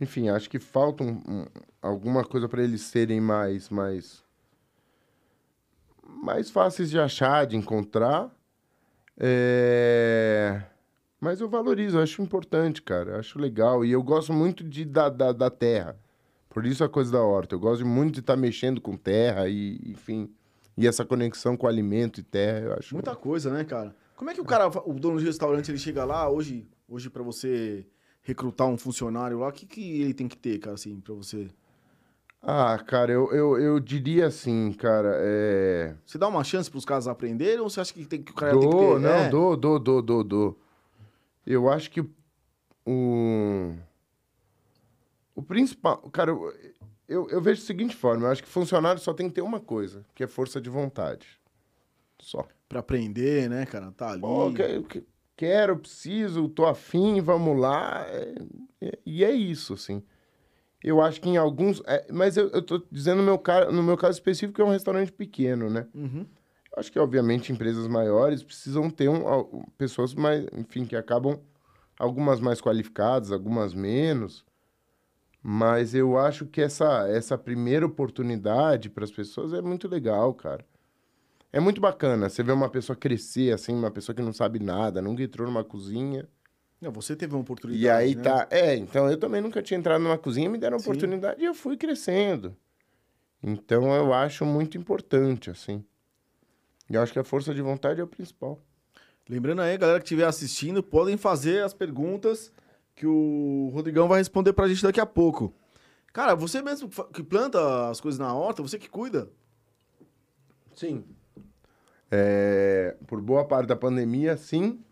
Enfim, 0.00 0.30
acho 0.30 0.48
que 0.48 0.58
falta 0.58 1.04
um- 1.04 1.20
um- 1.28 1.46
alguma 1.82 2.24
coisa 2.24 2.48
para 2.48 2.62
eles 2.62 2.80
serem 2.82 3.20
mais, 3.20 3.68
mais. 3.68 4.24
mais 6.02 6.50
fáceis 6.50 6.88
de 6.90 6.98
achar, 6.98 7.46
de 7.46 7.56
encontrar. 7.56 8.34
É, 9.18 10.62
Mas 11.20 11.42
eu 11.42 11.48
valorizo, 11.50 11.98
eu 11.98 12.02
acho 12.02 12.22
importante, 12.22 12.80
cara. 12.80 13.10
Eu 13.12 13.18
acho 13.18 13.38
legal. 13.38 13.84
E 13.84 13.92
eu 13.92 14.02
gosto 14.02 14.32
muito 14.32 14.64
de, 14.64 14.86
da, 14.86 15.10
da, 15.10 15.32
da 15.32 15.50
terra. 15.50 15.98
Por 16.50 16.66
isso 16.66 16.84
a 16.84 16.88
coisa 16.88 17.12
da 17.12 17.22
horta. 17.22 17.54
Eu 17.54 17.60
gosto 17.60 17.86
muito 17.86 18.14
de 18.14 18.20
estar 18.20 18.36
mexendo 18.36 18.80
com 18.80 18.96
terra 18.96 19.48
e, 19.48 19.80
enfim. 19.86 20.28
E 20.76 20.86
essa 20.86 21.04
conexão 21.04 21.56
com 21.56 21.66
alimento 21.66 22.20
e 22.20 22.22
terra, 22.22 22.58
eu 22.58 22.74
acho. 22.74 22.94
Muita 22.94 23.14
coisa, 23.14 23.50
né, 23.50 23.64
cara? 23.64 23.94
Como 24.16 24.30
é 24.30 24.34
que 24.34 24.40
o 24.40 24.44
cara, 24.44 24.68
o 24.68 24.92
dono 24.94 25.18
de 25.18 25.24
restaurante, 25.24 25.70
ele 25.70 25.78
chega 25.78 26.04
lá 26.04 26.28
hoje, 26.28 26.68
hoje 26.88 27.08
para 27.08 27.22
você 27.22 27.86
recrutar 28.22 28.66
um 28.66 28.76
funcionário 28.76 29.38
lá, 29.38 29.48
o 29.48 29.52
que, 29.52 29.64
que 29.64 30.02
ele 30.02 30.12
tem 30.12 30.28
que 30.28 30.36
ter, 30.36 30.58
cara, 30.58 30.74
assim, 30.74 31.00
pra 31.00 31.14
você? 31.14 31.48
Ah, 32.42 32.78
cara, 32.86 33.12
eu, 33.12 33.30
eu, 33.32 33.58
eu 33.58 33.80
diria 33.80 34.26
assim, 34.26 34.72
cara. 34.72 35.14
É... 35.20 35.94
Você 36.04 36.18
dá 36.18 36.26
uma 36.26 36.42
chance 36.42 36.70
pros 36.70 36.84
caras 36.84 37.06
aprenderem 37.06 37.60
ou 37.60 37.68
você 37.68 37.80
acha 37.80 37.92
que, 37.92 38.04
tem, 38.06 38.22
que 38.22 38.32
o 38.32 38.34
cara 38.34 38.58
tem 38.58 38.68
que 38.68 38.76
ter? 38.76 38.98
não, 38.98 39.10
é? 39.10 39.28
dou, 39.28 39.56
dou, 39.56 39.78
dou, 39.78 40.02
dou, 40.02 40.24
dou. 40.24 40.58
Eu 41.46 41.70
acho 41.70 41.90
que 41.90 42.04
o. 42.86 43.74
O 45.34 45.42
principal. 45.42 45.98
Cara, 46.10 46.30
eu, 46.30 46.52
eu, 47.08 47.28
eu 47.30 47.40
vejo 47.40 47.60
da 47.60 47.66
seguinte 47.66 47.94
forma: 47.96 48.26
eu 48.26 48.30
acho 48.30 48.42
que 48.42 48.48
funcionário 48.48 49.00
só 49.00 49.12
tem 49.14 49.28
que 49.28 49.34
ter 49.34 49.42
uma 49.42 49.60
coisa, 49.60 50.04
que 50.14 50.22
é 50.24 50.26
força 50.26 50.60
de 50.60 50.68
vontade. 50.70 51.26
Só. 52.20 52.46
Pra 52.68 52.80
aprender, 52.80 53.48
né, 53.48 53.66
cara? 53.66 53.90
Tá 53.92 54.10
ali. 54.10 54.20
Pô, 54.20 54.52
que- 54.52 54.82
que- 54.82 55.06
quero, 55.36 55.78
preciso, 55.78 56.48
tô 56.48 56.66
afim, 56.66 57.20
vamos 57.20 57.58
lá. 57.58 58.04
é- 58.08 58.34
é- 58.82 58.98
e 59.06 59.24
é 59.24 59.30
isso, 59.32 59.74
assim. 59.74 60.02
Eu 60.82 61.00
acho 61.00 61.20
que 61.20 61.28
em 61.28 61.36
alguns. 61.36 61.82
é, 61.86 62.06
mas 62.12 62.36
eu, 62.36 62.48
eu 62.50 62.62
tô 62.62 62.82
dizendo 62.90 63.18
no 63.18 63.24
meu, 63.24 63.38
ca- 63.38 63.70
no 63.70 63.82
meu 63.82 63.96
caso 63.96 64.12
específico 64.18 64.54
que 64.56 64.62
é 64.62 64.64
um 64.64 64.70
restaurante 64.70 65.12
pequeno, 65.12 65.68
né? 65.68 65.86
Uhum. 65.94 66.26
Eu 66.72 66.78
acho 66.78 66.92
que, 66.92 66.98
obviamente, 66.98 67.52
empresas 67.52 67.86
maiores 67.88 68.42
precisam 68.44 68.88
ter 68.88 69.08
um, 69.08 69.62
pessoas 69.76 70.14
mais, 70.14 70.46
enfim, 70.56 70.86
que 70.86 70.94
acabam 70.94 71.38
algumas 71.98 72.38
mais 72.40 72.60
qualificadas, 72.60 73.32
algumas 73.32 73.74
menos. 73.74 74.44
Mas 75.42 75.94
eu 75.94 76.18
acho 76.18 76.44
que 76.46 76.60
essa, 76.60 77.08
essa 77.08 77.38
primeira 77.38 77.86
oportunidade 77.86 78.90
para 78.90 79.04
as 79.04 79.10
pessoas 79.10 79.52
é 79.52 79.62
muito 79.62 79.88
legal, 79.88 80.34
cara. 80.34 80.64
É 81.52 81.58
muito 81.58 81.80
bacana 81.80 82.28
você 82.28 82.42
ver 82.42 82.52
uma 82.52 82.68
pessoa 82.68 82.94
crescer, 82.94 83.52
assim, 83.52 83.72
uma 83.72 83.90
pessoa 83.90 84.14
que 84.14 84.22
não 84.22 84.32
sabe 84.32 84.58
nada, 84.58 85.02
nunca 85.02 85.22
entrou 85.22 85.46
numa 85.46 85.64
cozinha. 85.64 86.28
Não, 86.80 86.92
você 86.92 87.16
teve 87.16 87.34
uma 87.34 87.40
oportunidade. 87.40 87.82
E 87.82 87.88
aí 87.90 88.14
né? 88.14 88.22
tá. 88.22 88.46
É, 88.50 88.76
então 88.76 89.10
eu 89.10 89.18
também 89.18 89.40
nunca 89.40 89.62
tinha 89.62 89.78
entrado 89.78 90.02
numa 90.02 90.16
cozinha, 90.16 90.48
me 90.48 90.58
deram 90.58 90.78
Sim. 90.78 90.90
oportunidade 90.90 91.42
e 91.42 91.44
eu 91.44 91.54
fui 91.54 91.76
crescendo. 91.76 92.56
Então 93.42 93.92
eu 93.94 94.12
acho 94.12 94.44
muito 94.44 94.78
importante, 94.78 95.50
assim. 95.50 95.84
E 96.88 96.94
eu 96.94 97.02
acho 97.02 97.12
que 97.12 97.18
a 97.18 97.24
força 97.24 97.54
de 97.54 97.62
vontade 97.62 98.00
é 98.00 98.04
o 98.04 98.06
principal. 98.06 98.60
Lembrando 99.28 99.62
aí, 99.62 99.76
galera 99.78 99.98
que 99.98 100.04
estiver 100.04 100.26
assistindo, 100.26 100.82
podem 100.82 101.16
fazer 101.16 101.62
as 101.62 101.72
perguntas 101.72 102.52
que 102.94 103.06
o 103.06 103.70
Rodrigão 103.72 104.08
vai 104.08 104.18
responder 104.18 104.52
pra 104.52 104.68
gente 104.68 104.82
daqui 104.82 105.00
a 105.00 105.06
pouco. 105.06 105.54
Cara, 106.12 106.34
você 106.34 106.60
mesmo 106.60 106.88
que 107.12 107.22
planta 107.22 107.88
as 107.88 108.00
coisas 108.00 108.18
na 108.18 108.34
horta, 108.34 108.62
você 108.62 108.78
que 108.78 108.88
cuida. 108.88 109.30
Sim. 110.74 111.04
É, 112.10 112.96
por 113.06 113.20
boa 113.20 113.44
parte 113.44 113.68
da 113.68 113.76
pandemia, 113.76 114.36
sim. 114.36 114.82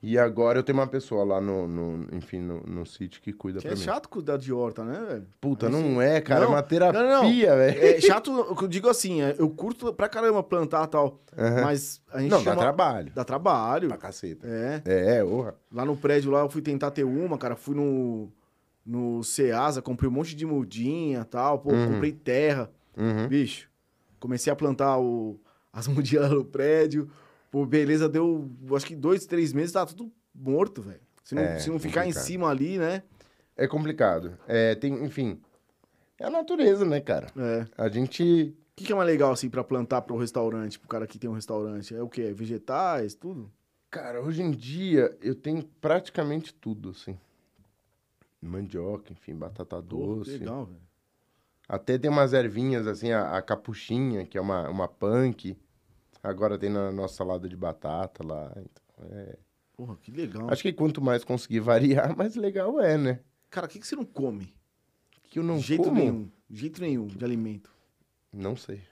E 0.00 0.16
agora 0.16 0.60
eu 0.60 0.62
tenho 0.62 0.78
uma 0.78 0.86
pessoa 0.86 1.24
lá 1.24 1.40
no, 1.40 1.66
no- 1.66 2.06
enfim, 2.16 2.38
no, 2.40 2.60
no 2.62 2.86
sítio 2.86 3.20
que 3.20 3.32
cuida 3.32 3.58
Que 3.58 3.66
pra 3.66 3.72
é 3.74 3.76
mim. 3.76 3.82
chato 3.82 4.08
cuidar 4.08 4.36
de 4.36 4.52
horta, 4.52 4.84
né, 4.84 5.04
velho? 5.08 5.26
Puta, 5.40 5.66
Aí 5.66 5.72
não 5.72 5.94
você- 5.96 6.04
é, 6.04 6.20
cara. 6.20 6.40
Não, 6.42 6.46
é 6.46 6.50
uma 6.50 6.62
terapia, 6.62 7.56
velho. 7.56 7.80
É 7.84 8.00
chato, 8.00 8.30
eu 8.60 8.68
digo 8.68 8.88
assim, 8.88 9.22
é, 9.22 9.34
eu 9.38 9.50
curto 9.50 9.92
pra 9.92 10.08
caramba 10.08 10.40
plantar 10.40 10.84
e 10.84 10.88
tal. 10.88 11.20
Mas 11.64 12.00
a 12.12 12.20
gente 12.20 12.30
Não, 12.30 12.38
chama... 12.38 12.54
dá 12.54 12.62
trabalho. 12.62 13.12
Dá 13.12 13.24
trabalho. 13.24 13.88
Pra 13.88 13.96
caceta. 13.96 14.46
É. 14.46 14.82
É, 15.18 15.24
orra. 15.24 15.56
Lá 15.72 15.84
no 15.84 15.96
prédio 15.96 16.30
lá 16.30 16.40
eu 16.42 16.48
fui 16.48 16.62
tentar 16.62 16.92
ter 16.92 17.02
uma, 17.02 17.36
cara. 17.36 17.56
Fui 17.56 17.74
no, 17.74 18.30
no 18.86 19.24
Ceasa, 19.24 19.82
comprei 19.82 20.08
um 20.08 20.12
monte 20.12 20.36
de 20.36 20.46
mudinha 20.46 21.22
e 21.22 21.24
tal. 21.24 21.58
Pô, 21.58 21.72
Uhum. 21.72 21.94
comprei 21.94 22.12
terra. 22.12 22.70
Uhum. 22.96 23.26
Bicho, 23.26 23.68
comecei 24.20 24.52
a 24.52 24.54
plantar 24.54 24.96
o, 25.00 25.40
as 25.72 25.88
mudinhas 25.88 26.28
lá 26.30 26.36
no 26.36 26.44
prédio. 26.44 27.10
Pô, 27.50 27.64
beleza, 27.64 28.08
deu 28.08 28.50
acho 28.74 28.86
que 28.86 28.94
dois, 28.96 29.26
três 29.26 29.52
meses, 29.52 29.72
tá 29.72 29.84
tudo 29.86 30.12
morto, 30.34 30.82
velho. 30.82 31.00
Se 31.24 31.34
não, 31.34 31.42
É, 31.42 31.58
se 31.58 31.70
não 31.70 31.78
ficar 31.78 32.06
em 32.06 32.12
cima 32.12 32.48
ali, 32.48 32.78
né? 32.78 33.02
É 33.56 33.66
complicado. 33.66 34.38
É, 34.46 34.74
tem, 34.74 35.04
enfim. 35.04 35.40
É 36.18 36.26
a 36.26 36.30
natureza, 36.30 36.84
né, 36.84 37.00
cara? 37.00 37.28
É. 37.36 37.66
A 37.76 37.88
gente. 37.88 38.54
O 38.72 38.76
que, 38.76 38.84
que 38.84 38.92
é 38.92 38.94
mais 38.94 39.08
legal, 39.08 39.32
assim, 39.32 39.50
pra 39.50 39.64
plantar 39.64 40.02
pro 40.02 40.16
restaurante, 40.16 40.78
pro 40.78 40.88
cara 40.88 41.06
que 41.06 41.18
tem 41.18 41.28
um 41.28 41.34
restaurante? 41.34 41.94
É 41.94 42.02
o 42.02 42.08
quê? 42.08 42.32
Vegetais, 42.32 43.14
tudo? 43.14 43.50
Cara, 43.90 44.20
hoje 44.22 44.42
em 44.42 44.50
dia 44.50 45.16
eu 45.20 45.34
tenho 45.34 45.64
praticamente 45.80 46.54
tudo, 46.54 46.90
assim. 46.90 47.18
Mandioca, 48.40 49.12
enfim, 49.12 49.34
batata 49.34 49.80
doce. 49.82 50.30
que 50.32 50.38
legal, 50.38 50.66
velho. 50.66 50.80
Até 51.68 51.98
tem 51.98 52.10
umas 52.10 52.32
ervinhas, 52.32 52.86
assim, 52.86 53.10
a, 53.12 53.36
a 53.36 53.42
capuchinha, 53.42 54.24
que 54.24 54.38
é 54.38 54.40
uma, 54.40 54.68
uma 54.70 54.88
punk. 54.88 55.56
Agora 56.22 56.58
tem 56.58 56.70
na 56.70 56.90
nossa 56.90 57.14
salada 57.16 57.48
de 57.48 57.56
batata 57.56 58.26
lá. 58.26 58.52
Então, 58.56 59.18
é. 59.18 59.38
Porra, 59.76 59.96
que 59.96 60.10
legal. 60.10 60.50
Acho 60.50 60.62
que 60.62 60.72
quanto 60.72 61.00
mais 61.00 61.22
conseguir 61.22 61.60
variar, 61.60 62.16
mais 62.16 62.34
legal 62.34 62.80
é, 62.80 62.98
né? 62.98 63.20
Cara, 63.50 63.66
o 63.66 63.68
que, 63.68 63.78
que 63.78 63.86
você 63.86 63.94
não 63.96 64.04
come? 64.04 64.52
Que 65.24 65.38
eu 65.38 65.42
não 65.42 65.56
de 65.56 65.62
jeito 65.62 65.84
como? 65.84 65.94
nenhum. 65.94 66.30
De 66.48 66.60
jeito 66.60 66.80
nenhum 66.80 67.06
de 67.06 67.24
alimento. 67.24 67.70
Não 68.32 68.56
sei. 68.56 68.82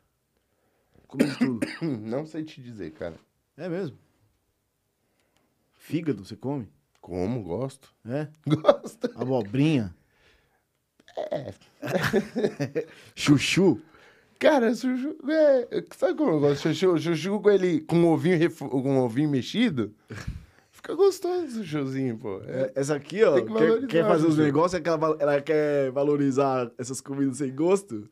Come 1.07 1.25
de 1.25 1.39
tudo. 1.39 1.61
Não 2.01 2.27
sei 2.27 2.43
te 2.43 2.61
dizer, 2.61 2.91
cara. 2.93 3.17
é 3.57 3.69
mesmo? 3.69 3.97
Fígado, 5.75 6.25
você 6.25 6.35
come? 6.35 6.69
Como? 7.01 7.43
Gosto. 7.43 7.95
É? 8.05 8.29
Gosto. 8.45 9.09
Abobrinha? 9.15 9.95
É. 11.17 11.55
Chuchu? 13.15 13.81
Cara, 14.39 14.75
chuchu... 14.75 15.17
É, 15.29 15.85
sabe 15.97 16.15
como 16.15 16.33
eu 16.33 16.41
gosto 16.41 16.73
chuchu? 16.75 16.99
Chuchu 16.99 17.41
com 17.41 17.51
ele 17.51 17.81
com 17.81 17.97
um 17.97 18.07
ovinho, 18.09 18.51
com 18.51 18.99
ovinho 18.99 19.29
mexido. 19.31 19.93
Fica 20.71 20.95
gostoso 20.95 21.61
o 21.61 21.65
chuchuzinho, 21.65 22.17
pô. 22.19 22.41
É, 22.47 22.71
Essa 22.75 22.95
aqui, 22.97 23.25
ó, 23.25 23.41
que 23.43 23.53
quer, 23.53 23.87
quer 23.87 24.07
fazer 24.07 24.27
os 24.27 24.35
Chuchu. 24.35 24.45
negócios, 24.45 24.81
é 24.81 24.89
ela, 24.89 25.17
ela 25.19 25.41
quer 25.41 25.91
valorizar 25.91 26.71
essas 26.79 27.01
comidas 27.01 27.39
sem 27.39 27.53
gosto. 27.55 28.09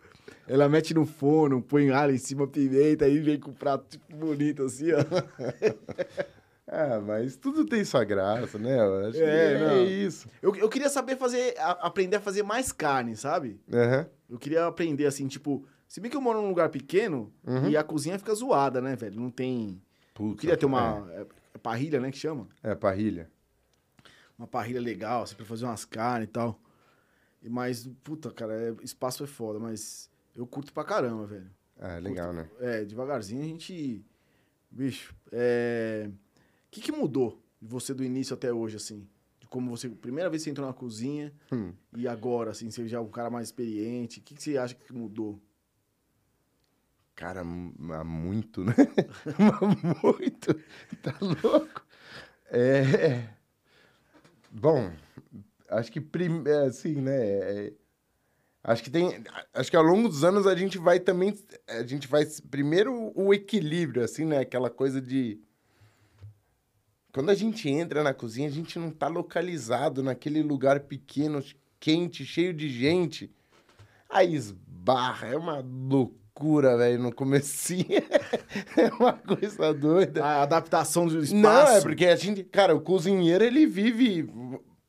Ela 0.48 0.68
mete 0.68 0.92
no 0.92 1.06
forno, 1.06 1.62
põe 1.62 1.90
alho 1.90 2.14
em 2.14 2.18
cima, 2.18 2.46
pimenta, 2.46 3.04
aí 3.04 3.18
vem 3.18 3.38
com 3.38 3.50
um 3.50 3.54
prato 3.54 3.86
tipo, 3.90 4.16
bonito 4.16 4.62
assim, 4.64 4.88
ó. 4.92 4.98
Ah, 6.66 6.98
mas 6.98 7.36
tudo 7.36 7.66
tem 7.66 7.84
sua 7.84 8.04
graça, 8.04 8.58
né? 8.58 8.78
Eu 8.80 9.06
acho 9.08 9.18
É, 9.22 9.58
que 9.58 9.64
é 9.64 9.82
isso. 9.84 10.26
Eu, 10.40 10.56
eu 10.56 10.68
queria 10.68 10.88
saber 10.88 11.14
fazer, 11.16 11.54
a- 11.58 11.86
aprender 11.86 12.16
a 12.16 12.20
fazer 12.20 12.42
mais 12.42 12.72
carne, 12.72 13.14
sabe? 13.16 13.60
Aham. 13.72 14.06
Eu 14.30 14.38
queria 14.38 14.66
aprender 14.66 15.04
assim, 15.06 15.28
tipo, 15.28 15.64
se 15.94 16.00
bem 16.00 16.10
que 16.10 16.16
eu 16.16 16.20
moro 16.20 16.42
num 16.42 16.48
lugar 16.48 16.70
pequeno 16.70 17.32
Uhum. 17.46 17.68
e 17.68 17.76
a 17.76 17.84
cozinha 17.84 18.18
fica 18.18 18.34
zoada, 18.34 18.80
né, 18.80 18.96
velho? 18.96 19.20
Não 19.20 19.30
tem. 19.30 19.80
Puta, 20.12 20.40
queria 20.40 20.56
ter 20.56 20.66
uma 20.66 21.06
é, 21.12 21.26
é 21.54 21.58
parrilha, 21.58 22.00
né, 22.00 22.10
que 22.10 22.18
chama? 22.18 22.48
É, 22.64 22.72
é 22.72 22.74
parrilha. 22.74 23.30
Uma 24.36 24.48
parrilha 24.48 24.80
legal, 24.80 25.22
assim, 25.22 25.36
pra 25.36 25.46
fazer 25.46 25.64
umas 25.66 25.84
carnes 25.84 26.28
e 26.28 26.32
tal. 26.32 26.60
E, 27.40 27.48
mas, 27.48 27.86
puta, 28.02 28.32
cara, 28.32 28.52
é- 28.54 28.74
espaço 28.82 29.22
é 29.22 29.26
foda, 29.28 29.60
mas 29.60 30.10
eu 30.34 30.44
curto 30.48 30.72
pra 30.72 30.82
caramba, 30.82 31.26
velho. 31.26 31.48
Ah, 31.78 31.98
legal, 31.98 32.32
né? 32.32 32.50
É, 32.58 32.84
devagarzinho 32.84 33.40
a 33.42 33.44
gente. 33.44 34.04
Bicho, 34.68 35.14
é. 35.30 36.10
O 36.10 36.70
que, 36.72 36.80
que 36.80 36.90
mudou 36.90 37.40
de 37.62 37.68
você 37.68 37.94
do 37.94 38.02
início 38.02 38.34
até 38.34 38.52
hoje, 38.52 38.74
assim? 38.78 39.06
De 39.38 39.46
como 39.46 39.70
você. 39.70 39.88
Primeira 39.88 40.28
vez 40.28 40.42
que 40.42 40.46
você 40.46 40.50
entrou 40.50 40.66
na 40.66 40.72
cozinha 40.74 41.32
Hum. 41.52 41.72
e 41.96 42.08
agora, 42.08 42.50
assim, 42.50 42.68
você 42.68 42.88
já 42.88 42.96
é 42.96 43.00
um 43.00 43.08
cara 43.08 43.30
mais 43.30 43.46
experiente. 43.46 44.18
O 44.18 44.22
que, 44.24 44.34
que 44.34 44.42
você 44.42 44.58
acha 44.58 44.74
que 44.74 44.92
mudou? 44.92 45.40
Cara, 47.14 47.40
há 47.42 48.04
muito, 48.04 48.64
né? 48.64 48.74
Há 49.38 50.04
muito. 50.04 50.54
Tá 51.00 51.14
louco? 51.20 51.86
É. 52.50 53.28
Bom, 54.50 54.92
acho 55.68 55.92
que 55.92 56.00
prim... 56.00 56.42
é 56.46 56.66
assim, 56.66 56.96
né? 57.00 57.12
é- 57.68 57.72
Acho 58.64 58.82
que 58.82 58.90
tem. 58.90 59.22
Acho 59.52 59.70
que 59.70 59.76
ao 59.76 59.82
longo 59.82 60.08
dos 60.08 60.24
anos 60.24 60.46
a 60.46 60.56
gente 60.56 60.78
vai 60.78 60.98
também. 60.98 61.38
A 61.68 61.82
gente 61.86 62.08
vai. 62.08 62.24
Primeiro 62.50 63.12
o 63.14 63.34
equilíbrio, 63.34 64.02
assim, 64.02 64.24
né? 64.24 64.38
Aquela 64.38 64.70
coisa 64.70 65.02
de. 65.02 65.38
Quando 67.12 67.30
a 67.30 67.34
gente 67.34 67.68
entra 67.68 68.02
na 68.02 68.14
cozinha, 68.14 68.48
a 68.48 68.50
gente 68.50 68.78
não 68.78 68.90
tá 68.90 69.06
localizado 69.06 70.02
naquele 70.02 70.42
lugar 70.42 70.80
pequeno, 70.80 71.44
quente, 71.78 72.24
cheio 72.24 72.54
de 72.54 72.68
gente. 72.70 73.30
Aí 74.08 74.34
esbarra, 74.34 75.28
é 75.28 75.36
uma 75.36 75.58
loucura, 75.60 76.23
velho, 76.76 77.02
no 77.02 77.14
comecinho. 77.14 77.86
é 78.76 78.92
uma 78.98 79.12
coisa 79.12 79.72
doida. 79.72 80.24
A 80.24 80.42
adaptação 80.42 81.06
do 81.06 81.18
espaço. 81.18 81.34
Não, 81.34 81.68
é 81.76 81.80
porque 81.80 82.06
a 82.06 82.16
gente... 82.16 82.42
Cara, 82.44 82.74
o 82.74 82.80
cozinheiro, 82.80 83.44
ele 83.44 83.66
vive 83.66 84.28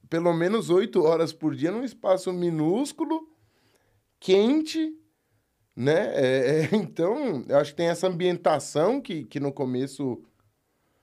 pelo 0.09 0.33
menos 0.33 0.69
oito 0.69 1.03
horas 1.03 1.31
por 1.33 1.55
dia 1.55 1.71
num 1.71 1.83
espaço 1.83 2.31
minúsculo, 2.33 3.27
quente, 4.19 4.93
né? 5.75 6.11
É, 6.15 6.61
é, 6.63 6.69
então, 6.75 7.45
eu 7.47 7.57
acho 7.57 7.71
que 7.71 7.77
tem 7.77 7.87
essa 7.87 8.07
ambientação 8.07 8.99
que, 9.01 9.23
que 9.25 9.39
no 9.39 9.51
começo 9.51 10.23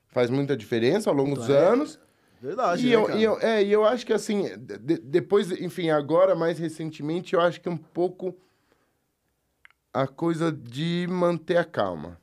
faz 0.09 0.29
muita 0.29 0.55
diferença 0.55 1.09
ao 1.09 1.15
longo 1.15 1.35
dos 1.35 1.49
É, 1.49 1.57
anos. 1.57 1.99
Verdade, 2.41 2.85
E 2.85 2.89
né, 2.89 2.95
eu, 2.95 3.05
cara? 3.05 3.19
e 3.19 3.23
eu, 3.23 3.39
é, 3.39 3.63
e 3.63 3.71
eu 3.71 3.85
acho 3.85 4.05
que 4.05 4.11
assim, 4.11 4.43
de- 4.57 4.97
depois, 4.97 5.49
enfim, 5.51 5.89
agora, 5.89 6.35
mais 6.35 6.59
recentemente, 6.59 7.33
eu 7.33 7.39
acho 7.41 7.61
que 7.61 7.69
um 7.69 7.77
pouco 7.77 8.35
a 9.93 10.07
coisa 10.07 10.51
de 10.51 11.05
manter 11.09 11.57
a 11.57 11.63
calma. 11.63 12.19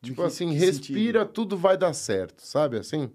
De 0.00 0.10
Tipo 0.10 0.22
que- 0.22 0.28
assim, 0.28 0.48
que 0.50 0.54
respira, 0.56 1.24
tudo 1.26 1.56
vai 1.56 1.76
dar 1.76 1.92
certo, 1.92 2.40
sabe 2.44 2.76
assim? 2.78 3.10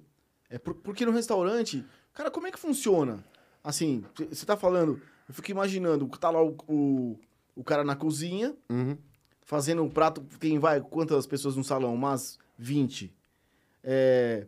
É 0.50 0.58
por- 0.58 0.76
porque 0.76 1.06
no 1.06 1.12
restaurante, 1.12 1.84
cara, 2.14 2.32
como 2.32 2.48
é 2.48 2.52
que 2.52 2.60
funciona? 2.60 3.24
Assim, 3.64 4.04
você 4.30 4.46
tá 4.46 4.56
falando, 4.56 5.02
eu 5.28 5.34
fico 5.34 5.52
imaginando, 5.52 6.08
tá 6.18 6.30
lá 6.30 6.42
o, 6.42 6.56
o, 6.68 7.20
o 7.56 7.64
cara 7.64 7.84
na 7.84 7.96
cozinha, 7.96 8.56
Uhum. 8.70 8.98
fazendo 9.42 9.84
um 9.84 9.90
prato, 9.90 10.22
tem, 10.40 10.58
vai, 10.60 10.80
quantas 10.80 11.28
pessoas 11.28 11.56
no 11.58 11.64
salão? 11.64 11.94
Umas 11.94 12.40
20. 12.58 13.14
É, 13.84 14.48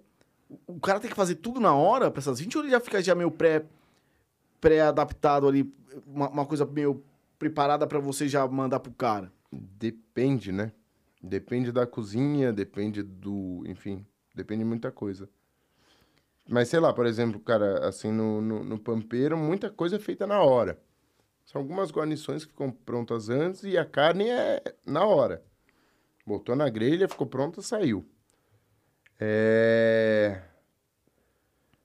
o- 0.50 0.76
o 0.76 0.80
cara 0.80 1.00
tem 1.02 1.10
que 1.10 1.16
fazer 1.16 1.36
tudo 1.36 1.60
na 1.60 1.74
hora 1.76 2.10
pra 2.10 2.20
essas 2.20 2.40
20 2.40 2.58
ou 2.58 2.64
ele 2.64 2.72
já 2.72 2.80
fica 2.80 3.02
já 3.02 3.14
meio 3.14 3.30
pré, 3.32 3.66
pré-adaptado 4.62 5.46
ali, 5.48 5.70
uma, 6.08 6.30
uma 6.30 6.46
coisa 6.46 6.66
meio 6.66 7.04
preparada 7.40 7.88
pra 7.88 8.00
você 8.00 8.28
já 8.28 8.46
mandar 8.48 8.82
pro 8.82 8.92
cara? 8.92 9.32
Depende, 9.52 10.52
né? 10.52 10.74
Depende 11.24 11.72
da 11.72 11.88
cozinha, 11.88 12.54
depende 12.54 13.02
do. 13.02 13.64
Enfim, 13.66 14.06
depende 14.36 14.64
de 14.64 14.70
muita 14.70 14.92
coisa. 14.92 15.28
Mas 16.48 16.68
sei 16.68 16.80
lá, 16.80 16.94
por 16.94 17.06
exemplo, 17.06 17.40
cara, 17.40 17.88
assim, 17.88 18.12
no, 18.12 18.42
no, 18.42 18.64
no 18.64 18.80
pampeiro, 18.80 19.38
muita 19.38 19.70
coisa 19.70 19.96
é 19.96 20.00
feita 20.00 20.28
na 20.28 20.42
hora. 20.42 20.80
São 21.46 21.62
algumas 21.62 21.92
guarnições 21.92 22.46
que 22.46 22.52
ficam 22.52 22.72
prontas 22.72 23.30
antes 23.30 23.64
e 23.64 23.78
a 23.78 23.86
carne 23.86 24.30
é 24.30 24.62
na 24.86 25.06
hora. 25.06 25.44
Botou 26.26 26.56
na 26.56 26.70
grelha, 26.70 27.08
ficou 27.08 27.26
pronta, 27.26 27.62
saiu. 27.62 28.06
É. 29.20 30.42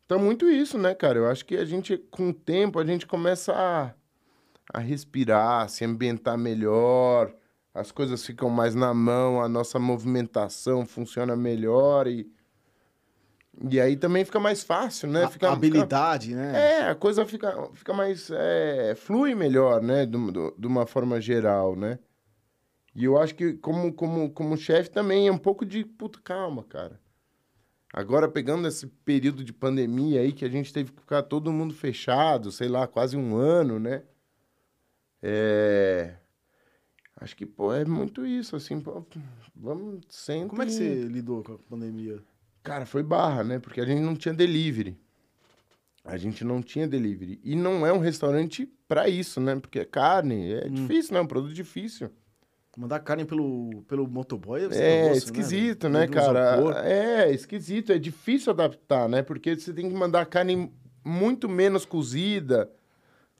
Então, 0.04 0.18
muito 0.18 0.48
isso, 0.50 0.76
né, 0.78 0.94
cara? 0.94 1.18
Eu 1.18 1.26
acho 1.26 1.44
que 1.44 1.56
a 1.56 1.64
gente, 1.64 1.96
com 1.96 2.28
o 2.28 2.34
tempo, 2.34 2.78
a 2.78 2.84
gente 2.84 3.06
começa 3.06 3.54
a, 3.54 3.94
a 4.74 4.80
respirar, 4.80 5.68
se 5.68 5.84
ambientar 5.84 6.36
melhor, 6.36 7.32
as 7.72 7.92
coisas 7.92 8.26
ficam 8.26 8.50
mais 8.50 8.74
na 8.74 8.92
mão, 8.92 9.40
a 9.40 9.48
nossa 9.48 9.78
movimentação 9.78 10.84
funciona 10.84 11.36
melhor 11.36 12.08
e. 12.08 12.28
E 13.70 13.80
aí 13.80 13.96
também 13.96 14.24
fica 14.24 14.40
mais 14.40 14.64
fácil, 14.64 15.08
né? 15.08 15.22
A- 15.24 15.28
Fica, 15.28 15.48
habilidade, 15.52 16.34
né? 16.34 16.48
fica- 16.48 16.58
é, 16.58 16.88
a 16.90 16.94
coisa 16.96 17.24
fica, 17.24 17.68
fica 17.72 17.94
mais. 17.94 18.28
É, 18.32 18.94
flui 18.96 19.32
melhor, 19.36 19.80
né? 19.80 20.04
De, 20.04 20.18
do- 20.32 20.54
de 20.58 20.66
uma 20.66 20.86
forma 20.86 21.20
geral, 21.20 21.76
né? 21.76 22.00
E 22.96 23.04
eu 23.04 23.16
acho 23.16 23.34
que, 23.34 23.54
como, 23.54 23.92
como, 23.92 24.30
como 24.30 24.56
chefe, 24.56 24.90
também 24.90 25.28
é 25.28 25.32
um 25.32 25.38
pouco 25.38 25.64
de. 25.64 25.84
Puta, 25.84 26.18
calma, 26.22 26.64
cara. 26.64 27.00
Agora, 27.92 28.28
pegando 28.28 28.66
esse 28.66 28.88
período 28.88 29.44
de 29.44 29.52
pandemia 29.52 30.20
aí, 30.20 30.32
que 30.32 30.44
a 30.44 30.48
gente 30.48 30.72
teve 30.72 30.90
que 30.90 31.00
ficar 31.00 31.22
todo 31.22 31.52
mundo 31.52 31.72
fechado, 31.74 32.50
sei 32.50 32.66
lá, 32.68 32.88
quase 32.88 33.16
um 33.16 33.36
ano, 33.36 33.78
né? 33.78 34.02
É... 35.26 36.14
Acho 37.18 37.34
que, 37.34 37.46
pô, 37.46 37.72
é 37.72 37.84
muito 37.86 38.26
isso, 38.26 38.54
assim, 38.54 38.78
pô, 38.78 39.02
vamos 39.56 40.00
sempre... 40.10 40.50
Como 40.50 40.62
é 40.62 40.66
que 40.66 40.72
você 40.72 41.04
lidou 41.04 41.42
com 41.42 41.54
a 41.54 41.58
pandemia? 41.58 42.18
Cara, 42.62 42.84
foi 42.84 43.02
barra, 43.02 43.42
né? 43.42 43.58
Porque 43.58 43.80
a 43.80 43.86
gente 43.86 44.02
não 44.02 44.14
tinha 44.14 44.34
delivery. 44.34 44.98
A 46.04 46.18
gente 46.18 46.44
não 46.44 46.60
tinha 46.60 46.86
delivery. 46.86 47.40
E 47.42 47.56
não 47.56 47.86
é 47.86 47.92
um 47.92 47.98
restaurante 47.98 48.70
pra 48.86 49.08
isso, 49.08 49.40
né? 49.40 49.56
Porque 49.56 49.78
é 49.78 49.84
carne, 49.86 50.52
é 50.52 50.68
difícil, 50.68 51.14
né? 51.14 51.20
É 51.20 51.22
um 51.22 51.26
produto 51.26 51.54
difícil. 51.54 52.10
Mandar 52.76 53.00
carne 53.00 53.24
pelo, 53.24 53.82
pelo 53.88 54.06
motoboy 54.06 54.60
ser 54.70 54.82
É 54.82 55.02
negócio, 55.04 55.24
esquisito, 55.24 55.88
né, 55.88 56.06
do 56.06 56.12
cara? 56.12 56.56
isopor. 56.56 56.76
É 56.78 57.30
esquisito, 57.30 57.92
é 57.92 57.98
difícil 57.98 58.52
adaptar, 58.52 59.08
né? 59.08 59.22
Porque 59.22 59.54
você 59.54 59.72
tem 59.72 59.88
que 59.88 59.94
mandar 59.94 60.26
carne 60.26 60.70
muito 61.02 61.48
menos 61.48 61.86
cozida. 61.86 62.70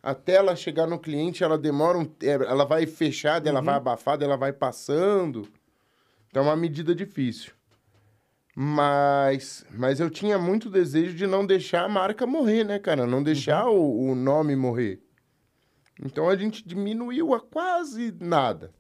Até 0.05 0.35
ela 0.35 0.55
chegar 0.55 0.87
no 0.87 0.99
cliente, 0.99 1.43
ela 1.43 1.57
demora 1.57 1.97
um. 1.97 2.07
Ela 2.21 2.67
vai 2.67 2.85
fechada, 2.85 3.49
ela 3.49 3.61
Uhum. 3.61 3.65
vai 3.65 3.75
abafada, 3.77 4.23
ela 4.23 4.37
vai 4.37 4.53
passando. 4.53 5.49
Então 6.29 6.43
é 6.43 6.47
uma 6.49 6.57
medida 6.57 6.95
difícil. 6.95 7.53
Mas, 8.55 9.65
mas 9.71 9.99
eu 10.01 10.11
tinha 10.11 10.39
muito 10.39 10.69
desejo 10.71 11.15
de 11.17 11.27
não 11.27 11.45
deixar 11.45 11.85
a 11.85 11.89
marca 11.89 12.27
morrer, 12.27 12.65
né, 12.65 12.79
cara? 12.79 13.07
Não 13.07 13.23
deixar 13.23 13.67
Uhum. 13.67 13.77
o, 13.79 14.11
o 14.11 14.15
nome 14.15 14.55
morrer. 14.55 15.01
Então 16.05 16.29
a 16.29 16.37
gente 16.37 16.67
diminuiu 16.67 17.33
a 17.35 17.41
quase 17.41 18.15
nada. 18.21 18.73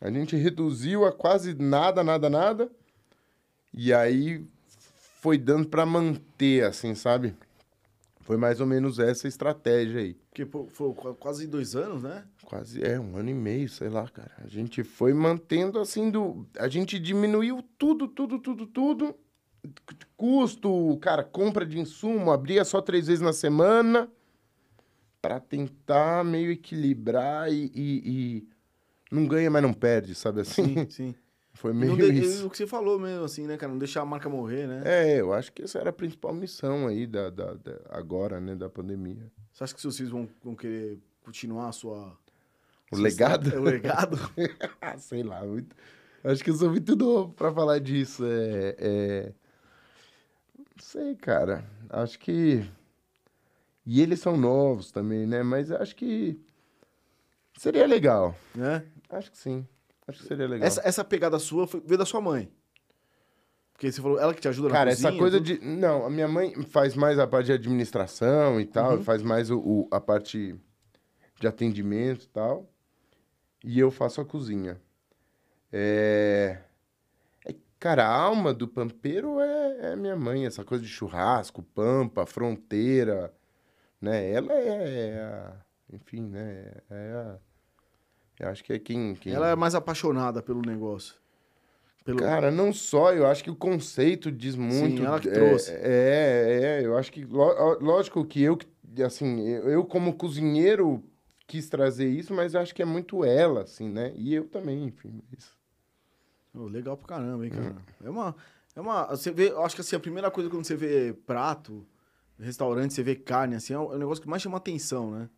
A 0.00 0.10
gente 0.10 0.36
reduziu 0.36 1.04
a 1.04 1.12
quase 1.12 1.54
nada, 1.54 2.02
nada, 2.04 2.30
nada. 2.30 2.70
E 3.74 3.92
aí 3.92 4.46
foi 5.20 5.36
dando 5.36 5.68
pra 5.68 5.84
manter, 5.84 6.64
assim, 6.64 6.94
sabe? 6.94 7.34
Foi 8.20 8.36
mais 8.36 8.60
ou 8.60 8.66
menos 8.66 8.98
essa 8.98 9.26
estratégia 9.26 10.00
aí. 10.00 10.14
Porque 10.14 10.44
pô, 10.46 10.66
foi 10.68 10.92
qu- 10.94 11.14
quase 11.14 11.46
dois 11.46 11.74
anos, 11.74 12.02
né? 12.02 12.24
Quase, 12.44 12.82
é, 12.84 12.98
um 13.00 13.16
ano 13.16 13.30
e 13.30 13.34
meio, 13.34 13.68
sei 13.68 13.88
lá, 13.88 14.06
cara. 14.08 14.30
A 14.44 14.46
gente 14.46 14.84
foi 14.84 15.12
mantendo 15.14 15.78
assim 15.80 16.10
do. 16.10 16.46
A 16.58 16.68
gente 16.68 16.98
diminuiu 16.98 17.62
tudo, 17.78 18.06
tudo, 18.06 18.38
tudo, 18.38 18.66
tudo. 18.66 19.14
Custo, 20.16 20.98
cara, 21.00 21.22
compra 21.24 21.64
de 21.66 21.78
insumo, 21.78 22.30
abria 22.30 22.64
só 22.64 22.80
três 22.80 23.06
vezes 23.06 23.20
na 23.22 23.32
semana 23.32 24.08
pra 25.20 25.38
tentar 25.40 26.24
meio 26.24 26.50
equilibrar 26.50 27.50
e, 27.52 27.70
e- 27.74 28.02
e 28.04 28.48
não 29.10 29.26
ganha, 29.26 29.50
mas 29.50 29.62
não 29.62 29.72
perde, 29.72 30.14
sabe 30.14 30.40
assim? 30.42 30.74
Sim, 30.74 30.86
sim. 30.90 31.14
Foi 31.60 31.74
meio 31.74 31.94
de- 31.94 32.20
isso. 32.20 32.46
o 32.46 32.50
que 32.50 32.56
você 32.56 32.66
falou 32.66 32.98
mesmo, 32.98 33.22
assim, 33.22 33.46
né, 33.46 33.58
cara? 33.58 33.70
Não 33.70 33.78
deixar 33.78 34.00
a 34.00 34.04
marca 34.06 34.30
morrer, 34.30 34.66
né? 34.66 34.80
É, 34.84 35.20
eu 35.20 35.30
acho 35.32 35.52
que 35.52 35.62
essa 35.62 35.78
era 35.78 35.90
a 35.90 35.92
principal 35.92 36.32
missão 36.32 36.86
aí 36.86 37.06
da, 37.06 37.28
da- 37.28 37.52
da- 37.52 37.80
agora, 37.90 38.40
né, 38.40 38.54
da 38.56 38.70
pandemia. 38.70 39.30
Você 39.52 39.64
acha 39.64 39.74
que 39.74 39.80
seus 39.80 39.94
filhos 39.94 40.10
vão, 40.10 40.26
vão 40.42 40.54
querer 40.54 40.98
continuar 41.22 41.68
a 41.68 41.72
sua... 41.72 42.16
O 42.90 42.96
sua 42.96 43.04
legado? 43.04 43.54
o 43.54 43.60
legado? 43.62 44.16
Sei 44.98 45.22
lá, 45.22 45.44
muito... 45.44 45.76
acho 46.24 46.42
que 46.42 46.48
eu 46.48 46.54
sou 46.54 46.70
muito 46.70 46.96
novo 46.96 47.34
pra 47.34 47.52
falar 47.52 47.78
disso. 47.78 48.24
É, 48.24 48.76
é... 48.78 49.32
Não 50.58 50.66
sei, 50.82 51.14
cara. 51.14 51.62
Acho 51.90 52.18
que. 52.18 52.64
E 53.84 54.00
eles 54.00 54.18
são 54.20 54.34
novos 54.36 54.90
também, 54.90 55.26
né? 55.26 55.42
Mas 55.42 55.70
acho 55.70 55.94
que 55.94 56.40
seria 57.58 57.86
legal. 57.86 58.34
né? 58.54 58.84
Acho 59.10 59.30
que 59.30 59.36
sim. 59.38 59.66
Acho 60.10 60.20
que 60.22 60.28
seria 60.28 60.46
legal. 60.46 60.66
Essa, 60.66 60.80
essa 60.84 61.04
pegada 61.04 61.38
sua 61.38 61.66
foi, 61.66 61.80
veio 61.80 61.98
da 61.98 62.04
sua 62.06 62.20
mãe. 62.20 62.52
Porque 63.72 63.90
você 63.90 64.02
falou, 64.02 64.18
ela 64.20 64.34
que 64.34 64.40
te 64.42 64.48
ajuda 64.48 64.68
na 64.68 64.74
Cara, 64.74 64.90
cozinha. 64.90 65.08
essa 65.08 65.18
coisa 65.18 65.38
tudo. 65.38 65.46
de. 65.46 65.64
Não, 65.64 66.04
a 66.04 66.10
minha 66.10 66.28
mãe 66.28 66.54
faz 66.64 66.94
mais 66.94 67.18
a 67.18 67.26
parte 67.26 67.46
de 67.46 67.52
administração 67.52 68.60
e 68.60 68.66
tal, 68.66 69.00
faz 69.02 69.22
mais 69.22 69.50
o, 69.50 69.58
o- 69.58 69.88
a 69.90 69.98
parte 70.00 70.54
de 71.40 71.46
atendimento 71.46 72.24
e 72.24 72.28
tal. 72.28 72.68
E 73.64 73.78
eu 73.80 73.90
faço 73.90 74.20
a 74.20 74.24
cozinha. 74.24 74.78
É. 75.72 76.58
é, 77.46 77.54
cara, 77.78 78.06
a 78.06 78.14
alma 78.14 78.52
do 78.52 78.66
pampeiro 78.68 79.40
é, 79.40 79.92
é 79.92 79.96
minha 79.96 80.16
mãe, 80.16 80.44
essa 80.46 80.64
coisa 80.64 80.82
de 80.84 80.90
churrasco, 80.90 81.62
pampa, 81.62 82.26
fronteira. 82.26 83.32
Né? 84.00 84.30
Ela 84.30 84.52
é, 84.52 85.08
é 85.10 85.22
a. 85.22 85.56
Enfim, 85.92 86.20
né? 86.22 86.72
É 86.90 87.12
a. 87.12 87.38
Eu 88.40 88.48
acho 88.48 88.64
que 88.64 88.72
é 88.72 88.78
quem. 88.78 89.14
quem... 89.14 89.32
Ela 89.34 89.50
é 89.50 89.56
mais 89.56 89.74
apaixonada 89.74 90.42
pelo 90.42 90.62
negócio. 90.62 91.14
Pelo... 92.04 92.18
Cara, 92.20 92.50
não 92.50 92.72
só, 92.72 93.12
eu 93.12 93.26
acho 93.26 93.44
que 93.44 93.50
o 93.50 93.54
conceito 93.54 94.32
diz 94.32 94.56
muito. 94.56 95.04
ela 95.04 95.20
que 95.20 95.28
é, 95.28 95.32
trouxe. 95.32 95.70
É, 95.72 96.78
é, 96.80 96.86
eu 96.86 96.96
acho 96.96 97.12
que, 97.12 97.24
ló- 97.24 97.76
lógico 97.80 98.24
que 98.24 98.40
eu, 98.40 98.58
assim, 99.04 99.46
eu, 99.46 99.84
como 99.84 100.14
cozinheiro 100.14 101.04
quis 101.46 101.68
trazer 101.68 102.08
isso, 102.08 102.32
mas 102.32 102.54
eu 102.54 102.60
acho 102.60 102.74
que 102.74 102.80
é 102.80 102.86
muito 102.86 103.22
ela, 103.24 103.62
assim, 103.62 103.88
né? 103.88 104.12
E 104.16 104.34
eu 104.34 104.48
também, 104.48 104.84
enfim. 104.84 105.20
Isso. 105.36 105.54
Ô, 106.54 106.64
legal 106.64 106.96
pra 106.96 107.08
caramba, 107.08 107.44
hein, 107.44 107.52
Hum. 107.54 107.56
cara? 107.56 107.76
É 108.02 108.10
uma. 108.10 108.36
É 108.74 108.80
uma. 108.80 109.06
Você 109.08 109.30
vê, 109.30 109.50
eu 109.50 109.62
acho 109.62 109.74
que 109.74 109.82
assim, 109.82 109.96
a 109.96 110.00
primeira 110.00 110.30
coisa 110.30 110.48
quando 110.48 110.64
você 110.64 110.74
vê 110.76 111.12
prato, 111.26 111.86
restaurante, 112.38 112.94
você 112.94 113.02
vê 113.02 113.14
carne, 113.14 113.56
assim, 113.56 113.74
é 113.74 113.78
o 113.78 113.92
é 113.92 113.96
o 113.96 113.98
negócio 113.98 114.22
que 114.22 114.28
mais 114.28 114.40
chama 114.42 114.56
atenção, 114.56 115.10
né? 115.10 115.28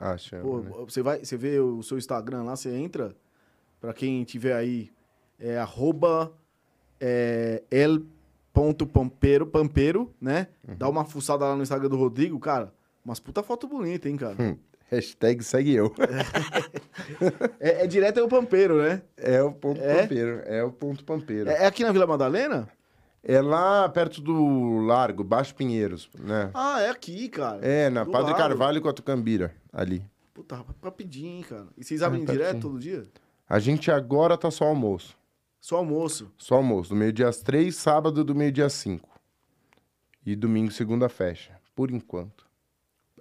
Acho. 0.00 0.36
Pô, 0.36 0.60
né? 0.60 0.70
você 0.86 1.02
vai, 1.02 1.24
você 1.24 1.36
vê 1.36 1.58
o 1.60 1.82
seu 1.82 1.98
Instagram 1.98 2.42
lá, 2.44 2.56
você 2.56 2.70
entra, 2.74 3.14
pra 3.80 3.92
quem 3.92 4.24
tiver 4.24 4.54
aí, 4.54 4.90
é 5.38 5.58
arroba 5.58 6.32
é, 7.00 7.62
el.pampero, 7.70 9.46
pampero, 9.46 10.12
né? 10.20 10.48
Uhum. 10.66 10.74
Dá 10.76 10.88
uma 10.88 11.04
fuçada 11.04 11.44
lá 11.44 11.54
no 11.54 11.62
Instagram 11.62 11.88
do 11.88 11.96
Rodrigo, 11.96 12.38
cara. 12.38 12.72
Umas 13.04 13.20
puta 13.20 13.42
foto 13.42 13.66
bonita, 13.66 14.08
hein, 14.08 14.16
cara? 14.16 14.36
Hum, 14.38 14.56
Hashtag 14.90 15.42
segue 15.44 15.74
eu. 15.74 15.94
é, 17.60 17.84
é 17.84 17.86
direto 17.86 18.18
é 18.18 18.22
o 18.22 18.28
Pampeiro, 18.28 18.82
né? 18.82 19.02
É 19.16 19.40
o 19.42 19.52
ponto 19.52 19.80
É? 19.80 20.02
pampeiro. 20.02 20.42
É 20.44 20.64
o 20.64 20.72
ponto 20.72 21.04
pampeiro. 21.04 21.48
É, 21.48 21.62
é 21.62 21.66
aqui 21.66 21.84
na 21.84 21.92
Vila 21.92 22.06
Madalena? 22.06 22.68
É 23.22 23.40
lá 23.40 23.88
perto 23.88 24.20
do 24.20 24.78
Largo, 24.78 25.22
Baixo 25.22 25.54
Pinheiros, 25.54 26.08
né? 26.18 26.50
Ah, 26.54 26.80
é 26.80 26.88
aqui, 26.90 27.28
cara. 27.28 27.58
É, 27.64 27.90
na 27.90 28.04
Do 28.04 28.10
Padre 28.10 28.32
lado. 28.32 28.38
Carvalho 28.40 28.80
com 28.80 28.88
a 28.88 28.92
Tucambira, 28.92 29.54
ali. 29.72 30.02
Puta, 30.32 30.56
rap- 30.56 30.74
rapidinho, 30.82 31.36
hein, 31.38 31.42
cara. 31.46 31.66
E 31.76 31.84
vocês 31.84 32.02
abrem 32.02 32.22
É, 32.22 32.26
direto 32.26 32.60
todo 32.60 32.78
dia? 32.78 33.06
A 33.48 33.58
gente 33.58 33.90
agora 33.90 34.38
tá 34.38 34.50
só 34.50 34.64
almoço. 34.64 35.16
Só 35.60 35.76
almoço. 35.76 36.32
Só 36.38 36.54
almoço. 36.56 36.90
Do 36.90 36.96
meio-dia 36.96 37.28
às 37.28 37.42
três, 37.42 37.76
sábado 37.76 38.24
do 38.24 38.34
meio-dia 38.34 38.64
às 38.66 38.72
cinco. 38.72 39.10
E 40.24 40.34
domingo, 40.34 40.70
segunda, 40.72 41.08
fecha. 41.08 41.52
Por 41.74 41.90
enquanto. 41.90 42.46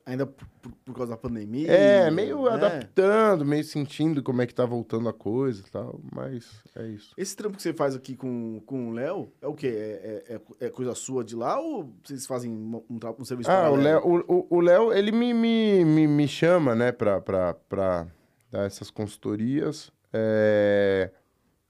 Ainda 0.10 0.26
por, 0.26 0.48
por- 0.86 0.96
causa 0.96 1.12
da 1.12 1.18
pandemia. 1.18 1.72
É, 1.72 2.10
meio 2.10 2.44
né? 2.46 2.52
adaptando, 2.54 3.46
meio 3.46 3.64
sentindo 3.64 4.24
como 4.24 4.42
é 4.42 4.48
que 4.48 4.54
tá 4.56 4.66
voltando 4.66 5.08
a 5.08 5.14
coisa 5.14 5.62
e 5.66 5.70
tal. 5.70 6.00
Mas 6.12 6.64
é 6.76 6.88
isso. 6.88 7.14
Esse 7.16 7.36
trampo 7.36 7.58
que 7.58 7.62
você 7.64 7.74
faz 7.74 7.96
aqui 7.96 8.16
com, 8.16 8.60
com 8.66 8.90
o 8.90 8.92
Léo, 8.92 9.32
é 9.42 9.48
o 9.48 9.54
quê? 9.54 9.68
É, 9.68 10.24
é- 10.30 10.36
é- 10.36 10.66
é 10.68 10.70
coisa 10.70 10.96
sua 10.96 11.24
de 11.24 11.36
lá 11.36 11.60
ou 11.60 11.94
vocês 12.04 12.26
fazem 12.26 12.52
um, 12.52 12.84
um, 12.90 13.00
um 13.20 13.26
serviço 13.26 13.52
Ah, 13.52 13.70
o? 13.70 13.76
Léo, 13.76 14.02
o, 14.50 14.60
Léo, 14.62 14.92
ele 14.92 15.12
me, 15.12 15.34
me, 15.34 15.86
me, 15.86 16.08
me 16.08 16.28
chama, 16.28 16.74
né, 16.76 16.92
pra, 16.92 17.22
pra, 17.22 17.54
pra 17.54 18.08
dar 18.52 18.66
essas 18.66 18.90
consultorias. 18.90 19.92
é, 20.12 21.12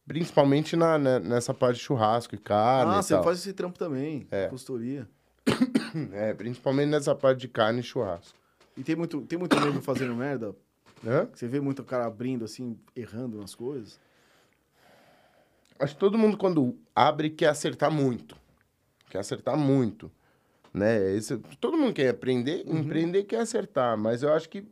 principalmente 0.07 0.75
na, 0.75 0.97
né, 0.97 1.19
nessa 1.19 1.53
parte 1.53 1.75
de 1.77 1.83
churrasco 1.83 2.33
e 2.33 2.37
carne 2.37 2.93
Ah, 2.95 2.99
e 2.99 3.03
você 3.03 3.13
tal. 3.13 3.23
faz 3.23 3.39
esse 3.39 3.53
trampo 3.53 3.77
também. 3.77 4.27
É. 4.31 4.47
Consultoria. 4.47 5.07
É, 6.13 6.33
principalmente 6.33 6.89
nessa 6.89 7.15
parte 7.15 7.39
de 7.39 7.47
carne 7.47 7.79
e 7.79 7.83
churrasco. 7.83 8.37
E 8.77 8.83
tem 8.83 8.95
muito, 8.95 9.21
tem 9.21 9.37
muito 9.39 9.59
nego 9.59 9.81
fazendo 9.81 10.15
merda? 10.15 10.55
Hã? 11.05 11.27
Você 11.33 11.47
vê 11.47 11.59
muito 11.59 11.83
cara 11.83 12.05
abrindo 12.05 12.45
assim, 12.45 12.77
errando 12.95 13.37
nas 13.37 13.55
coisas? 13.55 13.99
Acho 15.79 15.93
que 15.93 15.99
todo 15.99 16.17
mundo, 16.17 16.37
quando 16.37 16.77
abre, 16.95 17.29
quer 17.29 17.47
acertar 17.47 17.89
muito. 17.91 18.35
Quer 19.09 19.19
acertar 19.19 19.57
muito. 19.57 20.11
Né? 20.73 21.13
Esse, 21.15 21.37
todo 21.59 21.77
mundo 21.77 21.93
quer 21.93 22.09
aprender, 22.09 22.63
empreender 22.67 23.23
quer 23.23 23.39
acertar, 23.39 23.97
mas 23.97 24.21
eu 24.23 24.33
acho 24.33 24.49
que. 24.49 24.65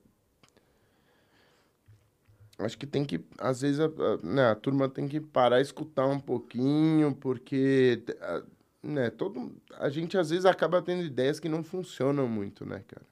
Acho 2.59 2.77
que 2.77 2.87
tem 2.87 3.05
que, 3.05 3.23
às 3.37 3.61
vezes, 3.61 3.79
a, 3.79 3.85
a- 3.85 4.17
né, 4.23 4.49
a 4.49 4.55
turma 4.55 4.89
tem 4.89 5.07
que 5.07 5.19
parar 5.21 5.59
e 5.59 5.61
escutar 5.61 6.07
um 6.07 6.19
pouquinho, 6.19 7.13
porque 7.15 8.03
a- 8.19 8.43
né, 8.87 9.09
todo, 9.09 9.55
a 9.77 9.89
gente 9.89 10.17
às 10.17 10.29
vezes 10.29 10.45
acaba 10.45 10.81
tendo 10.81 11.03
ideias 11.03 11.39
que 11.39 11.49
não 11.49 11.63
funcionam 11.63 12.27
muito, 12.27 12.65
né, 12.65 12.83
cara? 12.87 13.05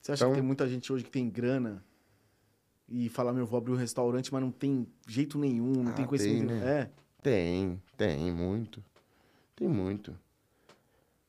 Você 0.00 0.12
acha 0.12 0.24
Então- 0.24 0.32
que 0.34 0.38
tem 0.40 0.46
muita 0.46 0.66
gente 0.68 0.92
hoje 0.92 1.04
que 1.04 1.10
tem 1.10 1.28
grana 1.28 1.84
e 2.88 3.08
fala, 3.08 3.32
meu, 3.32 3.44
vou 3.46 3.58
abrir 3.58 3.72
um 3.72 3.76
restaurante, 3.76 4.32
mas 4.32 4.40
não 4.42 4.50
tem 4.50 4.86
jeito 5.06 5.38
nenhum, 5.38 5.82
não 5.82 5.90
Ah, 5.90 5.94
tem 5.94 6.06
conhecimento. 6.06 6.48
tem, 6.48 6.56
né? 6.58 6.80
É. 6.80 6.90
Tem, 7.22 7.82
tem 7.96 8.32
muito. 8.32 8.82
Tem 9.54 9.66
muito. 9.68 10.16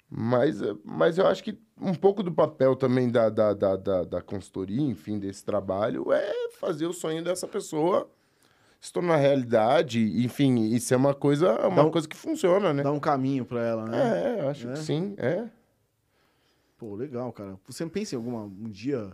Mas, 0.09 0.61
eh, 0.61 0.75
mas 0.85 1.17
eu 1.17 1.27
acho 1.27 1.43
que 1.43 1.57
um 1.81 1.93
pouco 1.93 2.23
do 2.23 2.31
papel 2.31 2.75
também 2.75 3.09
da, 3.11 3.29
da, 3.29 3.53
da, 3.53 3.75
da, 3.75 4.03
da 4.03 4.21
consultoria, 4.21 4.81
enfim, 4.81 5.19
desse 5.19 5.43
trabalho, 5.43 6.11
é 6.13 6.49
fazer 6.51 6.85
o 6.85 6.93
sonho 6.93 7.23
dessa 7.23 7.47
pessoa 7.47 8.09
se 8.79 8.91
tornar 8.91 9.17
realidade. 9.17 9.99
Enfim, 10.23 10.69
isso 10.73 10.93
é 10.93 10.97
uma 10.97 11.13
coisa, 11.13 11.67
uma 11.67 11.85
um- 11.85 11.91
coisa 11.91 12.07
que 12.07 12.15
funciona, 12.15 12.73
né? 12.73 12.83
Dá 12.83 12.91
um 12.91 12.99
caminho 12.99 13.45
pra 13.45 13.61
ela, 13.65 13.85
né? 13.85 14.37
É, 14.39 14.49
acho 14.49 14.69
É. 14.69 14.73
que 14.73 14.79
sim, 14.79 15.13
é. 15.17 15.45
Pô, 16.77 16.95
legal, 16.95 17.31
cara. 17.33 17.57
Você 17.67 17.85
pensa 17.87 18.15
em 18.15 18.17
alguma 18.17 18.43
um 18.43 18.69
dia 18.69 19.11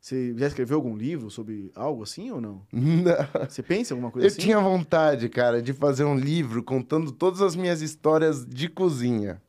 você 0.00 0.34
já 0.36 0.48
escreveu 0.48 0.78
algum 0.78 0.96
livro 0.96 1.30
sobre 1.30 1.70
algo 1.76 2.02
assim 2.02 2.30
ou 2.32 2.40
não? 2.40 2.62
Não. 2.72 3.46
Você 3.48 3.62
pensa 3.62 3.92
em 3.92 3.94
alguma 3.94 4.10
coisa 4.10 4.26
Eu 4.26 4.30
assim? 4.32 4.40
tinha 4.40 4.58
vontade, 4.58 5.28
cara, 5.28 5.62
de 5.62 5.72
fazer 5.72 6.04
um 6.04 6.16
livro 6.16 6.62
contando 6.62 7.12
todas 7.12 7.40
as 7.40 7.54
minhas 7.54 7.82
histórias 7.82 8.44
de 8.44 8.68
cozinha. 8.68 9.40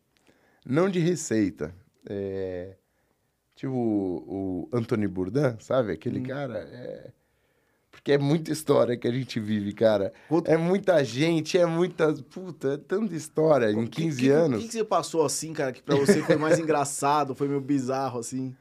Não 0.66 0.90
de 0.90 1.00
receita. 1.00 1.74
É... 2.08 2.76
Tipo 3.56 3.74
o, 3.74 4.70
o 4.72 4.78
Anthony 4.78 5.08
Bourdain, 5.08 5.56
sabe? 5.60 5.94
Aquele 5.94 6.20
Hum. 6.20 6.24
cara. 6.24 6.58
é- 6.72 7.12
Porque 7.94 8.12
é 8.12 8.18
muita 8.18 8.52
história 8.52 8.98
que 8.98 9.08
a 9.08 9.12
gente 9.12 9.40
vive, 9.40 9.72
cara. 9.72 10.12
Conta- 10.28 10.52
É 10.52 10.58
muita 10.58 11.02
gente, 11.06 11.58
é 11.58 11.66
muita. 11.66 12.12
Puta, 12.14 12.74
é 12.74 12.78
tanta 12.78 13.16
história 13.16 13.72
em 13.72 13.86
Que- 13.86 14.02
15 14.02 14.20
que- 14.20 14.30
anos. 14.30 14.58
O 14.58 14.62
que, 14.62 14.68
que 14.68 14.74
você 14.74 14.84
passou 14.84 15.24
assim, 15.24 15.54
cara, 15.54 15.72
que 15.72 15.82
pra 15.82 15.96
você 15.96 16.22
foi 16.22 16.36
mais 16.36 16.60
engraçado, 16.60 17.34
foi 17.34 17.48
meio 17.48 17.62
bizarro 17.62 18.20
assim? 18.20 18.54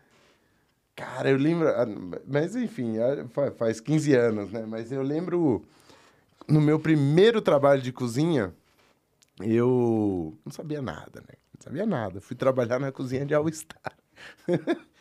Cara, 0.94 1.30
eu 1.30 1.38
lembro. 1.38 1.66
ah, 1.68 1.86
Mas 2.28 2.54
enfim, 2.54 2.98
ah, 2.98 3.26
fa- 3.32 3.50
faz 3.50 3.80
15 3.80 4.14
anos, 4.14 4.52
né? 4.52 4.64
Mas 4.68 4.92
eu 4.92 5.02
lembro. 5.02 5.64
No 6.46 6.60
meu 6.60 6.78
primeiro 6.78 7.40
trabalho 7.40 7.80
de 7.80 7.90
cozinha, 7.92 8.52
eu 9.40 10.36
não 10.44 10.52
sabia 10.52 10.82
nada, 10.82 11.20
né? 11.20 11.34
Não 11.56 11.62
sabia 11.62 11.86
nada. 11.86 12.20
Fui 12.20 12.36
trabalhar 12.36 12.78
na 12.78 12.92
cozinha 12.92 13.24
de 13.24 13.34
All 13.34 13.48
Star. 13.52 13.96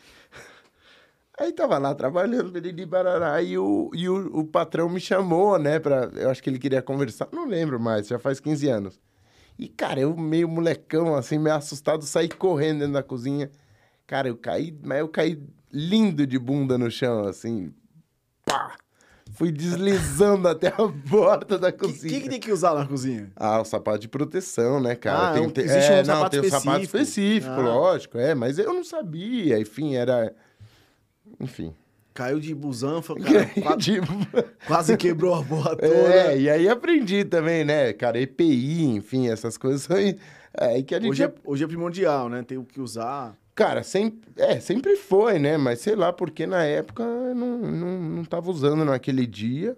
Aí 1.38 1.52
tava 1.52 1.78
lá 1.78 1.94
trabalhando, 1.94 2.50
beriri, 2.50 2.84
barará, 2.84 3.40
e, 3.42 3.56
o, 3.56 3.90
e 3.94 4.08
o, 4.08 4.40
o 4.40 4.44
patrão 4.44 4.88
me 4.88 5.00
chamou, 5.00 5.58
né? 5.58 5.78
Pra, 5.78 6.10
eu 6.14 6.30
acho 6.30 6.42
que 6.42 6.50
ele 6.50 6.58
queria 6.58 6.82
conversar, 6.82 7.26
não 7.32 7.46
lembro 7.46 7.80
mais, 7.80 8.06
já 8.06 8.18
faz 8.18 8.38
15 8.38 8.68
anos. 8.68 9.00
E, 9.58 9.66
cara, 9.68 10.00
eu 10.00 10.16
meio 10.16 10.46
molecão, 10.48 11.14
assim, 11.14 11.38
meio 11.38 11.56
assustado, 11.56 12.04
saí 12.04 12.28
correndo 12.28 12.80
dentro 12.80 12.94
da 12.94 13.02
cozinha. 13.02 13.50
Cara, 14.06 14.28
eu 14.28 14.36
caí, 14.36 14.76
mas 14.82 14.98
eu 14.98 15.08
caí 15.08 15.42
lindo 15.72 16.26
de 16.26 16.38
bunda 16.38 16.76
no 16.76 16.90
chão, 16.90 17.24
assim. 17.26 17.72
Pá! 18.44 18.76
Fui 19.34 19.50
deslizando 19.50 20.46
até 20.48 20.68
a 20.68 20.88
porta 21.08 21.58
da 21.58 21.68
O 21.68 21.72
que, 21.72 21.78
cozinha. 21.78 22.12
que, 22.14 22.20
que 22.20 22.28
tem 22.28 22.40
que 22.40 22.52
usar 22.52 22.74
na 22.74 22.86
cozinha? 22.86 23.32
Ah, 23.36 23.60
o 23.60 23.64
sapato 23.64 24.00
de 24.00 24.08
proteção, 24.08 24.80
né, 24.80 24.94
cara? 24.94 25.30
Ah, 25.30 25.32
tem, 25.32 25.42
um- 25.46 25.52
existe 25.56 25.90
é, 25.90 25.94
um 25.94 25.96
não, 25.98 26.04
sapato 26.04 26.30
tem 26.32 26.40
o 26.40 26.50
sapato 26.50 26.82
específico. 26.82 26.98
específico, 26.98 27.52
Ah. 27.54 27.60
lógico, 27.62 28.18
é, 28.18 28.34
mas 28.34 28.58
eu 28.58 28.74
não 28.74 28.84
sabia, 28.84 29.58
enfim, 29.58 29.94
era. 29.94 30.34
Enfim. 31.40 31.74
Caiu 32.14 32.38
de 32.38 32.54
busanfa, 32.54 33.14
cara. 33.20 33.50
quase, 33.62 34.00
quase 34.66 34.96
quebrou 34.96 35.34
a 35.34 35.42
porra 35.42 35.76
toda. 35.76 35.88
é, 35.88 36.38
e 36.38 36.50
aí 36.50 36.68
aprendi 36.68 37.24
também, 37.24 37.64
né, 37.64 37.92
cara, 37.92 38.20
EPI, 38.20 38.84
enfim, 38.84 39.28
essas 39.28 39.56
coisas 39.56 39.90
aí. 39.90 40.18
É 40.54 40.82
que 40.82 40.94
a 40.94 41.00
gente. 41.00 41.10
Hoje 41.10 41.24
é, 41.24 41.32
hoje 41.44 41.64
é 41.64 41.66
primordial, 41.66 42.28
né? 42.28 42.42
Tem 42.42 42.58
o 42.58 42.64
que 42.64 42.80
usar. 42.80 43.34
Cara, 43.54 43.82
sempre, 43.82 44.30
é, 44.36 44.60
sempre 44.60 44.96
foi, 44.96 45.38
né? 45.38 45.56
Mas 45.56 45.80
sei 45.80 45.94
lá, 45.94 46.12
porque 46.12 46.46
na 46.46 46.64
época 46.64 47.02
eu 47.02 47.34
não, 47.34 47.58
não, 47.58 47.98
não 48.02 48.24
tava 48.24 48.50
usando 48.50 48.84
naquele 48.84 49.26
dia. 49.26 49.76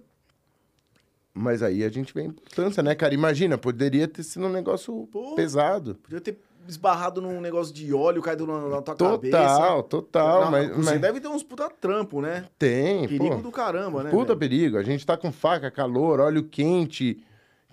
Mas 1.36 1.62
aí 1.64 1.82
a 1.82 1.88
gente 1.88 2.14
vê 2.14 2.20
a 2.20 2.26
importância, 2.26 2.80
né, 2.82 2.94
cara? 2.94 3.12
Imagina, 3.12 3.58
poderia 3.58 4.06
ter 4.06 4.22
sido 4.22 4.46
um 4.46 4.52
negócio 4.52 5.08
Pô. 5.10 5.34
pesado. 5.34 5.96
Podia 5.96 6.20
ter 6.20 6.38
esbarrado 6.68 7.20
num 7.20 7.40
negócio 7.40 7.72
de 7.74 7.92
óleo 7.92 8.22
caído 8.22 8.46
na, 8.46 8.68
na 8.68 8.82
tua 8.82 8.94
cabeça. 8.94 9.36
Total, 9.38 9.82
total. 9.82 10.40
Na- 10.46 10.50
mas, 10.50 10.68
Você 10.70 10.90
mas 10.92 11.00
deve 11.00 11.20
ter 11.20 11.28
uns 11.28 11.42
puta 11.42 11.68
trampo, 11.70 12.20
né? 12.20 12.46
tem, 12.58 13.06
Perigo 13.08 13.36
pô. 13.36 13.42
do 13.42 13.50
caramba, 13.50 14.02
né? 14.02 14.10
Puta 14.10 14.28
velho? 14.34 14.38
perigo. 14.38 14.76
A 14.78 14.82
gente 14.82 15.04
tá 15.04 15.16
com 15.16 15.30
faca, 15.32 15.70
calor, 15.70 16.20
óleo 16.20 16.44
quente, 16.44 17.22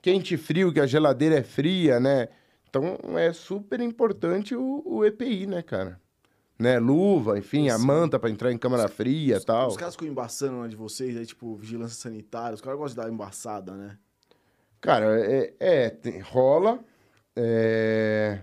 quente 0.02 0.36
e 0.36 0.38
frio, 0.38 0.72
que 0.74 0.80
a 0.80 0.86
geladeira 0.86 1.36
é 1.38 1.44
fria, 1.44 2.00
né? 2.00 2.28
Então 2.70 2.98
é 3.18 3.34
super 3.34 3.80
importante 3.82 4.56
o, 4.56 4.82
o 4.86 5.04
EPI, 5.06 5.46
né, 5.48 5.62
cara? 5.62 6.00
Né? 6.58 6.78
Luva, 6.80 7.38
enfim, 7.40 7.70
a 7.70 7.78
Sim. 7.78 7.86
manta 7.86 8.20
pra 8.20 8.30
entrar 8.30 8.52
em 8.52 8.58
câmara 8.58 8.88
fria 8.88 9.38
e 9.38 9.44
tal. 9.44 9.68
Os 9.70 9.76
caras 9.78 9.96
ficam 9.96 10.08
embaçando 10.08 10.62
né, 10.62 10.68
de 10.68 10.76
vocês, 10.76 11.18
aí, 11.18 11.26
tipo, 11.26 11.56
vigilância 11.56 11.96
sanitária. 12.00 12.54
Os 12.54 12.62
caras 12.62 12.78
gostam 12.80 13.02
de 13.04 13.08
dar 13.10 13.14
embaçada, 13.14 13.74
né? 13.74 13.98
Cara, 14.80 15.20
é, 15.20 15.54
é, 15.60 15.90
tem- 15.90 16.20
rola. 16.20 16.80
é, 17.36 18.40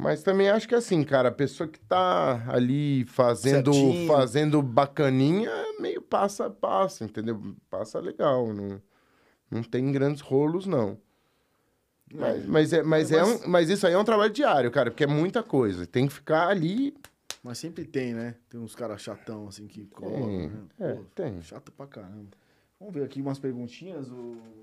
Mas 0.00 0.22
também 0.22 0.48
acho 0.48 0.66
que 0.68 0.74
assim, 0.74 1.04
cara, 1.04 1.28
a 1.28 1.32
pessoa 1.32 1.68
que 1.68 1.78
tá 1.80 2.44
ali 2.48 3.04
fazendo, 3.04 3.72
Certinho. 3.72 4.06
fazendo 4.08 4.62
bacaninha, 4.62 5.50
meio 5.78 6.00
passa, 6.00 6.48
passa, 6.48 7.04
entendeu? 7.04 7.54
Passa 7.68 8.00
legal, 8.00 8.52
não, 8.52 8.80
não 9.50 9.62
tem 9.62 9.92
grandes 9.92 10.20
rolos, 10.22 10.66
não. 10.66 10.96
Mas, 12.12 12.44
mas, 12.46 12.72
é, 12.72 12.82
mas, 12.82 13.12
é 13.12 13.20
Mas- 13.20 13.28
um, 13.44 13.48
mas 13.48 13.70
isso 13.70 13.86
aí 13.86 13.92
é 13.92 13.98
um 13.98 14.04
trabalho 14.04 14.32
diário, 14.32 14.70
cara, 14.70 14.90
porque 14.90 15.04
é 15.04 15.06
muita 15.06 15.42
coisa. 15.42 15.86
Tem 15.86 16.08
que 16.08 16.12
ficar 16.14 16.48
ali. 16.48 16.96
Mas 17.42 17.58
sempre 17.58 17.84
tem, 17.84 18.12
né? 18.12 18.34
Tem 18.48 18.58
uns 18.60 18.74
caras 18.74 19.00
chatão, 19.00 19.46
assim, 19.48 19.66
que 19.66 19.86
colam, 19.86 20.48
né? 20.48 20.62
é, 20.80 20.94
Pô, 20.94 21.04
tem. 21.14 21.40
Chato 21.42 21.70
pra 21.72 21.86
caramba. 21.86 22.28
Vamos 22.78 22.94
ver 22.94 23.04
aqui 23.04 23.20
umas 23.20 23.38
perguntinhas, 23.38 24.10
ô... 24.10 24.14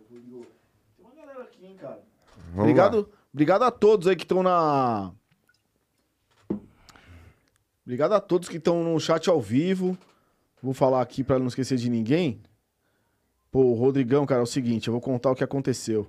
Rodrigo. 0.09 0.45
Tem 0.97 1.05
uma 1.05 1.15
galera 1.15 1.43
aqui, 1.43 1.65
hein, 1.65 1.75
cara? 1.79 2.01
Vamos 2.49 2.59
Obrigado, 2.59 3.09
obrigado 3.33 3.63
a 3.63 3.71
todos 3.71 4.07
aí 4.07 4.15
que 4.15 4.23
estão 4.23 4.43
na. 4.43 5.11
Obrigado 7.87 8.11
a 8.11 8.19
todos 8.19 8.49
que 8.49 8.57
estão 8.57 8.83
no 8.83 8.99
chat 8.99 9.29
ao 9.29 9.39
vivo. 9.39 9.97
Vou 10.61 10.73
falar 10.73 11.01
aqui 11.01 11.23
pra 11.23 11.39
não 11.39 11.47
esquecer 11.47 11.77
de 11.77 11.89
ninguém. 11.89 12.41
Pô, 13.49 13.73
Rodrigão, 13.75 14.25
cara, 14.25 14.41
é 14.41 14.43
o 14.43 14.45
seguinte, 14.45 14.89
eu 14.89 14.91
vou 14.91 14.99
contar 14.99 15.31
o 15.31 15.35
que 15.35 15.43
aconteceu. 15.43 16.05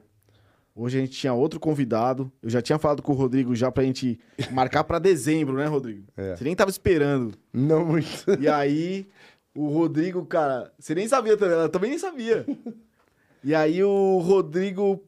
Hoje 0.75 0.99
a 0.99 1.01
gente 1.03 1.13
tinha 1.13 1.33
outro 1.33 1.61
convidado. 1.61 2.33
Eu 2.43 2.51
já 2.51 2.61
tinha 2.61 2.81
falado 2.81 3.01
com 3.01 3.13
o 3.13 3.15
Rodrigo 3.15 3.55
já 3.55 3.71
pra 3.71 3.85
gente 3.85 4.19
marcar 4.51 4.83
pra 4.83 4.99
dezembro, 4.99 5.55
né, 5.57 5.67
Rodrigo? 5.67 6.03
É. 6.17 6.35
Você 6.35 6.43
nem 6.43 6.57
tava 6.57 6.69
esperando. 6.71 7.35
Não 7.53 7.85
muito. 7.85 8.25
E 8.41 8.49
aí, 8.49 9.07
o 9.55 9.69
Rodrigo, 9.69 10.27
cara, 10.27 10.73
você 10.81 10.97
nem 10.97 11.07
sabia 11.07 11.37
também, 11.37 11.55
ela 11.55 11.69
também 11.69 11.91
nem 11.91 11.99
sabia. 12.01 12.45
E 13.45 13.55
aí 13.55 13.85
o 13.85 14.19
Rodrigo. 14.19 15.01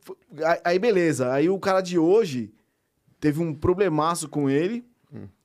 aí- 0.45 0.61
Aí 0.63 0.79
beleza. 0.79 1.33
Aí 1.33 1.51
o 1.51 1.59
cara 1.59 1.81
de 1.81 1.99
hoje 1.99 2.53
teve 3.19 3.41
um 3.43 3.53
problemaço 3.53 4.29
com 4.29 4.49
ele. 4.49 4.85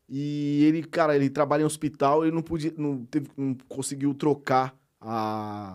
E 0.08 0.64
ele, 0.66 0.84
cara, 0.84 1.16
ele 1.16 1.30
trabalha 1.30 1.64
em 1.64 1.66
hospital, 1.66 2.24
ele 2.24 2.36
não 2.36 2.42
podia. 2.42 2.74
Não, 2.78 3.06
teve, 3.06 3.30
não 3.36 3.56
conseguiu 3.68 4.14
trocar 4.14 4.76
a. 5.02 5.74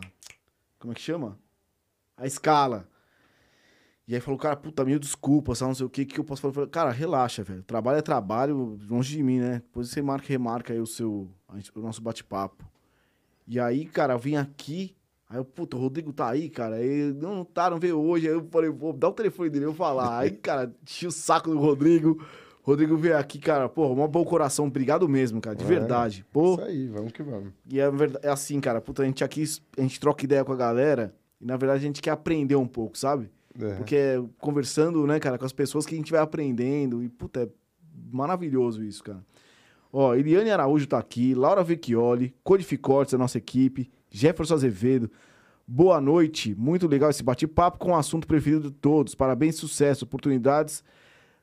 Como 0.78 0.92
é 0.92 0.94
que 0.94 1.02
chama? 1.02 1.38
A 2.16 2.26
escala. 2.26 2.88
E 4.06 4.14
aí 4.14 4.20
falou, 4.20 4.38
cara, 4.38 4.56
puta, 4.56 4.84
mil 4.84 4.98
desculpa, 4.98 5.54
só 5.54 5.66
não 5.68 5.74
sei 5.74 5.86
o 5.86 5.90
que, 5.90 6.04
que 6.04 6.18
eu 6.18 6.24
posso 6.24 6.42
falar. 6.42 6.50
Eu 6.50 6.54
falei, 6.54 6.70
cara, 6.70 6.90
relaxa, 6.90 7.44
velho. 7.44 7.62
Trabalho 7.62 7.98
é 7.98 8.02
trabalho, 8.02 8.76
longe 8.88 9.16
de 9.16 9.22
mim, 9.22 9.38
né? 9.38 9.60
Depois 9.64 9.88
você 9.88 10.02
marca, 10.02 10.26
remarca 10.28 10.72
aí 10.72 10.80
o 10.80 10.86
seu. 10.86 11.30
gente- 11.54 11.70
o 11.76 11.80
nosso 11.80 12.02
bate-papo. 12.02 12.64
E 13.46 13.58
aí, 13.60 13.84
cara, 13.86 14.14
eu 14.14 14.18
vim 14.18 14.36
aqui. 14.36 14.96
Aí 15.28 15.38
eu, 15.38 15.44
puta, 15.44 15.76
o 15.76 15.80
Rodrigo 15.80 16.12
tá 16.12 16.28
aí, 16.28 16.50
cara. 16.50 16.76
Aí, 16.76 17.12
não, 17.14 17.36
não 17.36 17.44
tá, 17.44 17.70
não 17.70 17.78
veio 17.78 18.00
hoje. 18.00 18.26
Aí 18.26 18.34
eu 18.34 18.44
falei, 18.50 18.68
vou 18.68 18.92
dar 18.92 19.10
o 19.10 19.12
telefone 19.12 19.48
dele, 19.48 19.66
eu 19.66 19.74
falar. 19.74 20.18
Aí, 20.18 20.32
cara, 20.32 20.74
enchi 20.82 21.06
o 21.06 21.12
saco 21.12 21.50
do 21.50 21.58
Rodrigo. 21.58 22.20
Rodrigo 22.70 22.96
veio 22.96 23.16
aqui, 23.16 23.38
cara, 23.38 23.68
pô, 23.68 23.86
um 23.92 24.06
bom 24.08 24.24
coração. 24.24 24.66
Obrigado 24.66 25.08
mesmo, 25.08 25.40
cara, 25.40 25.54
de 25.56 25.64
É. 25.64 25.66
verdade. 25.66 26.24
Pô, 26.32 26.54
Isso 26.54 26.62
aí, 26.62 26.86
vamos 26.88 27.12
que 27.12 27.22
vamos. 27.22 27.52
e 27.68 27.78
é, 27.80 27.90
verdade, 27.90 28.26
é 28.26 28.30
assim, 28.30 28.60
cara, 28.60 28.80
puta, 28.80 29.02
a 29.02 29.06
gente 29.06 29.22
aqui, 29.24 29.44
a 29.76 29.80
gente 29.82 29.98
troca 30.00 30.24
ideia 30.24 30.44
com 30.44 30.52
a 30.52 30.56
galera. 30.56 31.14
E 31.40 31.46
na 31.46 31.56
verdade 31.56 31.78
a 31.80 31.86
gente 31.86 32.02
quer 32.02 32.10
aprender 32.10 32.56
um 32.56 32.66
pouco, 32.66 32.98
sabe? 32.98 33.30
É. 33.60 33.74
Porque 33.74 33.96
é 33.96 34.22
conversando, 34.38 35.06
né, 35.06 35.18
cara, 35.18 35.38
com 35.38 35.44
as 35.44 35.52
pessoas 35.52 35.84
que 35.86 35.94
a 35.94 35.98
gente 35.98 36.12
vai 36.12 36.20
aprendendo. 36.20 37.02
E, 37.02 37.08
puta, 37.08 37.42
é 37.44 37.48
maravilhoso 38.12 38.82
isso, 38.84 39.02
cara. 39.02 39.24
Ó, 39.92 40.14
Eliane 40.14 40.50
Araújo 40.50 40.86
tá 40.86 40.98
aqui, 40.98 41.34
Laura 41.34 41.64
Vecchioli, 41.64 42.34
Codificortes, 42.44 43.14
a 43.14 43.18
nossa 43.18 43.38
equipe, 43.38 43.90
Jefferson 44.10 44.54
Azevedo. 44.54 45.10
Boa 45.66 46.00
noite, 46.00 46.54
muito 46.56 46.86
legal 46.86 47.10
esse 47.10 47.22
bate-papo 47.22 47.78
com 47.78 47.90
o 47.92 47.96
assunto 47.96 48.26
preferido 48.26 48.70
de 48.70 48.76
todos. 48.76 49.14
Parabéns, 49.14 49.56
sucesso, 49.56 50.04
oportunidades, 50.04 50.84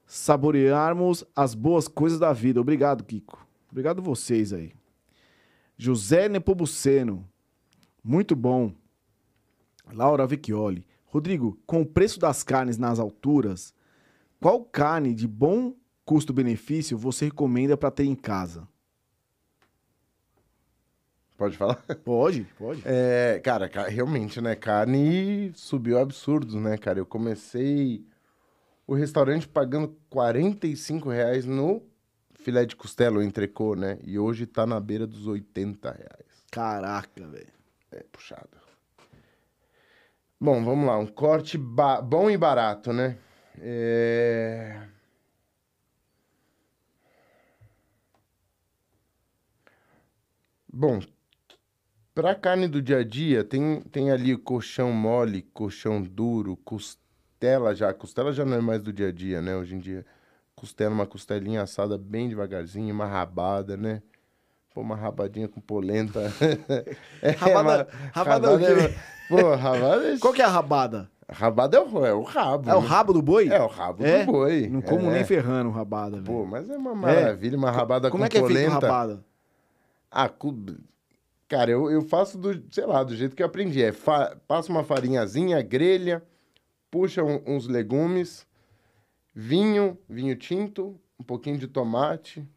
saborearmos 0.07 1.23
as 1.35 1.53
boas 1.53 1.87
coisas 1.87 2.17
da 2.17 2.31
vida. 2.33 2.59
Obrigado, 2.61 3.03
Kiko. 3.03 3.45
Obrigado 3.69 4.01
vocês 4.01 4.53
aí. 4.53 4.71
José 5.77 6.27
Nepomuceno, 6.29 7.27
muito 8.03 8.35
bom. 8.35 8.73
Laura 9.93 10.25
Vecchioli. 10.25 10.87
Rodrigo, 11.05 11.59
com 11.65 11.81
o 11.81 11.85
preço 11.85 12.19
das 12.19 12.41
carnes 12.41 12.77
nas 12.77 12.99
alturas, 12.99 13.73
qual 14.39 14.63
carne 14.63 15.13
de 15.13 15.27
bom 15.27 15.75
custo-benefício 16.05 16.97
você 16.97 17.25
recomenda 17.25 17.75
para 17.77 17.91
ter 17.91 18.05
em 18.05 18.15
casa? 18.15 18.67
Pode 21.37 21.55
falar? 21.55 21.75
Pode, 22.03 22.47
pode. 22.57 22.81
É, 22.83 23.39
cara, 23.43 23.69
ca- 23.69 23.87
realmente, 23.87 24.41
né? 24.41 24.55
Carne 24.55 25.51
subiu 25.53 25.99
absurdos, 25.99 26.55
né, 26.55 26.77
cara? 26.77 26.97
Eu 26.99 27.05
comecei 27.05 28.03
o 28.87 28.95
restaurante 28.95 29.47
pagando 29.47 29.89
45 30.09 31.09
reais 31.09 31.45
no 31.45 31.85
filé 32.39 32.65
de 32.65 32.75
costela, 32.75 33.17
o 33.19 33.21
entrecô, 33.21 33.75
né? 33.75 33.99
E 34.03 34.17
hoje 34.17 34.45
tá 34.47 34.65
na 34.65 34.79
beira 34.79 35.05
dos 35.05 35.27
80 35.27 35.91
reais. 35.91 36.45
Caraca, 36.49 37.27
velho. 37.27 37.51
É 37.91 38.03
puxado. 38.03 38.49
Bom, 40.39 40.63
vamos 40.63 40.85
lá. 40.87 40.97
Um 40.97 41.07
corte 41.07 41.57
ba- 41.57 42.01
bom 42.01 42.29
e 42.29 42.37
barato, 42.37 42.93
né? 42.93 43.17
É... 43.59 44.87
Bom, 50.71 50.99
pra 52.13 52.35
carne 52.35 52.67
do 52.67 52.81
dia 52.81 52.99
a 52.99 53.03
dia, 53.03 53.43
tem, 53.43 53.81
tem 53.81 54.11
ali 54.11 54.33
o 54.33 54.39
colchão 54.39 54.91
mole, 54.91 55.41
colchão 55.53 56.01
duro, 56.01 56.55
costela 56.57 57.06
já. 57.75 57.93
Costela 57.93 58.31
já 58.33 58.43
não 58.45 58.57
é 58.57 58.61
mais 58.61 58.81
do 58.81 58.91
dia 58.91 59.09
a 59.09 59.11
dia, 59.11 59.41
né? 59.41 59.55
Hoje 59.55 59.75
em 59.75 59.79
dia, 59.79 60.05
costela, 60.55 60.93
uma 60.93 61.05
costelinha 61.05 61.61
assada 61.61 61.97
bem 61.97 62.29
devagarzinho, 62.29 62.93
uma 62.93 63.05
rabada, 63.05 63.77
né? 63.77 64.01
Pô, 64.73 64.81
uma 64.81 64.95
rabadinha 64.95 65.47
com 65.47 65.59
polenta. 65.59 66.31
É, 67.21 67.31
Rabada- 67.31 67.87
uma- 67.91 68.11
rabada 68.13 68.55
o 68.55 68.59
quê? 68.59 68.65
é- 68.65 68.95
Pô, 69.27 69.55
rabada 69.55 70.13
é... 70.13 70.17
Qual 70.19 70.33
que 70.33 70.41
é 70.41 70.45
a 70.45 70.49
rabada? 70.49 71.09
Rabada 71.29 71.75
é 71.77 71.81
o, 71.81 72.05
é 72.05 72.13
o 72.13 72.21
rabo. 72.23 72.69
É 72.69 72.75
o 72.75 72.81
né? 72.81 72.87
rabo 72.87 73.11
do 73.13 73.21
boi? 73.21 73.49
É 73.49 73.61
o 73.61 73.67
rabo 73.67 74.05
É? 74.05 74.23
do 74.23 74.31
boi. 74.31 74.69
Não 74.69 74.81
como 74.81 75.09
é. 75.09 75.15
nem 75.15 75.25
ferrando 75.25 75.69
rabada, 75.71 76.17
Pô, 76.21 76.37
velho. 76.39 76.47
mas 76.47 76.69
é 76.69 76.77
uma 76.77 76.95
maravilha, 76.95 77.57
uma 77.57 77.69
rabada 77.71 78.09
Como 78.09 78.21
com 78.21 78.25
é 78.25 78.29
que 78.29 78.37
é 78.37 78.39
polenta. 78.41 78.59
feito 78.69 78.81
rabada? 78.81 79.23
Ah, 80.09 80.29
cu- 80.29 80.55
cara, 81.49 81.69
eu, 81.71 81.91
eu 81.91 82.01
faço 82.01 82.37
do, 82.37 82.63
sei 82.71 82.85
lá, 82.85 83.03
do 83.03 83.13
jeito 83.13 83.35
que 83.35 83.43
eu 83.43 83.47
aprendi. 83.47 83.83
É, 83.83 83.91
fa... 83.91 84.37
passa 84.47 84.71
uma 84.71 84.85
farinhazinha, 84.85 85.61
grelha, 85.61 86.23
puxa 86.89 87.23
um- 87.23 87.41
uns 87.45 87.67
legumes, 87.67 88.45
vinho, 89.33 89.97
vinho 90.09 90.35
tinto, 90.35 90.99
um 91.19 91.23
pouquinho 91.23 91.57
de 91.57 91.67
tomate, 91.67 92.47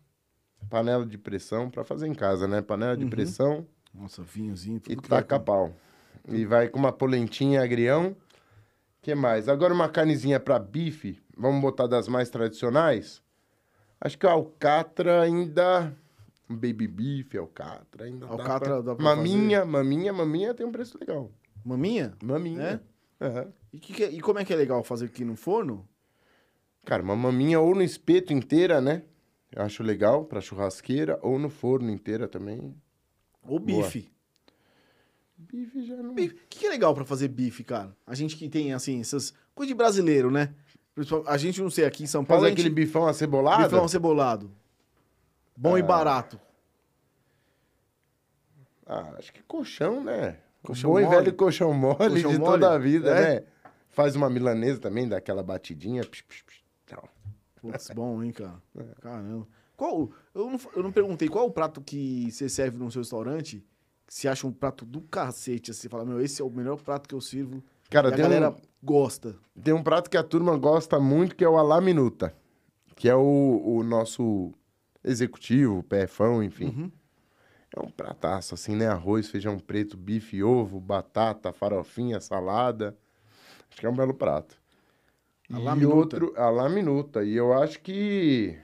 panela 0.68 1.04
de 1.06 1.18
pressão, 1.18 1.70
pra 1.70 1.84
fazer 1.84 2.06
em 2.06 2.14
casa, 2.14 2.46
né? 2.46 2.60
Panela 2.62 2.96
de 2.96 3.06
pressão 3.06 3.66
Nossa, 3.94 4.22
vinhozinho. 4.22 4.76
e 4.88 4.94
tudo 4.96 5.08
vai 5.08 5.20
taca 5.22 5.38
com- 5.38 5.44
pau. 5.44 5.72
E 6.28 6.44
vai 6.44 6.68
com 6.68 6.78
uma 6.78 6.92
polentinha 6.92 7.62
agrião. 7.62 8.14
que 9.02 9.14
mais? 9.14 9.48
Agora 9.48 9.72
uma 9.72 9.88
carnezinha 9.88 10.38
pra 10.38 10.58
bife, 10.58 11.18
vamos 11.34 11.62
botar 11.62 11.86
das 11.86 12.06
mais 12.06 12.28
tradicionais? 12.28 13.22
Acho 13.98 14.18
que 14.18 14.26
o 14.26 14.28
alcatra 14.28 15.22
ainda... 15.22 15.96
Um 16.50 16.54
baby 16.54 16.86
beef, 16.86 17.34
alcatra 17.36 18.04
ainda 18.04 18.26
Alcatra 18.26 18.58
dá 18.58 18.58
pra... 18.58 18.80
dá 18.82 18.94
pra 18.96 19.04
maminha, 19.04 19.64
maminha, 19.64 20.12
maminha 20.12 20.52
tem 20.52 20.66
um 20.66 20.70
preço 20.72 20.98
legal. 20.98 21.30
Maminha? 21.64 22.12
Maminha. 22.22 22.62
É? 22.62 22.80
E, 23.72 23.78
que 23.78 23.92
que 23.92 24.04
é- 24.04 24.10
e 24.10 24.20
como 24.20 24.38
é 24.38 24.44
que 24.44 24.52
é 24.52 24.56
legal 24.56 24.82
fazer 24.82 25.06
aqui 25.06 25.24
no 25.24 25.36
forno? 25.36 25.86
Cara, 26.84 27.02
uma 27.02 27.14
maminha 27.14 27.60
ou 27.60 27.74
no 27.74 27.82
espeto 27.82 28.32
inteira, 28.32 28.80
né? 28.80 29.02
Eu 29.52 29.62
acho 29.62 29.82
legal 29.82 30.24
pra 30.24 30.40
churrasqueira, 30.40 31.18
ou 31.22 31.38
no 31.38 31.50
forno 31.50 31.90
inteira 31.90 32.26
também. 32.28 32.74
Ou 33.42 33.58
bife? 33.58 34.10
Bife 35.36 35.82
já 35.84 35.96
não... 35.96 36.12
O 36.12 36.16
que, 36.16 36.28
que 36.48 36.66
é 36.66 36.70
legal 36.70 36.94
pra 36.94 37.04
fazer 37.04 37.28
bife, 37.28 37.64
cara? 37.64 37.94
A 38.06 38.14
gente 38.14 38.36
que 38.36 38.48
tem, 38.48 38.72
assim, 38.72 39.00
essas 39.00 39.34
coisas 39.54 39.68
de 39.68 39.74
brasileiro, 39.74 40.30
né? 40.30 40.54
A 41.26 41.36
gente, 41.36 41.60
não 41.62 41.70
sei, 41.70 41.84
aqui 41.84 42.04
em 42.04 42.06
São 42.06 42.24
Paulo, 42.24 42.42
Faz 42.42 42.52
a 42.52 42.56
gente... 42.56 42.60
aquele 42.66 42.74
bifão 42.74 43.06
acebolado? 43.06 43.64
bifão 43.64 43.88
cebolado. 43.88 44.50
Bom 45.56 45.76
e 45.76 45.80
Ah. 45.80 45.84
barato. 45.84 46.40
Ah, 48.86 49.14
acho 49.18 49.32
que 49.32 49.42
colchão, 49.42 50.02
né? 50.02 50.38
Colchão 50.62 50.90
Bom 50.90 51.00
e 51.00 51.04
mole. 51.04 51.16
velho 51.16 51.32
colchão 51.34 51.72
mole 51.72 51.96
Colchão 51.96 52.30
de 52.32 52.38
mole? 52.38 52.52
toda 52.52 52.72
a 52.74 52.78
vida, 52.78 53.10
É? 53.10 53.34
né? 53.40 53.46
Faz 53.88 54.14
uma 54.14 54.28
milanesa 54.30 54.78
também, 54.80 55.08
dá 55.08 55.16
aquela 55.16 55.42
batidinha. 55.42 56.02
psh, 56.04 56.22
psh, 56.22 56.42
psh, 56.42 56.62
tal. 56.86 57.08
Putz, 57.60 57.90
bom, 57.94 58.22
hein, 58.22 58.30
cara? 58.32 58.62
É. 58.78 58.84
Caramba. 59.00 59.46
Qual, 59.76 60.10
eu, 60.34 60.50
não, 60.50 60.60
eu 60.76 60.82
não 60.82 60.92
perguntei, 60.92 61.28
qual 61.28 61.46
o 61.46 61.50
prato 61.50 61.80
que 61.80 62.30
você 62.30 62.48
serve 62.48 62.76
no 62.78 62.90
seu 62.90 63.00
restaurante 63.00 63.64
que 64.06 64.14
você 64.14 64.28
acha 64.28 64.46
um 64.46 64.52
prato 64.52 64.84
do 64.84 65.00
cacete? 65.00 65.70
Assim, 65.70 65.80
você 65.82 65.88
fala, 65.88 66.04
meu, 66.04 66.20
esse 66.20 66.42
é 66.42 66.44
o 66.44 66.50
melhor 66.50 66.76
prato 66.82 67.08
que 67.08 67.14
eu 67.14 67.20
sirvo 67.20 67.62
Cara, 67.88 68.10
e 68.10 68.14
a 68.14 68.16
galera 68.16 68.50
um, 68.50 68.56
gosta. 68.82 69.36
tem 69.62 69.72
um 69.72 69.82
prato 69.82 70.10
que 70.10 70.16
a 70.18 70.22
turma 70.22 70.56
gosta 70.58 71.00
muito, 71.00 71.34
que 71.34 71.42
é 71.44 71.48
o 71.48 71.56
alá 71.56 71.80
minuta. 71.80 72.34
Que 72.94 73.08
é 73.08 73.14
o, 73.16 73.62
o 73.64 73.82
nosso 73.82 74.52
executivo, 75.02 75.82
pefão, 75.82 76.42
enfim. 76.42 76.66
Uhum. 76.66 76.92
É 77.76 77.80
um 77.80 77.90
prataço, 77.90 78.54
assim, 78.54 78.74
né? 78.74 78.88
Arroz, 78.88 79.28
feijão 79.28 79.58
preto, 79.58 79.96
bife, 79.96 80.42
ovo, 80.42 80.80
batata, 80.80 81.52
farofinha, 81.52 82.20
salada. 82.20 82.96
Acho 83.70 83.80
que 83.80 83.86
é 83.86 83.90
um 83.90 83.94
belo 83.94 84.12
prato. 84.14 84.60
La 85.48 85.76
e 85.76 85.84
outro, 85.84 86.32
a 86.36 86.48
la 86.48 86.68
minuta. 86.68 87.24
E 87.24 87.34
eu 87.34 87.52
acho 87.52 87.80
que... 87.80 88.56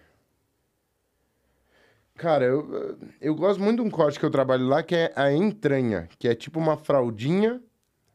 Cara, 2.15 2.45
eu, 2.45 2.99
eu 3.21 3.35
gosto 3.35 3.63
muito 3.63 3.83
de 3.83 3.89
um 3.89 3.91
corte 3.91 4.19
que 4.19 4.25
eu 4.25 4.31
trabalho 4.31 4.67
lá, 4.67 4.83
que 4.83 4.95
é 4.95 5.13
a 5.15 5.33
entranha. 5.33 6.09
Que 6.19 6.29
é 6.29 6.35
tipo 6.35 6.59
uma 6.59 6.77
fraldinha, 6.77 7.63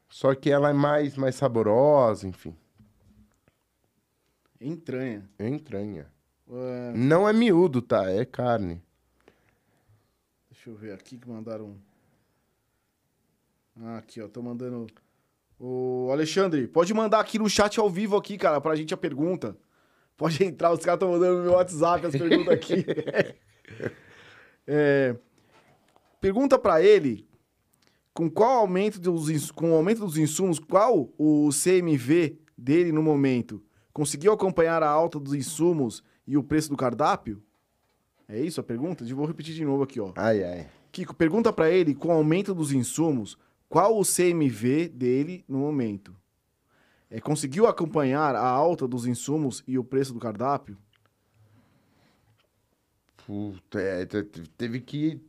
só 0.08 0.34
que 0.34 0.50
ela 0.50 0.70
é 0.70 0.72
mais, 0.72 1.16
mais 1.16 1.36
saborosa, 1.36 2.26
enfim. 2.26 2.56
Entranha. 4.60 5.28
Entranha. 5.38 6.06
É, 6.50 6.92
Não 6.94 7.28
é 7.28 7.32
miúdo, 7.32 7.80
tá? 7.80 8.10
É 8.10 8.24
carne. 8.24 8.82
Deixa 10.62 10.70
eu 10.70 10.76
ver 10.76 10.92
aqui 10.92 11.18
que 11.18 11.28
mandaram. 11.28 11.76
Ah, 13.80 13.98
aqui, 13.98 14.20
ó. 14.20 14.28
Tô 14.28 14.40
mandando. 14.40 14.86
Ô, 15.58 16.08
Alexandre, 16.12 16.68
pode 16.68 16.94
mandar 16.94 17.18
aqui 17.18 17.36
no 17.36 17.50
chat 17.50 17.80
ao 17.80 17.90
vivo 17.90 18.16
aqui, 18.16 18.38
cara, 18.38 18.60
pra 18.60 18.76
gente 18.76 18.94
a 18.94 18.96
pergunta. 18.96 19.56
Pode 20.16 20.44
entrar, 20.44 20.72
os 20.72 20.78
caras 20.84 20.98
estão 20.98 21.10
mandando 21.10 21.38
no 21.38 21.42
meu 21.42 21.52
WhatsApp 21.54 22.06
as 22.06 22.12
perguntas 22.12 22.54
aqui. 22.54 22.84
É, 24.64 25.16
pergunta 26.20 26.56
pra 26.56 26.80
ele 26.80 27.26
com 28.14 28.30
qual 28.30 28.58
aumento 28.58 29.00
dos 29.00 29.50
com 29.50 29.72
o 29.72 29.74
aumento 29.74 30.06
dos 30.06 30.16
insumos, 30.16 30.60
qual 30.60 31.12
o 31.18 31.48
CMV 31.50 32.38
dele 32.56 32.92
no 32.92 33.02
momento? 33.02 33.60
Conseguiu 33.92 34.32
acompanhar 34.32 34.80
a 34.84 34.88
alta 34.88 35.18
dos 35.18 35.34
insumos 35.34 36.04
e 36.24 36.36
o 36.36 36.44
preço 36.44 36.70
do 36.70 36.76
cardápio? 36.76 37.42
É 38.32 38.40
isso 38.40 38.58
a 38.60 38.64
pergunta? 38.64 39.04
Eu 39.04 39.14
Vou 39.14 39.26
repetir 39.26 39.54
de 39.54 39.62
novo 39.62 39.82
aqui, 39.82 40.00
ó. 40.00 40.10
Ai, 40.16 40.42
ai. 40.42 40.66
Kiko, 40.90 41.14
pergunta 41.14 41.52
pra 41.52 41.70
ele, 41.70 41.94
com 41.94 42.08
o 42.08 42.12
aumento 42.12 42.54
dos 42.54 42.72
insumos, 42.72 43.36
qual 43.68 43.98
o 43.98 44.04
CMV 44.04 44.88
dele 44.88 45.44
no 45.46 45.58
momento? 45.58 46.16
É, 47.10 47.20
conseguiu 47.20 47.66
acompanhar 47.66 48.34
a 48.34 48.46
alta 48.46 48.88
dos 48.88 49.06
insumos 49.06 49.62
e 49.66 49.78
o 49.78 49.84
preço 49.84 50.14
do 50.14 50.18
cardápio? 50.18 50.78
Puta, 53.26 53.78
é, 53.78 54.06
te- 54.06 54.22
te- 54.24 54.48
teve 54.56 54.80
que. 54.80 55.20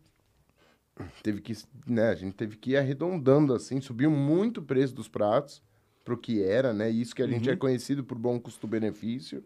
Teve 1.22 1.42
que. 1.42 1.54
Né, 1.86 2.08
a 2.08 2.16
gente 2.16 2.36
teve 2.36 2.56
que 2.56 2.72
ir 2.72 2.78
arredondando 2.78 3.54
assim, 3.54 3.82
subiu 3.82 4.10
muito 4.10 4.62
o 4.62 4.64
preço 4.64 4.96
dos 4.96 5.10
pratos 5.10 5.62
pro 6.06 6.18
que 6.18 6.42
era, 6.42 6.74
né? 6.74 6.90
Isso 6.90 7.14
que 7.14 7.22
a 7.22 7.28
gente 7.28 7.50
é 7.50 7.56
conhecido 7.58 8.02
por 8.02 8.18
bom 8.18 8.40
custo-benefício. 8.40 9.44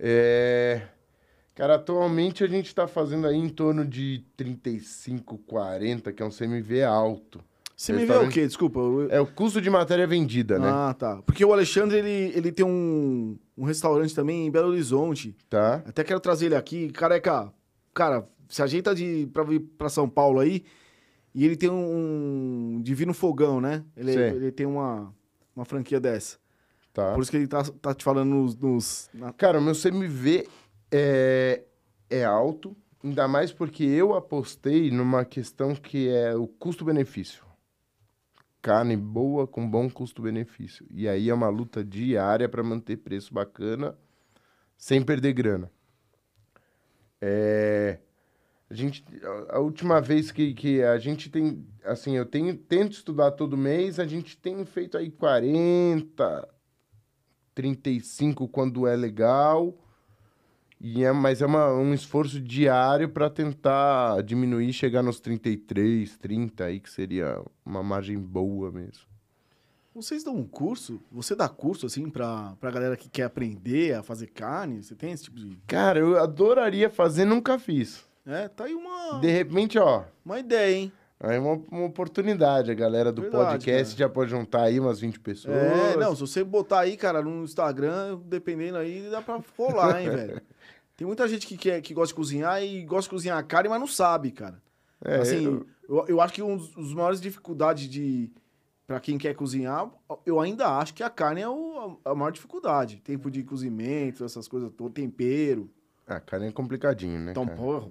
É. 0.00 0.88
Cara, 1.60 1.74
atualmente 1.74 2.42
a 2.42 2.46
gente 2.46 2.74
tá 2.74 2.88
fazendo 2.88 3.26
aí 3.26 3.36
em 3.36 3.48
torno 3.50 3.84
de 3.84 4.24
35, 4.36 5.36
40, 5.46 6.10
que 6.12 6.22
é 6.22 6.26
um 6.26 6.30
CMV 6.30 6.82
alto. 6.84 7.38
CMV 7.76 8.12
é 8.12 8.18
o 8.18 8.28
quê? 8.30 8.46
Desculpa. 8.46 8.78
eu- 8.80 9.10
É 9.10 9.20
o 9.20 9.26
custo 9.26 9.60
de 9.60 9.68
matéria 9.68 10.06
vendida, 10.06 10.58
né? 10.58 10.68
Ah, 10.70 10.94
tá. 10.98 11.20
Porque 11.22 11.44
o 11.44 11.52
Alexandre, 11.52 11.98
ele, 11.98 12.32
ele 12.34 12.50
tem 12.52 12.64
um, 12.64 13.38
um 13.58 13.64
restaurante 13.64 14.14
também 14.14 14.46
em 14.46 14.50
Belo 14.50 14.68
Horizonte. 14.68 15.36
Tá? 15.50 15.82
Até 15.86 16.02
quero 16.02 16.18
trazer 16.20 16.46
ele 16.46 16.54
aqui. 16.56 16.90
Careca, 16.92 17.52
cara, 17.92 18.26
se 18.48 18.62
ajeita 18.62 18.94
de, 18.94 19.28
pra 19.32 19.42
vir 19.42 19.60
pra 19.60 19.88
São 19.90 20.08
Paulo 20.08 20.40
aí. 20.40 20.64
E 21.34 21.44
ele 21.44 21.56
tem 21.56 21.68
um, 21.70 22.76
um 22.76 22.80
Divino 22.82 23.12
Fogão, 23.14 23.60
né? 23.60 23.84
Ele, 23.96 24.12
Sei. 24.14 24.28
ele 24.30 24.50
tem 24.50 24.64
uma, 24.66 25.14
uma 25.54 25.64
franquia 25.66 26.00
dessa. 26.00 26.38
Tá. 26.92 27.12
Por 27.14 27.22
isso 27.22 27.30
que 27.30 27.36
ele 27.36 27.46
tá, 27.46 27.62
tá 27.80 27.94
te 27.94 28.02
falando 28.02 28.30
nos... 28.30 28.56
nos- 28.56 29.10
na- 29.14 29.32
Cara, 29.32 29.58
o 29.58 29.62
meu 29.62 29.74
CMV 29.74 30.46
é, 30.90 31.64
é 32.08 32.24
alto, 32.24 32.76
ainda 33.02 33.26
mais 33.28 33.52
porque 33.52 33.84
eu 33.84 34.14
apostei 34.14 34.90
numa 34.90 35.24
questão 35.24 35.74
que 35.74 36.08
é 36.08 36.34
o 36.34 36.46
custo-benefício. 36.46 37.44
Carne 38.62 38.96
boa 38.96 39.46
com 39.46 39.68
bom 39.68 39.88
custo-benefício. 39.88 40.86
E 40.90 41.08
aí 41.08 41.30
é 41.30 41.34
uma 41.34 41.48
luta 41.48 41.82
diária 41.82 42.48
para 42.48 42.62
manter 42.62 42.98
preço 42.98 43.32
bacana, 43.32 43.96
sem 44.78 45.02
perder 45.02 45.32
grana. 45.34 45.70
É, 47.20 47.98
a 48.70 48.74
gente, 48.74 49.04
a- 49.50 49.58
última 49.60 50.00
vez 50.00 50.30
que, 50.32 50.54
que 50.54 50.82
a 50.82 50.98
gente 50.98 51.30
tem, 51.30 51.66
assim, 51.84 52.16
eu 52.16 52.26
tenho, 52.26 52.56
tento 52.56 52.92
estudar 52.92 53.32
todo 53.32 53.56
mês, 53.56 53.98
a 54.00 54.06
gente 54.06 54.36
tem 54.38 54.64
feito 54.64 54.96
aí 54.98 55.10
40, 55.10 56.48
35 57.54 58.48
quando 58.48 58.86
é 58.86 58.96
legal. 58.96 59.76
E 60.80 61.04
é, 61.04 61.12
mas 61.12 61.42
é 61.42 61.46
uma, 61.46 61.72
um 61.74 61.92
esforço 61.92 62.40
diário 62.40 63.10
para 63.10 63.28
tentar 63.28 64.22
diminuir, 64.22 64.72
chegar 64.72 65.02
nos 65.02 65.20
33, 65.20 66.16
30 66.16 66.64
aí, 66.64 66.80
que 66.80 66.88
seria 66.88 67.42
uma 67.66 67.82
margem 67.82 68.18
boa 68.18 68.72
mesmo. 68.72 69.10
Vocês 69.94 70.24
dão 70.24 70.36
um 70.36 70.46
curso? 70.46 71.02
Você 71.12 71.34
dá 71.34 71.48
curso, 71.48 71.84
assim, 71.84 72.08
pra, 72.08 72.54
pra 72.58 72.70
galera 72.70 72.96
que 72.96 73.10
quer 73.10 73.24
aprender 73.24 73.94
a 73.94 74.02
fazer 74.02 74.28
carne? 74.28 74.82
Você 74.82 74.94
tem 74.94 75.12
esse 75.12 75.24
tipo 75.24 75.36
de... 75.36 75.58
Cara, 75.66 75.98
eu 75.98 76.18
adoraria 76.18 76.88
fazer, 76.88 77.26
nunca 77.26 77.58
fiz. 77.58 78.02
É, 78.24 78.48
tá 78.48 78.64
aí 78.64 78.74
uma, 78.74 79.18
De 79.20 79.30
repente, 79.30 79.78
ó, 79.78 80.04
uma 80.24 80.38
ideia, 80.38 80.74
hein? 80.74 80.92
Aí 81.18 81.38
uma, 81.38 81.60
uma 81.70 81.84
oportunidade, 81.84 82.70
a 82.70 82.74
galera 82.74 83.12
do 83.12 83.22
Verdade, 83.22 83.50
podcast 83.50 83.98
já 83.98 84.08
pode 84.08 84.30
juntar 84.30 84.62
aí 84.62 84.80
umas 84.80 85.00
20 85.00 85.20
pessoas. 85.20 85.54
É, 85.54 85.96
não, 85.98 86.14
se 86.14 86.22
você 86.22 86.42
botar 86.42 86.80
aí, 86.80 86.96
cara, 86.96 87.20
no 87.20 87.44
Instagram, 87.44 88.18
dependendo 88.24 88.78
aí, 88.78 89.06
dá 89.10 89.20
pra 89.20 89.38
rolar, 89.58 90.00
hein, 90.00 90.08
velho. 90.08 90.40
Tem 91.00 91.06
muita 91.06 91.26
gente 91.26 91.46
que, 91.46 91.56
quer, 91.56 91.80
que 91.80 91.94
gosta 91.94 92.08
de 92.08 92.14
cozinhar 92.14 92.62
e 92.62 92.84
gosta 92.84 93.04
de 93.08 93.14
cozinhar 93.16 93.46
carne, 93.46 93.70
mas 93.70 93.80
não 93.80 93.86
sabe, 93.86 94.30
cara. 94.32 94.62
É, 95.02 95.14
assim, 95.16 95.46
eu- 95.46 95.66
eu, 95.88 96.04
eu 96.08 96.20
acho 96.20 96.34
que 96.34 96.42
um 96.42 96.58
dos 96.58 96.92
maiores 96.92 97.22
dificuldades 97.22 97.88
de... 97.88 98.30
Pra 98.86 99.00
quem 99.00 99.16
quer 99.16 99.34
cozinhar, 99.34 99.90
eu 100.26 100.38
ainda 100.38 100.68
acho 100.76 100.92
que 100.92 101.02
a 101.02 101.08
carne 101.08 101.40
é 101.40 101.48
o- 101.48 101.98
a 102.04 102.14
maior 102.14 102.30
dificuldade. 102.30 103.00
Tempo 103.02 103.30
de 103.30 103.42
cozimento, 103.42 104.26
essas 104.26 104.46
coisas 104.46 104.70
todas, 104.76 104.92
tempero. 104.92 105.70
A 106.06 106.20
carne 106.20 106.48
é 106.48 106.52
complicadinho, 106.52 107.18
né? 107.18 107.30
Então, 107.30 107.46
cara? 107.46 107.56
porra, 107.56 107.88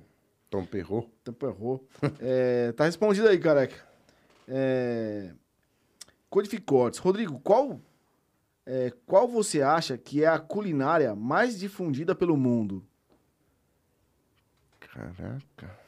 Tom 0.47 0.63
Perro. 0.67 1.09
tempo 1.23 1.47
errou. 1.47 1.87
É, 2.21 2.71
tá 2.73 2.85
respondido 2.85 3.27
aí, 3.27 3.39
careca. 3.39 3.75
É... 4.47 5.31
Codificortes. 6.29 6.99
Rodrigo, 6.99 7.39
qual, 7.39 7.81
é, 8.67 8.93
qual 9.07 9.27
você 9.27 9.63
acha 9.63 9.97
que 9.97 10.23
é 10.23 10.27
a 10.27 10.37
culinária 10.37 11.15
mais 11.15 11.57
difundida 11.57 12.13
pelo 12.13 12.37
mundo? 12.37 12.85
Caraca. 14.93 15.79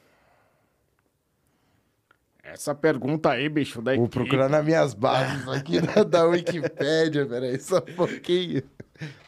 Essa 2.43 2.74
pergunta 2.74 3.30
aí, 3.30 3.47
bicho, 3.47 3.82
da 3.82 3.95
Vou 3.95 4.06
equipe. 4.06 4.20
procurar 4.20 4.49
nas 4.49 4.66
minhas 4.66 4.93
bases 4.93 5.47
aqui 5.47 5.80
da, 5.80 6.04
da 6.04 6.26
Wikipédia, 6.26 7.26
peraí, 7.26 7.60
só 7.60 7.78
um 7.78 7.95
pouquinho. 7.95 8.64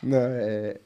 Não, 0.02 0.18
é. 0.18 0.80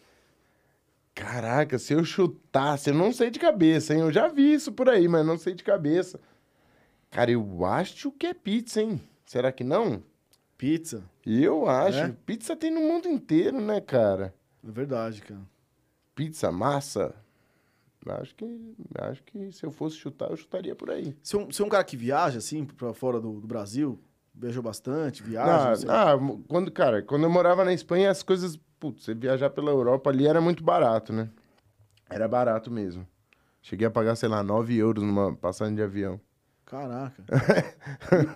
Caraca, 1.15 1.79
se 1.79 1.93
eu 1.93 2.03
chutasse, 2.03 2.89
eu 2.89 2.93
não 2.93 3.11
sei 3.11 3.31
de 3.31 3.39
cabeça, 3.39 3.93
hein? 3.93 4.01
Eu 4.01 4.11
já 4.11 4.27
vi 4.27 4.53
isso 4.53 4.71
por 4.71 4.89
aí, 4.89 5.07
mas 5.07 5.25
não 5.25 5.37
sei 5.37 5.55
de 5.55 5.63
cabeça. 5.63 6.19
Cara, 7.09 7.31
eu 7.31 7.65
acho 7.65 8.11
que 8.11 8.27
é 8.27 8.33
pizza, 8.33 8.81
hein? 8.81 9.01
Será 9.25 9.51
que 9.51 9.63
não? 9.63 10.03
Pizza. 10.57 11.03
Eu 11.25 11.67
acho. 11.69 11.97
É? 11.99 12.15
Pizza 12.25 12.55
tem 12.55 12.71
no 12.71 12.81
mundo 12.81 13.07
inteiro, 13.07 13.59
né, 13.59 13.81
cara? 13.81 14.33
É 14.67 14.71
verdade, 14.71 15.21
cara. 15.21 15.41
Pizza, 16.13 16.51
massa. 16.51 17.15
Acho 18.15 18.35
que, 18.35 18.75
acho 18.99 19.23
que 19.23 19.51
se 19.51 19.65
eu 19.65 19.71
fosse 19.71 19.95
chutar, 19.95 20.29
eu 20.29 20.37
chutaria 20.37 20.75
por 20.75 20.89
aí. 20.89 21.15
Você 21.21 21.35
é 21.35 21.39
um, 21.39 21.45
você 21.45 21.61
é 21.61 21.65
um 21.65 21.69
cara 21.69 21.83
que 21.83 21.97
viaja, 21.97 22.37
assim, 22.37 22.65
pra 22.65 22.93
fora 22.93 23.19
do, 23.19 23.39
do 23.39 23.47
Brasil? 23.47 23.99
Viajou 24.33 24.61
bastante, 24.61 25.23
viaja? 25.23 25.85
Ah, 25.87 26.13
ah, 26.13 26.17
quando, 26.47 26.71
cara, 26.71 27.01
quando 27.01 27.23
eu 27.23 27.29
morava 27.29 27.65
na 27.65 27.73
Espanha, 27.73 28.11
as 28.11 28.21
coisas. 28.21 28.59
Putz, 28.79 29.03
você 29.03 29.15
viajar 29.15 29.49
pela 29.49 29.71
Europa 29.71 30.11
ali 30.11 30.27
era 30.27 30.39
muito 30.39 30.63
barato, 30.63 31.11
né? 31.11 31.29
Era 32.07 32.27
barato 32.27 32.69
mesmo. 32.69 33.07
Cheguei 33.61 33.87
a 33.87 33.91
pagar, 33.91 34.15
sei 34.15 34.29
lá, 34.29 34.43
9 34.43 34.77
euros 34.77 35.03
numa 35.03 35.35
passagem 35.35 35.73
de 35.73 35.81
avião. 35.81 36.21
Caraca. 36.65 37.23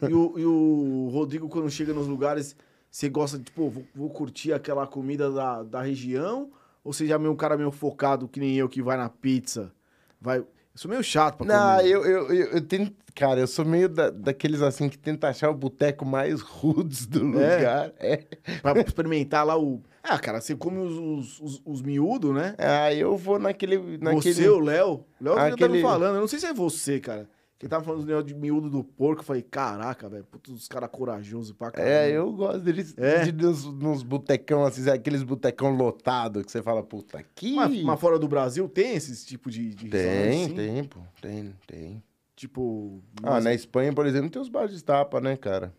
e, 0.02 0.06
e 0.10 0.14
o, 0.14 0.40
e 0.40 0.46
o 0.46 1.10
Rodrigo, 1.12 1.48
quando 1.48 1.70
chega 1.70 1.94
nos 1.94 2.08
lugares, 2.08 2.56
você 2.90 3.08
gosta 3.08 3.38
de, 3.38 3.46
tipo, 3.46 3.70
vou, 3.70 3.86
vou 3.94 4.10
curtir 4.10 4.52
aquela 4.52 4.88
comida 4.88 5.32
da, 5.32 5.64
da 5.64 5.82
região? 5.82 6.52
Ou 6.84 6.92
já 6.94 7.16
é 7.16 7.18
meio 7.18 7.32
um 7.32 7.36
cara 7.36 7.58
meio 7.58 7.72
focado, 7.72 8.28
que 8.28 8.40
nem 8.40 8.56
eu, 8.56 8.68
que 8.70 8.82
vai 8.82 8.98
na 8.98 9.10
pizza? 9.10 9.72
Vai... 10.20 10.40
Eu 10.40 10.46
sou 10.78 10.90
meio 10.90 11.04
chato 11.04 11.38
pra 11.40 11.46
Não, 11.46 11.78
comer. 11.80 11.90
eu, 11.92 12.06
eu, 12.06 12.34
eu, 12.34 12.46
eu 12.54 12.62
tento. 12.62 12.94
Cara, 13.14 13.42
eu 13.42 13.48
sou 13.48 13.66
meio 13.66 13.90
da- 13.90 14.10
daqueles 14.10 14.62
assim 14.62 14.88
que 14.88 14.98
tenta 14.98 15.28
achar 15.28 15.50
o 15.50 15.54
boteco 15.54 16.06
mais 16.06 16.40
roots 16.42 17.06
do 17.06 17.26
lugar. 17.26 17.92
É. 18.00 18.24
Pra 18.62 18.80
experimentar 18.80 19.46
lá 19.46 19.60
o... 19.60 19.82
Ah, 20.02 20.18
cara, 20.18 20.40
você 20.40 20.56
come 20.56 20.78
os, 20.80 20.98
os, 20.98 21.40
os, 21.42 21.62
os 21.66 21.82
miúdos, 21.82 22.34
né? 22.34 22.56
Ah, 22.58 22.92
eu 22.94 23.18
vou 23.18 23.38
naquele. 23.38 23.98
naquele... 23.98 24.34
Você, 24.34 24.48
o 24.48 24.60
Léo. 24.60 25.04
O 25.20 25.24
Léo 25.26 25.34
já 25.36 25.42
tava 25.42 25.54
Aquele- 25.56 25.82
falando. 25.82 26.16
Eu 26.16 26.22
não 26.22 26.28
sei 26.30 26.40
se 26.40 26.46
é 26.46 26.54
você, 26.54 27.02
cara. 27.02 27.30
Que 27.62 27.68
tava 27.70 27.84
falando 27.86 28.02
do 28.02 28.08
negócio 28.08 28.26
de 28.26 28.34
miúdo 28.34 28.72
do 28.72 28.84
porco. 28.84 29.22
Eu 29.22 29.26
falei, 29.26 29.44
caraca, 29.44 30.10
velho. 30.10 30.24
Putz, 30.24 30.50
os 30.50 30.68
caras 30.68 30.90
corajosos 30.92 31.52
pra 31.54 31.70
caramba. 31.70 31.92
É, 31.94 32.10
eu 32.10 32.34
gosto 32.34 32.60
deles 32.62 32.98
É? 32.98 33.24
de 33.24 33.32
nos, 33.32 33.66
nos 33.66 34.02
botecão, 34.02 34.64
assim, 34.66 34.90
aqueles 34.90 35.22
botecão 35.22 35.70
lotados 35.76 36.44
que 36.44 36.52
você 36.52 36.64
fala, 36.64 36.82
puta, 36.82 37.20
aqui. 37.20 37.54
Mas, 37.54 37.84
mas 37.84 38.00
fora 38.00 38.18
do 38.18 38.28
Brasil 38.28 38.68
tem 38.68 38.96
esse 38.96 39.24
tipo 39.28 39.52
de, 39.52 39.76
de 39.76 39.90
Tem, 39.90 40.44
assim? 40.44 40.56
tem, 40.56 40.84
pô. 40.86 41.02
Tem, 41.22 41.56
tem. 41.68 42.04
Tipo. 42.36 43.00
Ah, 43.22 43.34
mas- 43.34 43.44
na 43.44 43.54
Espanha, 43.54 43.94
por 43.94 44.08
exemplo, 44.08 44.32
tem 44.32 44.42
os 44.42 44.50
bares 44.50 44.74
de 44.76 44.84
tapa, 44.84 45.22
né, 45.22 45.38
cara? 45.38 45.72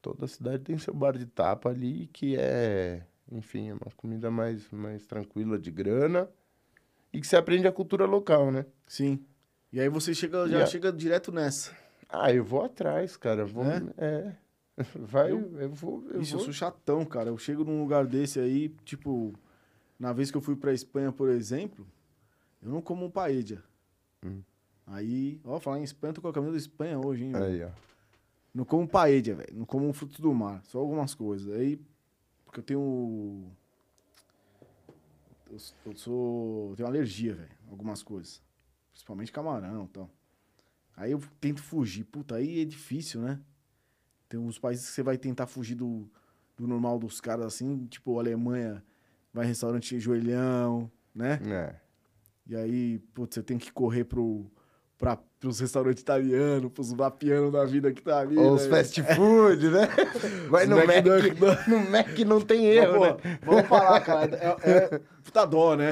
Toda 0.00 0.28
cidade 0.28 0.62
tem 0.62 0.78
seu 0.78 0.94
bar 0.94 1.18
de 1.18 1.26
tapa 1.26 1.70
ali, 1.70 2.08
que 2.12 2.36
é, 2.38 3.02
enfim, 3.32 3.70
é 3.70 3.72
uma 3.72 3.90
comida 3.96 4.30
mais, 4.30 4.70
mais 4.70 5.04
tranquila, 5.06 5.58
de 5.58 5.72
grana. 5.72 6.28
E 7.12 7.20
que 7.20 7.26
você 7.26 7.34
aprende 7.34 7.66
a 7.66 7.72
cultura 7.72 8.06
local, 8.06 8.52
né? 8.52 8.64
Sim. 8.86 9.18
E 9.72 9.80
aí 9.80 9.88
você 9.88 10.14
chega, 10.14 10.48
já 10.48 10.62
a- 10.62 10.66
chega 10.66 10.92
direto 10.92 11.30
nessa. 11.32 11.76
Ah, 12.08 12.32
eu 12.32 12.44
vou 12.44 12.62
atrás, 12.64 13.16
cara. 13.16 13.44
Vou, 13.44 13.64
É? 13.64 13.82
é. 13.98 14.36
Vai, 14.94 15.32
Eu- 15.32 15.58
eu, 15.60 15.70
vou. 15.70 16.02
Eu 16.08 16.20
eu 16.20 16.22
vou... 16.22 16.40
sou 16.40 16.52
chatão, 16.52 17.04
cara. 17.04 17.30
Eu 17.30 17.38
chego 17.38 17.64
num 17.64 17.80
lugar 17.80 18.06
desse 18.06 18.38
aí, 18.38 18.68
tipo, 18.84 19.32
na 19.98 20.12
vez 20.12 20.30
que 20.30 20.36
eu 20.36 20.40
fui 20.40 20.54
pra 20.56 20.72
Espanha, 20.72 21.10
por 21.10 21.28
exemplo, 21.30 21.86
eu 22.62 22.70
não 22.70 22.80
como 22.82 23.04
um 23.06 23.10
paella. 23.10 23.62
Hum. 24.24 24.40
Aí, 24.86 25.40
ó, 25.44 25.58
falar 25.58 25.80
em 25.80 25.84
Espanha, 25.84 26.12
tô 26.14 26.20
com 26.22 26.28
a 26.28 26.32
camisa 26.32 26.52
da 26.52 26.58
Espanha 26.58 26.98
hoje, 26.98 27.24
hein. 27.24 27.32
Aí, 27.34 27.64
ó. 27.64 27.70
Não 28.54 28.64
como 28.64 28.86
paella, 28.88 29.34
velho. 29.34 29.54
Não 29.54 29.64
como 29.66 29.92
frutos 29.92 30.20
do 30.20 30.32
mar. 30.32 30.62
Só 30.64 30.78
algumas 30.78 31.12
coisas. 31.14 31.52
Aí, 31.54 31.80
porque 32.44 32.60
eu 32.60 32.64
tenho. 32.64 33.50
Eu, 35.50 35.56
eu 35.86 35.96
sou. 35.96 36.70
eu 36.70 36.76
tenho 36.76 36.88
alergia, 36.88 37.34
velho. 37.34 37.50
Algumas 37.70 38.02
coisas. 38.02 38.40
Principalmente 38.96 39.30
camarão 39.30 39.84
e 39.84 39.88
tal. 39.88 40.10
Aí 40.96 41.12
eu 41.12 41.20
tento 41.38 41.62
fugir. 41.62 42.04
Puta, 42.04 42.36
aí 42.36 42.62
é 42.62 42.64
difícil, 42.64 43.20
né? 43.20 43.38
Tem 44.26 44.40
uns 44.40 44.58
países 44.58 44.88
que 44.88 44.92
você 44.92 45.02
vai 45.02 45.18
tentar 45.18 45.46
fugir 45.46 45.74
do, 45.74 46.10
do 46.56 46.66
normal 46.66 46.98
dos 46.98 47.20
caras 47.20 47.44
assim. 47.44 47.86
Tipo, 47.88 48.18
Alemanha 48.18 48.82
vai 49.34 49.44
em 49.44 49.48
restaurante 49.48 50.00
joelhão, 50.00 50.90
né? 51.14 51.38
É. 51.46 51.76
E 52.46 52.56
aí, 52.56 52.98
putz, 53.12 53.34
você 53.34 53.42
tem 53.42 53.58
que 53.58 53.70
correr 53.70 54.04
pro. 54.04 54.50
Pra, 54.98 55.18
pros 55.38 55.60
restaurantes 55.60 56.00
italianos, 56.00 56.72
pros 56.72 56.90
vapianos 56.90 57.52
da 57.52 57.66
vida 57.66 57.92
que 57.92 58.00
tá 58.02 58.20
ali. 58.20 58.38
Ou 58.38 58.54
os 58.54 58.64
né? 58.66 58.70
fast 58.70 59.02
food, 59.14 59.68
né? 59.68 59.88
Vai 60.48 60.64
Os 60.64 60.70
no 60.70 60.76
Mac, 60.76 60.88
McDonald's. 60.88 61.66
no 61.66 61.90
Mac 61.90 62.18
não 62.20 62.40
tem 62.40 62.66
Mas, 62.66 62.76
erro, 62.76 62.94
pô, 62.94 63.04
né? 63.06 63.38
Vamos 63.44 63.66
falar, 63.68 64.00
cara. 64.00 64.56
É, 64.64 64.70
é 64.94 65.00
puta 65.22 65.44
dó, 65.44 65.76
né? 65.76 65.90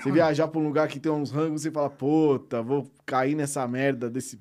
Você 0.00 0.12
viajar 0.12 0.46
pra 0.46 0.60
um 0.60 0.64
lugar 0.64 0.86
que 0.86 1.00
tem 1.00 1.10
uns 1.10 1.32
rangos, 1.32 1.62
você 1.62 1.70
fala, 1.72 1.90
puta, 1.90 2.62
vou 2.62 2.88
cair 3.04 3.34
nessa 3.34 3.66
merda 3.66 4.08
desse, 4.08 4.40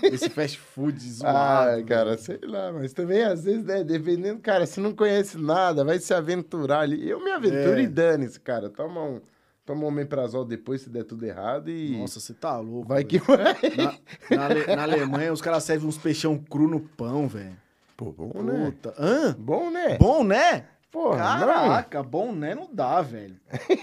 desse 0.00 0.30
fast 0.30 0.58
food 0.58 0.98
zoado. 1.06 1.80
Ah, 1.80 1.84
cara, 1.84 2.16
sei 2.16 2.38
lá, 2.44 2.72
mas 2.72 2.94
também 2.94 3.22
às 3.24 3.44
vezes, 3.44 3.62
né, 3.64 3.84
dependendo, 3.84 4.40
cara, 4.40 4.64
se 4.64 4.80
não 4.80 4.94
conhece 4.94 5.36
nada, 5.36 5.84
vai 5.84 5.98
se 5.98 6.14
aventurar 6.14 6.80
ali. 6.80 7.06
Eu 7.10 7.22
me 7.22 7.30
aventuro 7.30 7.78
É. 7.78 7.82
e 7.82 7.86
dane-se, 7.88 8.40
cara. 8.40 8.70
Toma 8.70 9.02
um, 9.02 9.20
toma 9.64 9.84
um 9.84 9.86
omeprazol 9.88 10.44
depois 10.44 10.82
se 10.82 10.90
der 10.90 11.04
tudo 11.04 11.24
errado 11.24 11.70
e 11.70 11.96
Nossa, 11.98 12.20
você 12.20 12.34
tá 12.34 12.58
louco. 12.58 12.88
vai 12.88 13.04
que 13.04 13.18
vai. 13.18 13.38
Na, 13.76 14.36
na 14.36 14.44
Ale- 14.46 14.66
na 14.76 14.82
Alemanha, 14.82 15.32
os 15.32 15.40
caras 15.40 15.64
servem 15.64 15.88
uns 15.88 15.98
peixão 15.98 16.36
cru 16.38 16.68
no 16.68 16.80
pão, 16.80 17.26
velho. 17.28 17.56
Pô, 17.96 18.10
bom, 18.12 18.42
né? 18.42 18.70
Puta. 18.72 18.94
Hã? 18.98 19.34
Bom, 19.38 19.70
né? 19.70 19.96
Bom, 19.98 20.24
né? 20.24 20.66
Porra, 20.90 21.18
Caraca, 21.18 22.02
bom, 22.02 22.32
né? 22.32 22.54
Não 22.54 22.68
dá, 22.72 23.00
velho. 23.02 23.36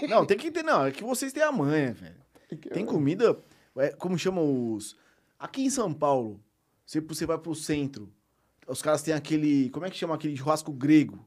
Não, 0.08 0.24
tem 0.24 0.36
que 0.36 0.50
ter. 0.50 0.62
Não, 0.62 0.86
é 0.86 0.90
que 0.90 1.02
vocês 1.04 1.32
têm 1.32 1.42
a 1.42 1.52
manha, 1.52 1.92
velho. 1.92 2.14
não. 2.50 2.56
Tem 2.72 2.84
comida. 2.86 3.36
é, 3.76 3.88
como 3.90 4.18
chamam 4.18 4.72
os. 4.74 4.96
Aqui 5.38 5.62
em 5.64 5.70
São 5.70 5.92
Paulo, 5.92 6.40
você, 6.86 7.00
você 7.00 7.26
vai 7.26 7.36
pro 7.38 7.54
centro. 7.54 8.10
Os 8.66 8.80
caras 8.80 9.02
têm 9.02 9.12
aquele. 9.12 9.68
Como 9.70 9.84
é 9.84 9.90
que 9.90 9.96
chama 9.96 10.14
aquele 10.14 10.36
churrasco 10.36 10.72
grego? 10.72 11.18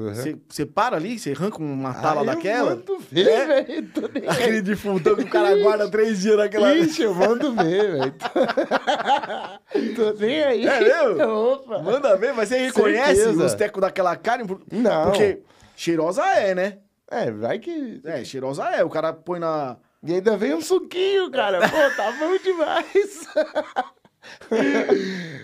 Uhum. 0.00 0.14
Você, 0.14 0.36
você 0.48 0.64
para 0.66 0.96
ali, 0.96 1.18
você 1.18 1.32
arranca 1.32 1.58
uma 1.58 1.92
tala 1.92 2.22
Ah, 2.22 2.24
daquela. 2.24 2.70
Eu 2.70 2.76
mando 2.76 2.98
ver, 3.10 3.28
É? 3.28 3.46
velho. 3.62 3.90
Aquele 4.28 4.62
defuntão 4.62 5.14
que 5.14 5.22
o 5.24 5.28
cara 5.30 5.54
guarda 5.60 5.90
três 5.90 6.20
dias 6.20 6.36
naquela. 6.36 6.74
Ixi, 6.74 7.02
eu 7.02 7.14
mando 7.14 7.52
ver, 7.52 7.92
velho. 7.98 8.14
Tô 9.96 10.12
nem 10.18 10.42
aí. 10.42 10.66
É 10.66 10.80
mesmo? 10.80 11.22
Opa. 11.52 11.78
Manda 11.80 12.16
ver, 12.16 12.32
mas 12.32 12.48
você 12.48 12.58
reconhece 12.66 13.16
Certeza. 13.22 13.44
os 13.44 13.54
tecos 13.54 13.80
daquela 13.80 14.16
carne? 14.16 14.44
Não. 14.72 15.04
Porque 15.10 15.40
cheirosa 15.76 16.24
é, 16.24 16.54
né? 16.54 16.78
É, 17.10 17.30
vai 17.30 17.58
que... 17.58 18.00
É, 18.04 18.24
cheirosa 18.24 18.64
é. 18.66 18.82
O 18.84 18.88
cara 18.90 19.12
põe 19.12 19.38
na. 19.38 19.76
E 20.02 20.14
ainda 20.14 20.36
vem 20.36 20.54
um 20.54 20.60
suquinho, 20.62 21.30
cara. 21.30 21.58
Pô, 21.68 21.76
tá 21.96 22.12
bom 22.18 22.38
demais. 22.42 23.28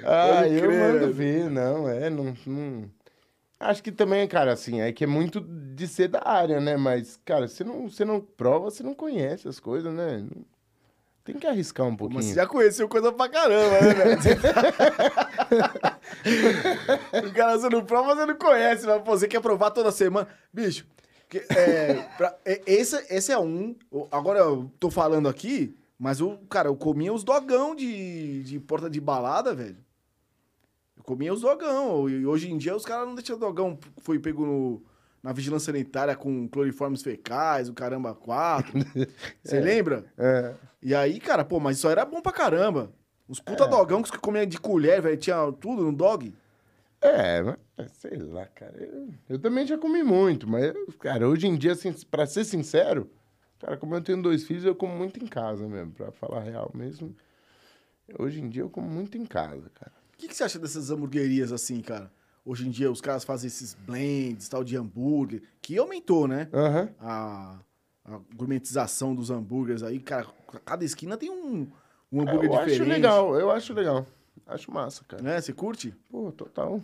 ah, 0.05 0.41
Pode 0.41 0.55
eu 0.55 0.63
crer, 0.63 0.93
mando 0.93 1.13
ver, 1.13 1.51
não, 1.51 1.89
é, 1.89 2.09
não, 2.11 2.35
não... 2.47 2.91
Acho 3.59 3.83
que 3.83 3.91
também, 3.91 4.29
cara, 4.29 4.53
assim, 4.53 4.81
é 4.81 4.93
que 4.93 5.05
é 5.05 5.07
muito 5.07 5.41
de 5.41 5.89
ser 5.89 6.09
da 6.09 6.21
área, 6.25 6.61
né? 6.61 6.77
Mas, 6.77 7.19
cara, 7.25 7.49
você 7.49 7.65
não, 7.65 7.89
você 7.89 8.05
não 8.05 8.21
prova, 8.21 8.71
você 8.71 8.83
não 8.83 8.95
conhece 8.95 9.49
as 9.49 9.59
coisas, 9.59 9.93
né? 9.95 10.25
Tem 11.25 11.37
que 11.39 11.47
arriscar 11.47 11.87
um 11.87 11.97
pouquinho. 11.97 12.19
Mas 12.19 12.27
você 12.27 12.35
já 12.35 12.47
conheceu 12.47 12.89
coisa 12.89 13.11
pra 13.11 13.29
caramba, 13.29 13.81
né, 13.81 13.95
velho? 13.95 14.17
Tá- 14.21 15.99
o 17.27 17.33
cara 17.33 17.59
você 17.59 17.69
não 17.69 17.85
prova, 17.85 18.15
você 18.15 18.27
não 18.27 18.37
conhece. 18.37 18.87
Mas, 18.87 19.03
pô, 19.03 19.11
você 19.17 19.27
quer 19.27 19.41
provar 19.41 19.71
toda 19.71 19.91
semana. 19.91 20.29
Bicho, 20.53 20.87
que- 21.29 21.45
é, 21.51 21.95
pra- 22.17 22.37
é, 22.45 22.63
esse, 22.67 22.97
esse 23.11 23.33
é 23.33 23.39
um. 23.39 23.75
Agora 24.13 24.39
eu 24.41 24.71
tô 24.79 24.91
falando 24.91 25.29
aqui, 25.29 25.75
Mas, 25.99 26.21
o 26.21 26.37
cara, 26.51 26.69
eu 26.69 26.77
comia 26.77 27.11
os 27.13 27.25
dogão 27.25 27.75
de, 27.75 28.43
de 28.43 28.61
porta 28.61 28.91
de 28.91 29.01
balada, 29.01 29.55
velho. 29.55 29.79
Comia 31.07 31.33
os 31.33 31.41
dogão. 31.41 32.09
E 32.11 32.27
hoje 32.27 32.51
em 32.51 32.59
dia 32.59 32.75
os 32.77 32.85
caras 32.85 33.07
não 33.07 33.15
deixam 33.15 33.39
dogão. 33.39 33.79
Foi 33.99 34.19
pego 34.19 34.45
no- 34.45 34.83
na 35.23 35.33
vigilância 35.33 35.73
sanitária 35.73 36.15
com 36.15 36.47
cloriformes 36.49 37.03
fecais, 37.03 37.69
o 37.69 37.73
caramba 37.75 38.15
quatro. 38.15 38.73
Você 39.43 39.61
lembra? 39.61 40.05
É. 40.19 40.55
E 40.83 40.95
aí, 40.95 41.19
cara, 41.19 41.45
pô, 41.45 41.59
mas 41.59 41.79
isso 41.79 41.89
era 41.89 42.05
bom 42.05 42.21
pra 42.21 42.33
caramba. 42.33 42.93
Os 43.29 43.41
puta 43.41 43.67
dogão 43.67 44.03
que 44.03 44.19
comia 44.19 44.47
de 44.47 44.59
colher, 44.61 45.01
velho, 45.03 45.17
tinha 45.17 45.51
tudo 45.61 45.83
no 45.83 45.93
dog. 45.93 46.33
É, 47.01 47.43
mas, 47.43 47.91
sei 47.93 48.17
lá, 48.19 48.47
cara. 48.47 48.75
Eu, 48.83 49.09
eu 49.29 49.39
também 49.39 49.67
já 49.67 49.77
comi 49.77 50.03
muito, 50.03 50.49
mas, 50.49 50.73
cara, 51.01 51.29
hoje 51.29 51.47
em 51.47 51.57
dia, 51.57 51.73
assim, 51.73 51.93
pra 52.11 52.25
ser 52.27 52.45
sincero, 52.45 53.11
cara, 53.59 53.77
como 53.77 53.95
eu 53.95 54.01
tenho 54.01 54.23
dois 54.23 54.45
filhos, 54.45 54.65
eu 54.65 54.75
como 54.75 54.97
muito 54.97 55.23
em 55.23 55.27
casa 55.27 55.69
mesmo, 55.69 55.93
pra 55.93 56.11
falar 56.13 56.41
real 56.41 56.71
mesmo. 56.75 57.15
Hoje 58.19 58.41
em 58.41 58.49
dia 58.49 58.63
eu 58.63 58.71
como 58.71 58.89
muito 58.89 59.19
em 59.19 59.27
casa, 59.27 59.69
cara. 59.75 59.93
O 60.17 60.19
que, 60.19 60.29
que 60.29 60.35
você 60.35 60.45
acha 60.45 60.59
dessas 60.59 60.91
hamburguerias 60.91 61.53
assim, 61.53 61.81
cara? 61.83 62.11
Hoje 62.45 62.67
em 62.67 62.71
dia 62.71 62.91
os 62.91 63.01
caras 63.01 63.23
fazem 63.23 63.49
esses 63.49 63.75
blends, 63.75 64.49
tal 64.49 64.65
de 64.65 64.77
hambúrguer, 64.77 65.43
que 65.61 65.77
aumentou, 65.77 66.27
né? 66.27 66.49
Aham. 66.55 66.89
A, 67.01 67.59
a 68.05 68.19
gourmetização 68.35 69.15
dos 69.15 69.31
hambúrgueres 69.31 69.83
aí, 69.83 69.99
cara, 70.01 70.27
cada 70.65 70.85
esquina 70.85 71.17
tem 71.19 71.29
um, 71.31 71.67
um 72.11 72.21
É, 72.21 72.23
hambúrguer 72.23 72.51
eu 72.51 72.59
diferente. 72.59 72.81
acho 72.81 72.85
legal, 72.89 73.39
eu 73.39 73.51
acho 73.51 73.75
legal. 73.75 74.07
Acho 74.47 74.71
massa, 74.73 75.05
cara. 75.07 75.23
Né? 75.23 75.41
Você 75.41 75.53
curte? 75.53 75.95
Pô, 76.09 76.31
total. 76.33 76.81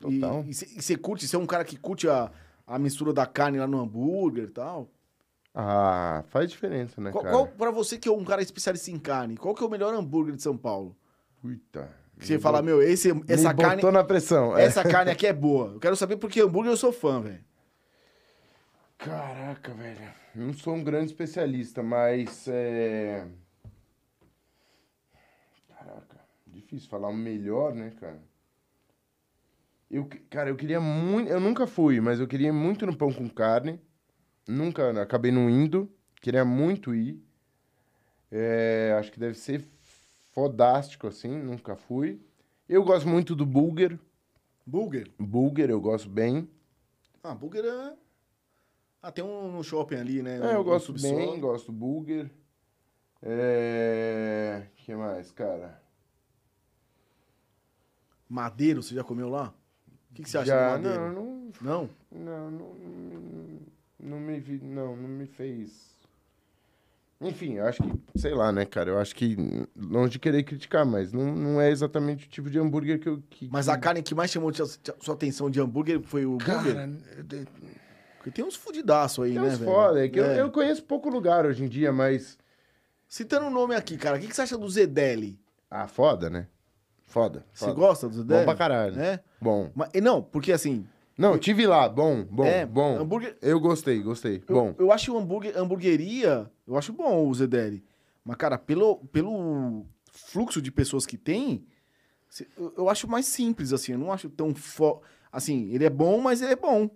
Total. 0.00 0.44
E 0.48 0.54
você 0.54 0.66
e 0.76 0.82
você 0.82 0.96
curte? 0.96 1.28
Você 1.28 1.36
é 1.36 1.38
um 1.38 1.46
cara 1.46 1.64
que 1.64 1.76
curte 1.76 2.08
a, 2.08 2.32
a 2.66 2.78
mistura 2.78 3.12
da 3.12 3.26
carne 3.26 3.58
lá 3.58 3.66
no 3.66 3.78
hambúrguer 3.80 4.44
e 4.44 4.50
tal? 4.50 4.88
Ah, 5.54 6.24
faz 6.30 6.50
diferença, 6.50 6.98
né, 7.00 7.12
Qual, 7.12 7.22
cara? 7.22 7.36
qual, 7.36 7.46
pra 7.46 7.70
você 7.70 7.98
que 7.98 8.08
é 8.08 8.12
um 8.12 8.24
cara 8.24 8.40
especialista 8.42 8.90
em 8.90 8.98
carne, 8.98 9.36
qual 9.36 9.54
que 9.54 9.62
é 9.62 9.66
o 9.66 9.70
melhor 9.70 9.92
hambúrguer 9.94 10.34
de 10.34 10.42
São 10.42 10.56
Paulo? 10.56 10.96
Puta. 11.42 11.88
Que 12.22 12.28
você 12.28 12.38
fala, 12.38 12.62
meu, 12.62 12.80
esse, 12.80 13.10
essa 13.26 13.52
Me 13.52 13.60
carne... 13.60 13.76
botou 13.76 13.90
na 13.92 14.04
pressão. 14.04 14.56
é. 14.56 14.64
Essa 14.64 14.84
carne 14.84 15.10
aqui 15.10 15.26
é 15.26 15.32
boa. 15.32 15.72
Eu 15.72 15.80
quero 15.80 15.96
saber 15.96 16.16
porque 16.16 16.40
hambúrguer 16.40 16.72
eu 16.72 16.76
sou 16.76 16.92
fã, 16.92 17.20
velho. 17.20 17.44
Caraca, 18.96 19.74
velho. 19.74 20.08
Não 20.34 20.52
sou 20.54 20.74
um 20.74 20.84
grande 20.84 21.06
especialista, 21.06 21.82
mas 21.82 22.46
é. 22.46 23.26
Caraca, 25.68 26.20
difícil 26.46 26.88
falar 26.88 27.08
o 27.08 27.14
melhor, 27.14 27.74
né, 27.74 27.90
cara? 28.00 28.22
Eu, 29.90 30.08
cara, 30.30 30.48
eu 30.48 30.56
queria 30.56 30.80
muito. 30.80 31.28
Eu 31.28 31.40
nunca 31.40 31.66
fui, 31.66 32.00
mas 32.00 32.20
eu 32.20 32.28
queria 32.28 32.52
muito 32.52 32.86
no 32.86 32.96
pão 32.96 33.12
com 33.12 33.28
carne. 33.28 33.80
Nunca, 34.48 35.02
acabei 35.02 35.32
não 35.32 35.50
indo. 35.50 35.92
Queria 36.20 36.44
muito 36.44 36.94
ir. 36.94 37.20
É, 38.30 38.96
acho 38.98 39.12
que 39.12 39.20
deve 39.20 39.34
ser 39.34 39.66
fodástico, 40.32 41.06
assim. 41.06 41.30
Nunca 41.40 41.76
fui. 41.76 42.20
Eu 42.68 42.82
gosto 42.84 43.08
muito 43.08 43.34
do 43.36 43.46
Bulger. 43.46 43.98
Burger? 44.66 45.10
Bulger 45.18 45.70
eu 45.70 45.80
gosto 45.80 46.08
bem. 46.08 46.48
Ah, 47.22 47.34
burger 47.34 47.64
é... 47.64 47.94
Ah, 49.02 49.10
tem 49.10 49.24
um 49.24 49.50
no 49.50 49.64
shopping 49.64 49.96
ali, 49.96 50.22
né? 50.22 50.36
É, 50.38 50.40
Um- 50.40 50.50
eu 50.52 50.60
um 50.60 50.64
gosto 50.64 50.86
subsolo. 50.86 51.16
bem, 51.16 51.40
gosto 51.40 51.66
do 51.66 51.72
Burger. 51.72 52.30
É. 53.20 54.66
que 54.76 54.94
mais, 54.94 55.30
cara? 55.32 55.80
Madeiro, 58.28 58.82
você 58.82 58.94
já 58.94 59.04
comeu 59.04 59.28
lá? 59.28 59.52
O 60.10 60.14
que, 60.14 60.22
que 60.22 60.30
você 60.30 60.38
acha 60.38 60.46
Já, 60.46 60.76
de 60.76 60.82
madeiro? 60.84 61.12
não, 61.12 61.24
não, 61.24 61.52
Não? 61.60 61.90
não, 62.10 62.50
não, 62.50 62.74
não, 62.74 63.60
não 64.00 64.20
me 64.20 64.40
vi, 64.40 64.58
não, 64.62 64.96
não 64.96 65.08
me 65.08 65.26
fez. 65.26 65.96
Enfim, 67.22 67.54
eu 67.54 67.66
acho 67.66 67.82
que, 67.82 67.92
sei 68.18 68.34
lá, 68.34 68.50
né, 68.50 68.64
cara? 68.64 68.90
Eu 68.90 68.98
acho 68.98 69.14
que, 69.14 69.36
longe 69.76 70.12
de 70.12 70.18
querer 70.18 70.42
criticar, 70.42 70.84
mas 70.84 71.12
não, 71.12 71.34
não 71.34 71.60
é 71.60 71.70
exatamente 71.70 72.26
o 72.26 72.28
tipo 72.28 72.50
de 72.50 72.58
hambúrguer 72.58 72.98
que 72.98 73.08
eu. 73.08 73.22
Que, 73.30 73.48
Mas 73.50 73.68
a 73.68 73.76
carne 73.78 74.02
que 74.02 74.14
mais 74.14 74.30
chamou 74.30 74.52
sua, 74.52 74.66
sua 75.00 75.14
atenção 75.14 75.48
de 75.50 75.60
hambúrguer 75.60 76.00
foi 76.02 76.26
o 76.26 76.36
burger? 76.38 76.74
Cara, 76.74 76.88
de- 77.22 77.46
Porque 78.18 78.30
tem 78.30 78.44
uns 78.44 78.54
fudidaço 78.56 79.22
aí, 79.22 79.32
tem 79.32 79.40
né, 79.42 79.48
uns 79.48 79.58
velho? 79.58 79.70
foda. 79.70 80.04
É 80.04 80.08
que 80.08 80.18
eu, 80.18 80.24
É. 80.24 80.40
eu 80.40 80.50
conheço 80.50 80.82
pouco 80.84 81.08
lugar 81.08 81.46
hoje 81.46 81.64
em 81.64 81.68
dia, 81.68 81.92
mas. 81.92 82.38
Citando 83.08 83.46
o 83.46 83.50
nome 83.50 83.74
aqui, 83.74 83.96
cara, 83.98 84.16
o 84.16 84.20
que, 84.20 84.26
que 84.26 84.34
você 84.34 84.42
acha 84.42 84.56
do 84.56 84.68
Zedeli? 84.68 85.38
Ah, 85.70 85.86
foda, 85.86 86.30
né? 86.30 86.46
Foda. 87.06 87.44
Você 87.52 87.70
gosta 87.72 88.08
do 88.08 88.14
Zedeli? 88.14 88.40
Bom 88.40 88.44
pra 88.46 88.54
caralho. 88.56 88.98
É? 88.98 89.20
Bom. 89.40 89.70
Mas, 89.74 89.90
e 89.92 90.00
não, 90.00 90.22
porque 90.22 90.50
assim, 90.50 90.86
Não, 91.16 91.38
tive 91.38 91.66
lá, 91.66 91.88
bom, 91.88 92.24
bom, 92.24 92.44
É, 92.44 92.64
bom. 92.66 92.98
hambúrguer- 92.98 93.36
Eu 93.42 93.60
gostei, 93.60 94.00
gostei. 94.02 94.42
eu, 94.48 94.54
Bom. 94.54 94.74
eu 94.78 94.90
acho 94.92 95.12
o 95.12 95.18
hambúrguer, 95.18 95.56
hamburgueria, 95.56 96.50
eu 96.66 96.76
acho 96.76 96.92
bom 96.92 97.26
o 97.28 97.34
Zedeli. 97.34 97.84
Mas, 98.24 98.36
cara, 98.36 98.56
pelo, 98.56 98.98
pelo 99.12 99.84
fluxo 100.10 100.60
de 100.62 100.70
pessoas 100.72 101.04
que 101.04 101.16
tem, 101.18 101.66
eu, 102.56 102.74
eu 102.78 102.88
acho 102.88 103.06
mais 103.08 103.26
simples, 103.26 103.72
assim, 103.72 103.92
eu 103.92 103.98
não 103.98 104.12
acho 104.12 104.28
tão 104.30 104.54
fo... 104.54 105.02
Assim, 105.30 105.70
ele 105.72 105.84
é 105.84 105.90
bom, 105.90 106.18
mas 106.20 106.40
ele 106.42 106.52
é 106.52 106.56
bom. 106.56 106.88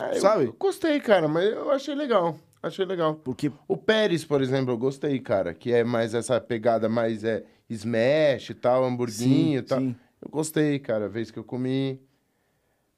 Ah, 0.00 0.14
sabe? 0.14 0.46
Eu 0.46 0.52
gostei, 0.54 0.98
cara, 1.00 1.28
mas 1.28 1.44
eu 1.44 1.70
achei 1.70 1.94
legal. 1.94 2.38
Achei 2.62 2.84
legal. 2.86 3.16
Porque, 3.16 3.52
O 3.68 3.76
Pérez, 3.76 4.24
por 4.24 4.40
exemplo, 4.40 4.72
eu 4.72 4.78
gostei, 4.78 5.20
cara, 5.20 5.52
que 5.52 5.70
é 5.72 5.84
mais 5.84 6.14
essa 6.14 6.40
pegada 6.40 6.88
mais 6.88 7.22
é 7.22 7.44
smash 7.68 8.50
e 8.50 8.54
tal, 8.54 8.84
hamburguinho 8.84 9.58
e 9.58 9.62
tal. 9.62 9.78
sim. 9.80 9.94
Eu 10.22 10.30
gostei, 10.30 10.78
cara, 10.78 11.04
a 11.04 11.08
vez 11.08 11.30
que 11.30 11.38
eu 11.38 11.44
comi. 11.44 12.00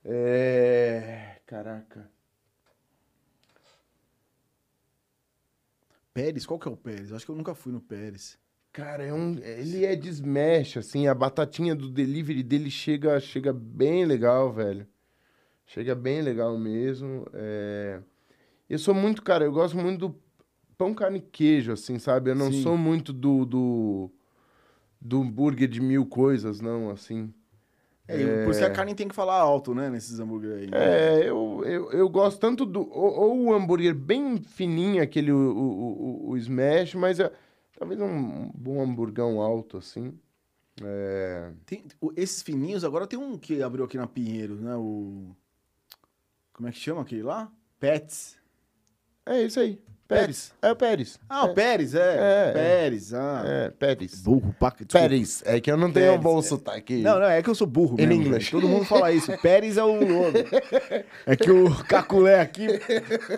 É. 0.09 1.41
Caraca. 1.47 2.09
Pérez, 6.15 6.47
qual 6.47 6.59
que 6.59 6.69
é 6.69 6.71
o 6.71 6.77
Pérez? 6.77 7.13
Acho 7.13 7.27
que 7.27 7.31
eu 7.31 7.37
nunca 7.37 7.55
fui 7.55 7.73
no 7.73 7.81
Pérez. 7.81 8.39
Cara, 8.73 9.05
é 9.05 9.13
um, 9.13 9.37
ele 9.39 9.85
é 9.85 9.97
de 9.97 10.09
smash, 10.09 10.77
assim, 10.77 11.07
a 11.07 11.15
batatinha 11.15 11.75
do 11.75 11.91
delivery 11.91 12.43
dele 12.43 12.71
chega, 12.71 13.19
chega 13.21 13.53
bem 13.53 14.05
legal, 14.05 14.53
velho. 14.53 14.87
Chega 15.67 15.95
bem 15.95 16.23
legal 16.23 16.59
mesmo. 16.59 17.27
é. 17.35 18.01
Eu 18.69 18.79
sou 18.79 18.95
muito, 18.95 19.23
cara, 19.23 19.45
eu 19.45 19.53
gosto 19.53 19.77
muito 19.77 20.09
do 20.09 20.21
pão, 20.77 20.93
carne 20.93 21.19
e 21.19 21.23
queijo, 21.23 21.73
assim, 21.73 21.99
sabe? 21.99 22.31
Eu 22.31 22.35
não 22.35 22.51
Sim. 22.51 22.63
sou 22.63 22.77
muito 22.77 23.13
do, 23.13 23.45
do, 23.45 24.11
do 25.01 25.21
hambúrguer 25.23 25.69
de 25.69 25.81
mil 25.81 26.05
coisas, 26.05 26.61
não, 26.61 26.91
assim. 26.91 27.33
É, 28.09 28.21
e 28.21 28.45
Por 28.45 28.51
isso 28.51 28.61
que 28.61 28.67
a 28.67 28.71
carne 28.73 28.95
tem 28.95 29.09
que 29.09 29.15
falar 29.15 29.35
alto, 29.37 29.75
né, 29.75 29.91
nesses 29.91 30.21
hambúrguer 30.21 30.59
aí. 30.59 30.69
É, 30.73 31.29
eu, 31.29 31.63
eu, 31.65 31.91
eu 31.93 32.09
gosto 32.09 32.39
tanto 32.39 32.65
do. 32.65 32.81
Ou, 32.81 33.13
ou 33.19 33.41
o 33.47 33.53
hambúrguer 33.55 33.95
bem 33.95 34.39
fininho, 34.39 35.03
aquele 35.03 35.33
o, 35.33 35.37
o, 35.37 36.29
o- 36.31 36.37
smash, 36.37 36.95
mas 36.95 37.19
é, 37.19 37.33
talvez 37.79 38.01
um 38.01 38.49
bom 38.55 38.81
hamburgão 38.81 39.41
alto, 39.41 39.77
assim. 39.79 40.17
É. 40.83 41.51
Tem- 41.65 41.85
esses 42.17 42.43
fininhos, 42.43 42.85
agora 42.85 43.07
tem 43.07 43.19
um 43.19 43.37
que 43.37 43.63
abriu 43.63 43.85
aqui 43.85 43.97
na 43.97 44.07
Pinheiros, 44.07 44.61
né? 44.61 44.77
O. 44.77 45.35
Como 46.53 46.69
é 46.69 46.73
que 46.73 46.79
chama 46.79 47.03
aquele 47.03 47.23
lá? 47.23 47.51
Pets. 47.81 48.37
É 49.27 49.43
isso 49.43 49.59
aí. 49.59 49.81
Pérez. 50.09 50.55
É 50.63 50.71
o 50.71 50.77
Pérez. 50.77 51.19
Ah, 51.29 51.47
o 51.47 51.51
é, 51.51 51.55
Pérez, 51.55 51.95
é. 51.95 51.99
É, 51.99 52.49
é. 52.49 52.53
Pérez, 52.53 53.13
ah. 53.13 53.43
É, 53.45 53.71
Pérez. 53.71 54.23
Burro, 54.23 54.55
paca. 54.59 54.85
desculpa. 54.85 55.09
Pérez. 55.09 55.43
É 55.45 55.61
que 55.61 55.71
eu 55.71 55.77
não 55.77 55.91
tenho 55.91 56.07
um 56.07 56.09
Pérez, 56.11 56.23
bom 56.23 56.39
é. 56.39 56.43
sotaque. 56.43 57.03
Não, 57.03 57.19
não, 57.19 57.27
é 57.27 57.43
que 57.43 57.51
eu 57.51 57.55
sou 57.57 57.67
burro 57.67 57.95
In 58.01 58.07
mesmo. 58.07 58.23
English. 58.23 58.51
velho. 58.53 58.63
Todo 58.63 58.71
mundo 58.71 58.85
fala 58.85 59.11
isso. 59.11 59.37
Pérez 59.39 59.77
é 59.77 59.83
o 59.83 59.95
nome. 59.95 60.45
É 61.27 61.35
que 61.35 61.51
o 61.51 61.75
Caculé 61.85 62.41
aqui... 62.41 62.67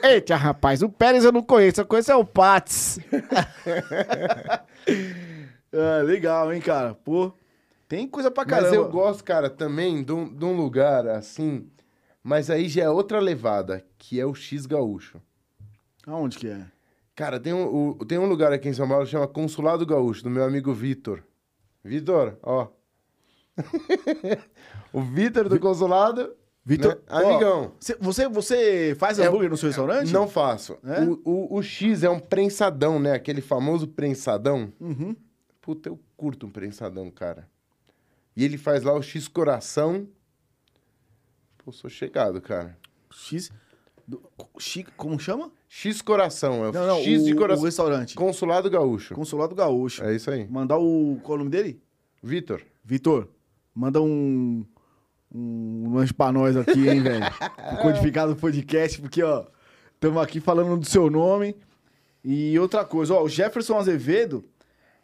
Eita, 0.03 0.37
rapaz, 0.37 0.83
o 0.83 0.91
Pérez 0.91 1.25
eu 1.25 1.33
não 1.33 1.43
conheço. 1.43 1.81
Eu 1.81 1.87
conheço 1.87 2.13
é 2.13 2.17
o 2.17 2.25
Pats. 2.25 3.01
ah, 5.73 6.03
legal, 6.05 6.53
hein, 6.53 6.61
cara? 6.61 6.95
Pô, 6.95 7.33
tem 7.89 8.07
coisa 8.07 8.31
pra 8.31 8.45
caramba. 8.45 8.69
Mas 8.69 8.77
eu 8.77 8.91
gosto, 8.91 9.25
cara, 9.25 9.49
também 9.49 10.03
de 10.03 10.13
um, 10.13 10.29
de 10.33 10.45
um 10.45 10.55
lugar 10.55 11.07
assim. 11.09 11.67
Mas 12.23 12.51
aí 12.51 12.69
já 12.69 12.83
é 12.83 12.91
outra 12.91 13.19
levada, 13.19 13.83
que 13.97 14.21
é 14.21 14.27
o 14.27 14.35
X 14.35 14.67
Gaúcho. 14.67 15.19
Aonde 16.09 16.39
que 16.39 16.49
é? 16.49 16.67
Cara, 17.15 17.39
tem 17.39 17.53
um, 17.53 17.91
o- 17.99 18.05
tem 18.05 18.19
um 18.19 18.27
lugar 18.27 18.53
aqui 18.53 18.69
em 18.69 18.73
São 18.73 18.89
Paulo 18.89 19.05
que 19.05 19.11
chama 19.11 19.27
Consulado 19.29 19.85
Gaúcho, 19.85 20.23
do 20.23 20.31
meu 20.31 20.45
amigo 20.45 20.73
Vitor. 20.73 21.23
Vitor, 21.85 22.39
ó. 22.43 22.69
o 24.93 25.01
Vitor 25.03 25.49
do 25.49 25.59
Consulado. 25.61 26.35
Vitor, 26.65 26.97
né? 26.97 27.01
ó, 27.09 27.17
Amigão. 27.31 27.73
Cê- 27.81 27.97
Você, 28.01 28.29
você 28.29 28.95
faz 28.99 29.19
É- 29.19 29.27
hambúrguer 29.27 29.51
no 29.51 29.57
seu 29.57 29.69
restaurante? 29.69 30.13
Não 30.13 30.29
faço. 30.29 30.79
É? 30.85 31.01
O, 31.03 31.21
o, 31.25 31.57
o 31.59 31.63
X 31.63 32.03
é 32.03 32.11
um 32.11 32.21
prensadão, 32.21 32.99
né? 32.99 33.13
Aquele 33.13 33.41
famoso 33.41 33.89
prensadão. 33.89 34.73
Uhum. 34.79 35.17
Puta, 35.61 35.89
eu 35.89 35.99
curto 36.17 36.47
um 36.47 36.51
prensadão, 36.51 37.11
cara. 37.11 37.49
E 38.37 38.45
ele 38.45 38.57
faz 38.59 38.83
lá 38.83 38.93
o 38.93 39.03
X 39.03 39.27
Coração. 39.29 40.07
Pô, 41.59 41.73
sou 41.73 41.89
chegado, 41.91 42.41
cara. 42.41 42.77
X... 43.11 43.51
do- 44.09 44.23
X... 44.59 44.87
Como 44.97 45.19
chama? 45.21 45.53
X 45.69 46.01
Coração, 46.01 46.65
é 46.65 46.71
o 46.71 46.73
Não, 46.73 46.87
não, 46.87 46.99
X 47.03 47.23
o, 47.23 47.25
de 47.27 47.33
o 47.35 47.37
coração. 47.37 47.65
restaurante. 47.67 48.15
Consulado 48.15 48.71
Gaúcho. 48.71 49.15
Consulado 49.15 49.55
Gaúcho. 49.55 50.03
É 50.03 50.17
isso 50.17 50.31
aí. 50.31 50.49
Mandar 50.49 50.79
o... 50.79 51.19
Qual 51.23 51.35
é 51.35 51.37
o 51.37 51.39
nome 51.45 51.51
dele? 51.51 51.81
Vitor. 52.23 52.63
Vitor, 52.83 53.29
manda 53.75 54.01
um, 54.01 54.65
um 55.33 55.93
lanche 55.95 56.15
pra 56.15 56.33
nós 56.33 56.57
aqui, 56.57 56.89
hein, 56.89 57.03
velho? 57.03 57.25
O 57.75 57.77
codificado 57.83 58.35
podcast, 58.35 59.01
porque, 59.01 59.23
ó, 59.23 59.45
estamos 59.95 60.21
aqui 60.23 60.41
falando 60.41 60.77
do 60.81 60.87
seu 60.87 61.11
nome 61.11 61.55
E 62.25 62.59
outra 62.59 62.85
coisa, 62.85 63.15
ó, 63.15 63.23
o 63.23 63.29
Jefferson 63.29 63.77
Azevedo, 63.77 64.43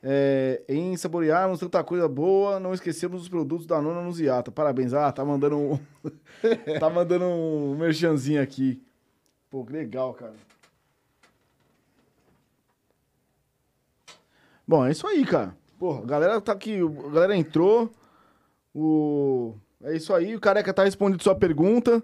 é, 0.02 0.62
em 0.68 0.96
saborearmos 0.96 1.61
tanta 1.61 1.84
coisa 1.84 2.09
boa, 2.09 2.59
não 2.59 2.72
esquecemos 2.74 3.22
os 3.22 3.28
produtos 3.28 3.66
da 3.66 3.80
Nona 3.82 4.00
Nuziata. 4.02 4.50
Parabéns. 4.50 4.92
Ah, 4.94 5.12
tá 5.12 5.24
mandando 5.24 5.57
um... 5.59 5.78
tá 6.80 6.88
mandando 6.90 7.26
um 7.26 7.76
merchanzinho 7.76 8.40
aqui. 8.42 8.82
Pô, 9.55 9.64
legal, 9.70 10.12
cara. 10.14 10.34
Bom, 14.66 14.84
é 14.84 14.90
isso 14.90 15.07
aí, 15.07 15.24
cara. 15.24 15.57
Porra, 15.78 16.02
a 16.02 16.07
galera 16.07 16.40
tá 16.40 16.50
aqui, 16.50 16.80
a 16.80 17.11
galera 17.12 17.36
entrou. 17.36 17.88
O... 18.74 19.55
É 19.80 19.94
isso 19.94 20.12
aí, 20.12 20.34
o 20.34 20.40
Careca 20.40 20.74
tá 20.74 20.82
respondendo 20.82 21.22
sua 21.22 21.36
pergunta. 21.36 22.02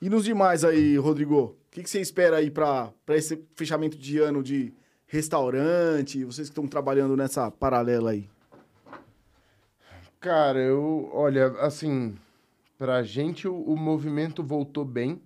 E 0.00 0.08
nos 0.08 0.24
demais 0.24 0.64
aí, 0.64 0.96
Rodrigo, 0.96 1.38
o 1.38 1.56
que, 1.70 1.82
que 1.82 1.90
você 1.90 2.00
espera 2.00 2.38
aí 2.38 2.50
pra 2.50 2.94
esse 3.10 3.46
fechamento 3.54 3.98
de 3.98 4.18
ano 4.18 4.42
de 4.42 4.72
restaurante? 5.06 6.24
Vocês 6.24 6.48
que 6.48 6.52
estão 6.52 6.66
trabalhando 6.66 7.14
nessa 7.14 7.50
paralela 7.50 8.12
aí. 8.12 8.26
Cara, 10.18 10.58
eu, 10.58 11.10
olha, 11.12 11.48
assim, 11.58 12.16
pra 12.78 13.02
gente 13.02 13.46
o, 13.46 13.54
o 13.54 13.76
movimento 13.76 14.42
voltou 14.42 14.86
bem. 14.86 15.20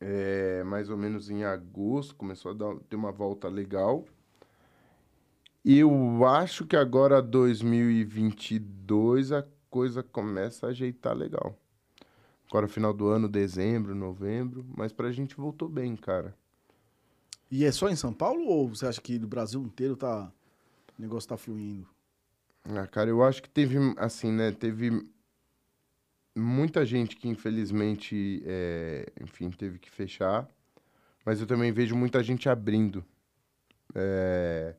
É, 0.00 0.62
mais 0.64 0.90
ou 0.90 0.96
menos 0.96 1.28
em 1.28 1.44
agosto, 1.44 2.14
começou 2.14 2.52
a 2.52 2.54
dar, 2.54 2.76
ter 2.88 2.96
uma 2.96 3.10
volta 3.10 3.48
legal. 3.48 4.04
E 5.64 5.78
eu 5.78 6.24
acho 6.24 6.66
que 6.66 6.76
agora 6.76 7.20
2022 7.20 9.32
a 9.32 9.44
coisa 9.68 10.02
começa 10.02 10.66
a 10.66 10.70
ajeitar 10.70 11.16
legal. 11.16 11.54
Agora 12.48 12.66
final 12.66 12.94
do 12.94 13.08
ano, 13.08 13.28
dezembro, 13.28 13.94
novembro, 13.94 14.64
mas 14.76 14.92
pra 14.92 15.12
gente 15.12 15.36
voltou 15.36 15.68
bem, 15.68 15.94
cara. 15.96 16.34
E 17.50 17.64
é 17.64 17.72
só 17.72 17.88
em 17.88 17.96
São 17.96 18.12
Paulo 18.12 18.46
ou 18.46 18.68
você 18.68 18.86
acha 18.86 19.00
que 19.00 19.18
no 19.18 19.26
Brasil 19.26 19.60
inteiro 19.62 19.96
tá... 19.96 20.30
o 20.98 21.02
negócio 21.02 21.28
tá 21.28 21.36
fluindo? 21.36 21.86
Ah, 22.64 22.86
cara, 22.86 23.10
eu 23.10 23.22
acho 23.22 23.42
que 23.42 23.48
teve, 23.48 23.78
assim, 23.96 24.30
né, 24.30 24.52
teve 24.52 25.06
muita 26.38 26.84
gente 26.86 27.16
que 27.16 27.28
infelizmente, 27.28 28.42
é, 28.46 29.06
enfim, 29.20 29.50
teve 29.50 29.78
que 29.78 29.90
fechar, 29.90 30.48
mas 31.24 31.40
eu 31.40 31.46
também 31.46 31.72
vejo 31.72 31.94
muita 31.96 32.22
gente 32.22 32.48
abrindo. 32.48 33.04
É... 33.94 34.74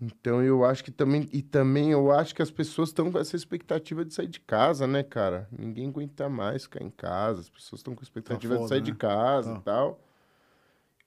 Então 0.00 0.42
eu 0.42 0.64
acho 0.64 0.82
que 0.82 0.90
também. 0.90 1.28
E 1.32 1.40
também 1.42 1.92
eu 1.92 2.10
acho 2.10 2.34
que 2.34 2.42
as 2.42 2.50
pessoas 2.50 2.88
estão 2.88 3.10
com 3.12 3.18
essa 3.18 3.36
expectativa 3.36 4.04
de 4.04 4.12
sair 4.12 4.26
de 4.26 4.40
casa, 4.40 4.84
né, 4.86 5.04
cara? 5.04 5.48
Ninguém 5.56 5.88
aguenta 5.88 6.28
mais 6.28 6.64
ficar 6.64 6.82
em 6.82 6.90
casa. 6.90 7.40
As 7.42 7.48
pessoas 7.48 7.78
estão 7.78 7.94
com 7.94 8.02
expectativa 8.02 8.54
foda, 8.54 8.64
de 8.64 8.68
sair 8.68 8.80
né? 8.80 8.84
de 8.84 8.94
casa 8.94 9.52
Tá. 9.54 9.58
e 9.58 9.62
tal. 9.62 10.00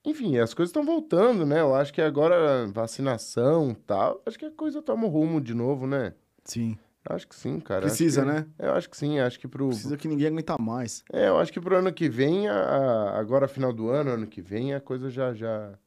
Enfim, 0.02 0.38
as 0.38 0.54
coisas 0.54 0.70
estão 0.70 0.84
voltando, 0.84 1.44
né? 1.44 1.60
Eu 1.60 1.74
acho 1.74 1.92
que 1.92 2.00
agora 2.00 2.66
vacinação 2.68 3.70
e 3.72 3.74
tal. 3.74 4.22
Acho 4.24 4.38
que 4.38 4.46
a 4.46 4.50
coisa 4.50 4.80
toma 4.80 5.04
um 5.06 5.10
rumo 5.10 5.40
de 5.40 5.52
novo, 5.52 5.86
né? 5.86 6.14
Sim. 6.44 6.78
Acho 7.08 7.28
que 7.28 7.34
sim, 7.36 7.60
cara. 7.60 7.82
Precisa, 7.82 8.22
que- 8.22 8.28
né? 8.28 8.46
Eu 8.58 8.72
acho 8.72 8.90
que 8.90 8.96
sim. 8.96 9.18
Acho 9.20 9.38
que 9.38 9.46
pro. 9.46 9.68
Precisa 9.68 9.96
que 9.96 10.08
ninguém 10.08 10.26
aguenta 10.28 10.56
mais. 10.58 11.04
É, 11.12 11.28
eu 11.28 11.38
acho 11.38 11.52
que 11.52 11.60
pro 11.60 11.76
ano 11.76 11.92
que 11.92 12.08
vem, 12.08 12.48
a- 12.48 12.54
a- 12.54 13.18
agora 13.20 13.46
final 13.46 13.72
do 13.72 13.88
ano, 13.90 14.10
ano 14.10 14.26
que 14.26 14.40
vem, 14.42 14.74
a 14.74 14.80
coisa 14.80 15.08
já, 15.08 15.32
já, 15.32 15.78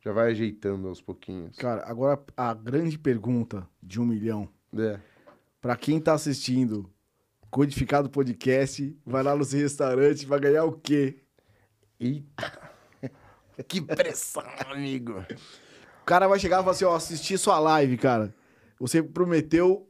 já 0.00 0.12
vai 0.12 0.30
ajeitando 0.32 0.88
aos 0.88 1.00
pouquinhos. 1.00 1.56
Cara, 1.56 1.84
agora 1.86 2.20
a 2.36 2.52
grande 2.54 2.98
pergunta 2.98 3.66
de 3.82 4.00
um 4.00 4.04
milhão. 4.04 4.48
É. 4.76 4.98
Pra 5.60 5.76
quem 5.76 6.00
tá 6.00 6.12
assistindo 6.14 6.90
Codificado 7.50 8.10
Podcast, 8.10 8.96
vai 9.06 9.22
lá 9.22 9.36
no 9.36 9.44
seu 9.44 9.60
restaurante, 9.60 10.26
vai 10.26 10.40
ganhar 10.40 10.64
o 10.64 10.72
quê? 10.72 11.20
Eita. 12.00 12.52
que 13.68 13.80
pressão, 13.80 14.42
amigo. 14.68 15.24
O 16.02 16.04
cara 16.04 16.26
vai 16.26 16.38
chegar 16.40 16.56
e 16.56 16.60
falar 16.60 16.72
assim, 16.72 16.84
ó, 16.84 16.96
assisti 16.96 17.38
sua 17.38 17.58
live, 17.60 17.96
cara. 17.96 18.34
Você 18.80 19.02
prometeu... 19.02 19.88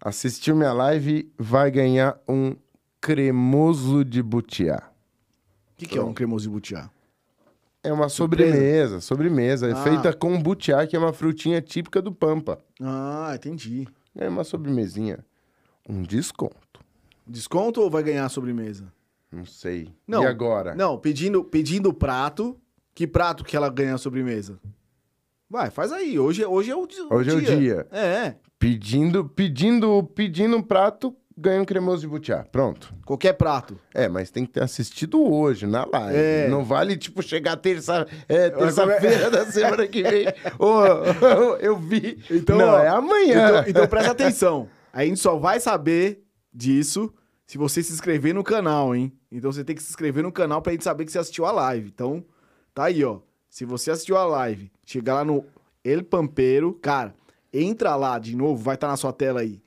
Assistiu 0.00 0.54
minha 0.54 0.72
live, 0.72 1.30
vai 1.38 1.70
ganhar 1.70 2.18
um 2.28 2.54
cremoso 3.00 4.04
de 4.04 4.22
butiá. 4.22 4.90
O 5.72 5.76
que, 5.76 5.86
que 5.86 5.98
é 5.98 6.02
um 6.02 6.12
cremoso 6.12 6.44
de 6.44 6.50
butiá? 6.50 6.90
É 7.82 7.92
uma 7.92 8.08
Surpresa. 8.08 8.52
sobremesa, 8.52 9.00
sobremesa. 9.00 9.68
É 9.68 9.72
Ah. 9.72 9.82
feita 9.82 10.12
com 10.12 10.40
butiá, 10.40 10.86
que 10.86 10.94
é 10.96 10.98
uma 10.98 11.12
frutinha 11.12 11.60
típica 11.62 12.02
do 12.02 12.12
Pampa. 12.12 12.58
Ah, 12.80 13.32
entendi. 13.34 13.86
É 14.16 14.28
uma 14.28 14.44
sobremesinha. 14.44 15.24
Um 15.88 16.02
desconto. 16.02 16.80
Desconto 17.26 17.80
ou 17.80 17.90
vai 17.90 18.02
ganhar 18.02 18.24
a 18.24 18.28
sobremesa? 18.28 18.92
Não 19.30 19.44
sei. 19.44 19.92
Não. 20.06 20.22
E 20.22 20.26
agora? 20.26 20.74
Não, 20.74 20.98
pedindo, 20.98 21.44
pedindo 21.44 21.92
prato. 21.92 22.56
Que 22.94 23.06
prato 23.06 23.44
que 23.44 23.56
ela 23.56 23.68
ganha 23.68 23.94
a 23.94 23.98
sobremesa? 23.98 24.58
Vai, 25.48 25.70
faz 25.70 25.92
aí. 25.92 26.18
Hoje, 26.18 26.44
hoje 26.44 26.70
é 26.70 26.76
o, 26.76 26.84
di- 26.86 27.00
Hoje 27.10 27.30
é 27.30 27.34
o 27.34 27.40
dia. 27.40 27.86
É, 27.92 28.34
Pedindo, 28.58 29.24
pedindo, 29.24 30.02
pedindo 30.02 30.56
um 30.56 30.62
prato, 30.62 31.14
ganha 31.36 31.62
um 31.62 31.64
cremoso 31.64 32.00
de 32.00 32.08
butiá. 32.08 32.44
Pronto. 32.50 32.92
qualquer 33.04 33.34
prato. 33.34 33.78
É, 33.94 34.08
mas 34.08 34.30
tem 34.30 34.44
que 34.44 34.52
ter 34.52 34.62
assistido 34.62 35.22
hoje, 35.22 35.66
na 35.66 35.84
live. 35.84 36.18
É. 36.18 36.48
Não 36.48 36.64
vale, 36.64 36.96
tipo, 36.96 37.22
chegar 37.22 37.56
terça, 37.56 38.06
é, 38.28 38.50
terça-feira 38.50 39.30
da 39.30 39.46
semana 39.46 39.86
que 39.86 40.02
vem. 40.02 40.26
Ô, 40.58 40.82
eu 41.60 41.76
vi. 41.76 42.18
Então, 42.28 42.58
Não, 42.58 42.70
ó, 42.70 42.78
é 42.78 42.88
amanhã. 42.88 43.60
Então, 43.60 43.64
então 43.68 43.86
presta 43.86 44.10
atenção. 44.10 44.68
A 44.92 45.04
gente 45.04 45.20
só 45.20 45.36
vai 45.36 45.60
saber 45.60 46.24
disso 46.52 47.14
se 47.46 47.56
você 47.56 47.82
se 47.82 47.92
inscrever 47.92 48.34
no 48.34 48.42
canal, 48.42 48.94
hein? 48.94 49.12
Então 49.30 49.52
você 49.52 49.62
tem 49.62 49.76
que 49.76 49.82
se 49.82 49.90
inscrever 49.90 50.22
no 50.22 50.32
canal 50.32 50.60
pra 50.60 50.72
gente 50.72 50.84
saber 50.84 51.04
que 51.04 51.12
você 51.12 51.18
assistiu 51.18 51.46
a 51.46 51.52
live. 51.52 51.88
Então, 51.94 52.24
tá 52.74 52.84
aí, 52.84 53.04
ó. 53.04 53.20
Se 53.48 53.64
você 53.64 53.90
assistiu 53.92 54.16
a 54.16 54.26
live, 54.26 54.70
chegar 54.84 55.14
lá 55.14 55.24
no 55.24 55.44
El 55.84 56.02
Pampeiro, 56.02 56.74
cara, 56.74 57.14
entra 57.52 57.94
lá 57.96 58.18
de 58.18 58.36
novo, 58.36 58.62
vai 58.62 58.74
estar 58.74 58.88
na 58.88 58.96
sua 58.96 59.12
tela 59.12 59.40
aí. 59.40 59.62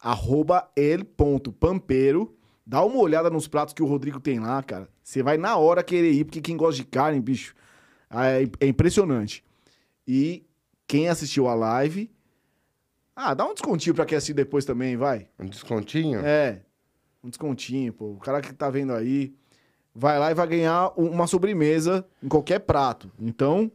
Arroba 0.00 0.70
el.pampeiro. 0.76 2.36
Dá 2.66 2.82
uma 2.82 2.98
olhada 2.98 3.28
nos 3.28 3.46
pratos 3.46 3.74
que 3.74 3.82
o 3.82 3.86
Rodrigo 3.86 4.18
tem 4.20 4.38
lá, 4.40 4.62
cara. 4.62 4.88
Você 5.02 5.22
vai 5.22 5.36
na 5.36 5.56
hora 5.56 5.82
querer 5.82 6.12
ir, 6.12 6.24
porque 6.24 6.40
quem 6.40 6.56
gosta 6.56 6.82
de 6.82 6.88
carne, 6.88 7.20
bicho, 7.20 7.54
é, 8.10 8.48
é 8.60 8.66
impressionante. 8.66 9.44
E 10.06 10.46
quem 10.86 11.08
assistiu 11.08 11.46
a 11.48 11.54
live. 11.54 12.10
Ah, 13.14 13.34
dá 13.34 13.46
um 13.46 13.52
descontinho 13.52 13.94
pra 13.94 14.06
quem 14.06 14.16
assistir 14.16 14.34
depois 14.34 14.64
também, 14.64 14.96
vai. 14.96 15.28
Um 15.38 15.46
descontinho? 15.46 16.20
É, 16.24 16.62
um 17.22 17.28
descontinho, 17.28 17.92
pô. 17.92 18.12
O 18.12 18.18
cara 18.18 18.40
que 18.40 18.52
tá 18.52 18.70
vendo 18.70 18.92
aí 18.92 19.34
vai 19.94 20.18
lá 20.18 20.30
e 20.30 20.34
vai 20.34 20.46
ganhar 20.46 20.92
uma 20.96 21.26
sobremesa 21.26 22.04
em 22.22 22.28
qualquer 22.28 22.60
prato. 22.60 23.10
Então, 23.18 23.70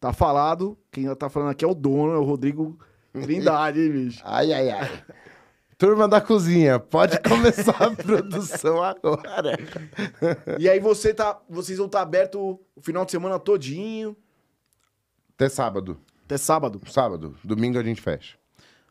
tá 0.00 0.12
falado. 0.12 0.76
Quem 0.90 1.12
tá 1.14 1.28
falando 1.28 1.50
aqui 1.50 1.64
é 1.64 1.68
o 1.68 1.74
dono, 1.74 2.12
é 2.12 2.18
o 2.18 2.24
Rodrigo 2.24 2.78
Trindade, 3.12 3.80
hein, 3.80 3.90
bicho. 3.92 4.22
Ai, 4.26 4.52
ai, 4.52 4.70
ai. 4.70 5.02
Turma 5.76 6.08
da 6.08 6.20
cozinha, 6.20 6.78
pode 6.80 7.20
começar 7.22 7.76
a 7.84 7.90
produção 7.94 8.82
agora. 8.82 9.56
E 10.58 10.68
aí 10.68 10.80
você 10.80 11.14
tá, 11.14 11.40
vocês 11.48 11.78
vão 11.78 11.86
estar 11.86 12.02
aberto 12.02 12.58
o 12.74 12.80
final 12.80 13.04
de 13.04 13.12
semana 13.12 13.38
todinho, 13.38 14.16
Até 15.36 15.48
sábado. 15.48 15.98
até 16.24 16.36
sábado. 16.36 16.80
Sábado. 16.90 17.36
Domingo 17.44 17.78
a 17.78 17.82
gente 17.84 18.00
fecha. 18.00 18.36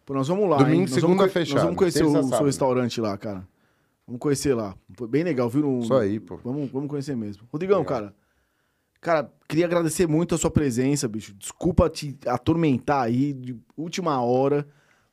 Pô, 0.05 0.13
nós 0.13 0.29
vamos 0.29 0.49
lá. 0.49 0.57
Domingo 0.57 0.75
hein? 0.75 0.79
e 0.83 0.89
Nós 0.89 0.93
segunda 0.93 1.17
vamos, 1.17 1.33
conhe- 1.33 1.45
fechado. 1.45 1.55
Nós 1.55 1.63
vamos 1.63 1.77
conhecer 1.77 2.05
o 2.05 2.23
seu 2.29 2.45
restaurante 2.45 3.01
lá, 3.01 3.17
cara. 3.17 3.45
Vamos 4.05 4.21
conhecer 4.21 4.53
lá. 4.53 4.73
Foi 4.97 5.07
bem 5.09 5.23
legal, 5.23 5.49
viu? 5.49 5.79
Isso 5.79 5.93
aí, 5.93 6.21
pô. 6.21 6.37
Vamos, 6.37 6.71
vamos 6.71 6.89
conhecer 6.89 7.17
mesmo. 7.17 7.45
Rodrigão, 7.51 7.79
Legal. 7.79 7.93
cara. 8.01 8.15
Cara, 8.99 9.31
queria 9.47 9.65
agradecer 9.65 10.07
muito 10.07 10.35
a 10.35 10.37
sua 10.37 10.49
presença, 10.51 11.07
bicho. 11.07 11.33
Desculpa 11.35 11.89
te 11.89 12.17
atormentar 12.25 13.03
aí 13.03 13.33
de 13.33 13.55
última 13.75 14.21
hora. 14.21 14.67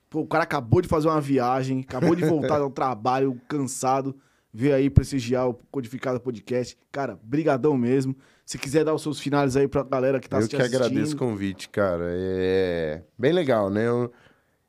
Pô, 0.09 0.21
o 0.21 0.27
cara 0.27 0.45
acabou 0.45 0.81
de 0.81 0.89
fazer 0.89 1.09
uma 1.09 1.21
viagem, 1.21 1.81
acabou 1.81 2.15
de 2.15 2.25
voltar 2.25 2.61
ao 2.61 2.71
trabalho, 2.73 3.41
cansado. 3.49 4.17
Veio 4.53 4.75
aí 4.75 4.89
prestigiar 4.89 5.49
o 5.49 5.55
Codificado 5.71 6.21
Podcast. 6.21 6.79
Cara, 6.93 7.19
brigadão 7.23 7.77
mesmo. 7.77 8.17
Se 8.47 8.57
quiser 8.57 8.85
dar 8.85 8.95
os 8.95 9.03
seus 9.03 9.19
finais 9.19 9.57
aí 9.57 9.67
pra 9.67 9.83
galera 9.83 10.21
que 10.21 10.29
tá 10.29 10.39
eu 10.41 10.47
te 10.47 10.55
que 10.55 10.63
agradeço 10.63 10.95
o 10.95 10.99
assistindo. 11.03 11.19
convite, 11.19 11.69
cara. 11.69 12.05
É 12.13 13.03
bem 13.19 13.33
legal, 13.33 13.69
né? 13.69 13.87
Eu, 13.89 14.13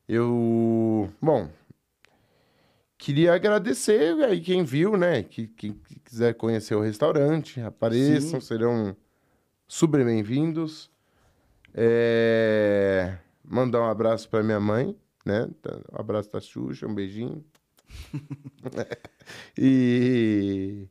eu- 0.09 1.09
bom, 1.21 1.47
queria 2.97 3.33
agradecer 3.33 4.13
aí 4.23 4.41
quem 4.41 4.63
viu, 4.63 4.97
né? 4.97 5.23
Que, 5.23 5.47
quem 5.47 5.79
quiser 6.03 6.33
conhecer 6.33 6.75
o 6.75 6.81
restaurante, 6.81 7.59
apareçam, 7.61 8.39
Sim. 8.41 8.47
serão 8.47 8.95
super 9.67 10.03
bem-vindos. 10.05 10.89
É, 11.73 13.17
Mandar 13.43 13.81
um 13.81 13.89
abraço 13.89 14.27
pra 14.29 14.41
minha 14.41 14.59
mãe, 14.59 14.95
né? 15.25 15.47
Tá- 15.61 15.77
Um 15.93 15.99
abraço 15.99 16.31
da 16.31 16.39
Xuxa, 16.41 16.87
um 16.87 16.95
beijinho. 16.95 17.43
e 19.57 20.87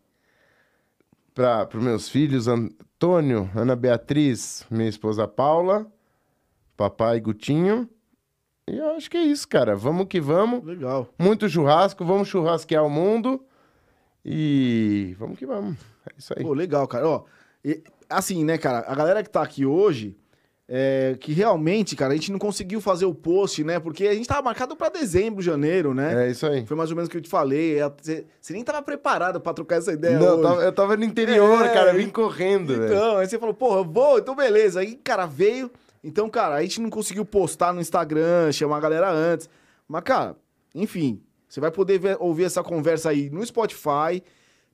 para 1.35 1.69
os 1.77 1.83
meus 1.83 2.09
filhos, 2.09 2.47
Antônio, 2.47 3.51
Ana 3.57 3.75
Beatriz, 3.75 4.65
minha 4.71 4.89
esposa 4.89 5.27
Paula, 5.27 5.91
papai 6.77 7.19
Gutinho. 7.21 7.89
E 8.69 8.77
eu 8.79 8.91
acho 8.91 9.11
que 9.11 9.17
é 9.17 9.23
isso, 9.25 9.47
cara. 9.49 9.75
Vamos 9.75 10.07
que 10.07 10.21
vamos. 10.21 10.65
Legal. 10.65 11.09
Muito 11.19 11.49
churrasco, 11.49 12.05
vamos 12.05 12.29
churrasquear 12.29 12.85
o 12.85 12.89
mundo. 12.91 13.45
E 14.25 15.15
vamos 15.19 15.39
que 15.39 15.45
vamos. 15.45 15.77
É 16.07 16.13
isso 16.17 16.33
aí. 16.37 16.43
Pô, 16.45 16.55
legal, 16.55 16.87
cara. 16.89 17.07
Ó, 17.09 17.25
e- 17.65 17.83
assim, 18.09 18.45
né, 18.45 18.59
cara, 18.59 18.85
a 18.87 18.95
galera 18.95 19.23
que 19.23 19.31
tá 19.31 19.43
aqui 19.43 19.65
hoje, 19.67 20.17
é, 20.67 21.17
que 21.21 21.33
realmente, 21.33 21.95
cara, 21.95 22.13
a 22.13 22.17
gente 22.17 22.33
não 22.33 22.39
conseguiu 22.39 22.81
fazer 22.81 23.05
o 23.05 23.15
post, 23.15 23.63
né? 23.63 23.79
Porque 23.79 24.07
a 24.07 24.15
gente 24.15 24.27
tava 24.27 24.41
marcado 24.43 24.75
pra 24.75 24.89
dezembro, 24.89 25.43
janeiro, 25.43 25.93
né? 25.93 26.27
É 26.27 26.31
isso 26.31 26.47
aí. 26.47 26.65
Foi 26.65 26.75
mais 26.77 26.89
ou 26.91 26.97
menos 26.97 27.09
o 27.09 27.11
que 27.11 27.19
eu 27.19 27.21
te 27.23 27.29
falei. 27.29 27.79
é, 27.79 27.93
Você 28.41 28.53
nem 28.55 28.65
tava 28.65 28.81
preparado 28.83 29.41
pra 29.41 29.53
trocar 29.53 29.77
essa 29.77 29.93
ideia 29.93 30.19
Não, 30.19 30.27
eu 30.27 30.33
hoje. 30.35 30.43
tava, 30.43 30.63
eu 30.63 30.73
tava 30.73 30.97
no 30.97 31.05
interior, 31.05 31.65
É, 31.67 31.69
cara, 31.69 31.93
vim 31.93 32.09
correndo, 32.09 32.69
velho. 32.79 32.87
Então, 32.87 33.17
aí 33.19 33.29
você 33.29 33.39
falou, 33.39 33.55
porra, 33.55 33.81
eu 33.81 33.85
vou, 33.85 34.19
então 34.19 34.35
beleza. 34.35 34.81
Aí, 34.81 34.95
cara, 34.97 35.27
veio. 35.27 35.71
Então, 36.03 36.31
cara, 36.31 36.55
a 36.57 36.63
gente 36.63 36.81
não 36.81 36.89
conseguiu 36.91 37.25
postar 37.27 37.73
no 37.75 37.81
Instagram, 37.81 38.51
chamar 38.51 38.79
a 38.79 38.81
galera 38.81 39.11
antes. 39.11 39.51
Mas, 39.87 40.03
cara, 40.03 40.35
enfim, 40.75 41.21
você 41.47 41.61
vai 41.61 41.71
poder 41.71 41.99
ver- 41.99 42.17
ouvir 42.21 42.45
essa 42.45 42.63
conversa 42.63 43.11
aí 43.11 43.29
no 43.29 43.45
Spotify, 43.45 44.23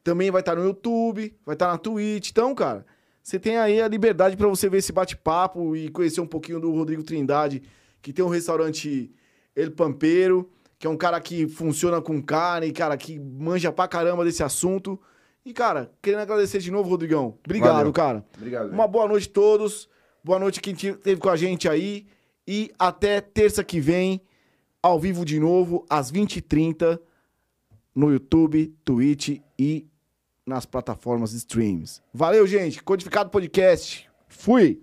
também 0.04 0.30
vai 0.30 0.40
estar 0.40 0.54
no 0.54 0.64
YouTube, 0.64 1.34
vai 1.44 1.54
estar 1.56 1.66
na 1.68 1.78
Twitch. 1.78 2.30
Então, 2.30 2.54
cara, 2.54 2.86
você 3.22 3.38
tem 3.38 3.56
aí 3.58 3.80
a 3.80 3.88
liberdade 3.88 4.36
pra 4.36 4.48
você 4.48 4.68
ver 4.68 4.78
esse 4.78 4.92
bate-papo 4.92 5.76
e 5.76 5.88
conhecer 5.90 6.20
um 6.20 6.26
pouquinho 6.26 6.60
do 6.60 6.70
Rodrigo 6.72 7.02
Trindade, 7.02 7.62
que 8.02 8.12
tem 8.12 8.24
um 8.24 8.28
restaurante 8.28 9.12
El 9.54 9.70
Pampeiro, 9.72 10.50
que 10.78 10.86
é 10.86 10.90
um 10.90 10.96
cara 10.96 11.20
que 11.20 11.46
funciona 11.46 12.00
com 12.00 12.20
carne, 12.22 12.72
cara, 12.72 12.96
que 12.96 13.18
manja 13.18 13.70
pra 13.70 13.86
caramba 13.86 14.24
desse 14.24 14.42
assunto. 14.42 14.98
E, 15.44 15.52
cara, 15.52 15.92
querendo 16.02 16.20
agradecer 16.20 16.58
de 16.58 16.70
novo, 16.70 16.88
Rodrigão. 16.88 17.38
Obrigado, 17.44 17.74
Valeu. 17.76 17.92
cara. 17.92 18.24
Obrigado. 18.36 18.70
Uma 18.72 18.86
boa 18.88 19.06
noite 19.06 19.28
a 19.28 19.32
todos. 19.32 19.88
Boa 20.24 20.38
noite 20.38 20.60
quem 20.60 20.74
te- 20.74 20.94
teve 20.94 21.20
com 21.20 21.28
a 21.30 21.36
gente 21.36 21.68
aí. 21.68 22.06
E 22.46 22.70
até 22.78 23.20
terça 23.20 23.62
que 23.62 23.80
vem, 23.80 24.20
ao 24.82 24.98
vivo 24.98 25.24
de 25.24 25.38
novo, 25.38 25.84
às 25.88 26.10
20h30, 26.10 26.98
no 27.94 28.10
YouTube, 28.10 28.74
Twitch 28.84 29.40
e 29.58 29.86
nas 30.50 30.66
plataformas 30.66 31.30
de 31.30 31.38
streams. 31.38 32.02
Valeu, 32.12 32.46
gente. 32.46 32.82
Codificado 32.82 33.30
Podcast. 33.30 34.10
Fui! 34.28 34.82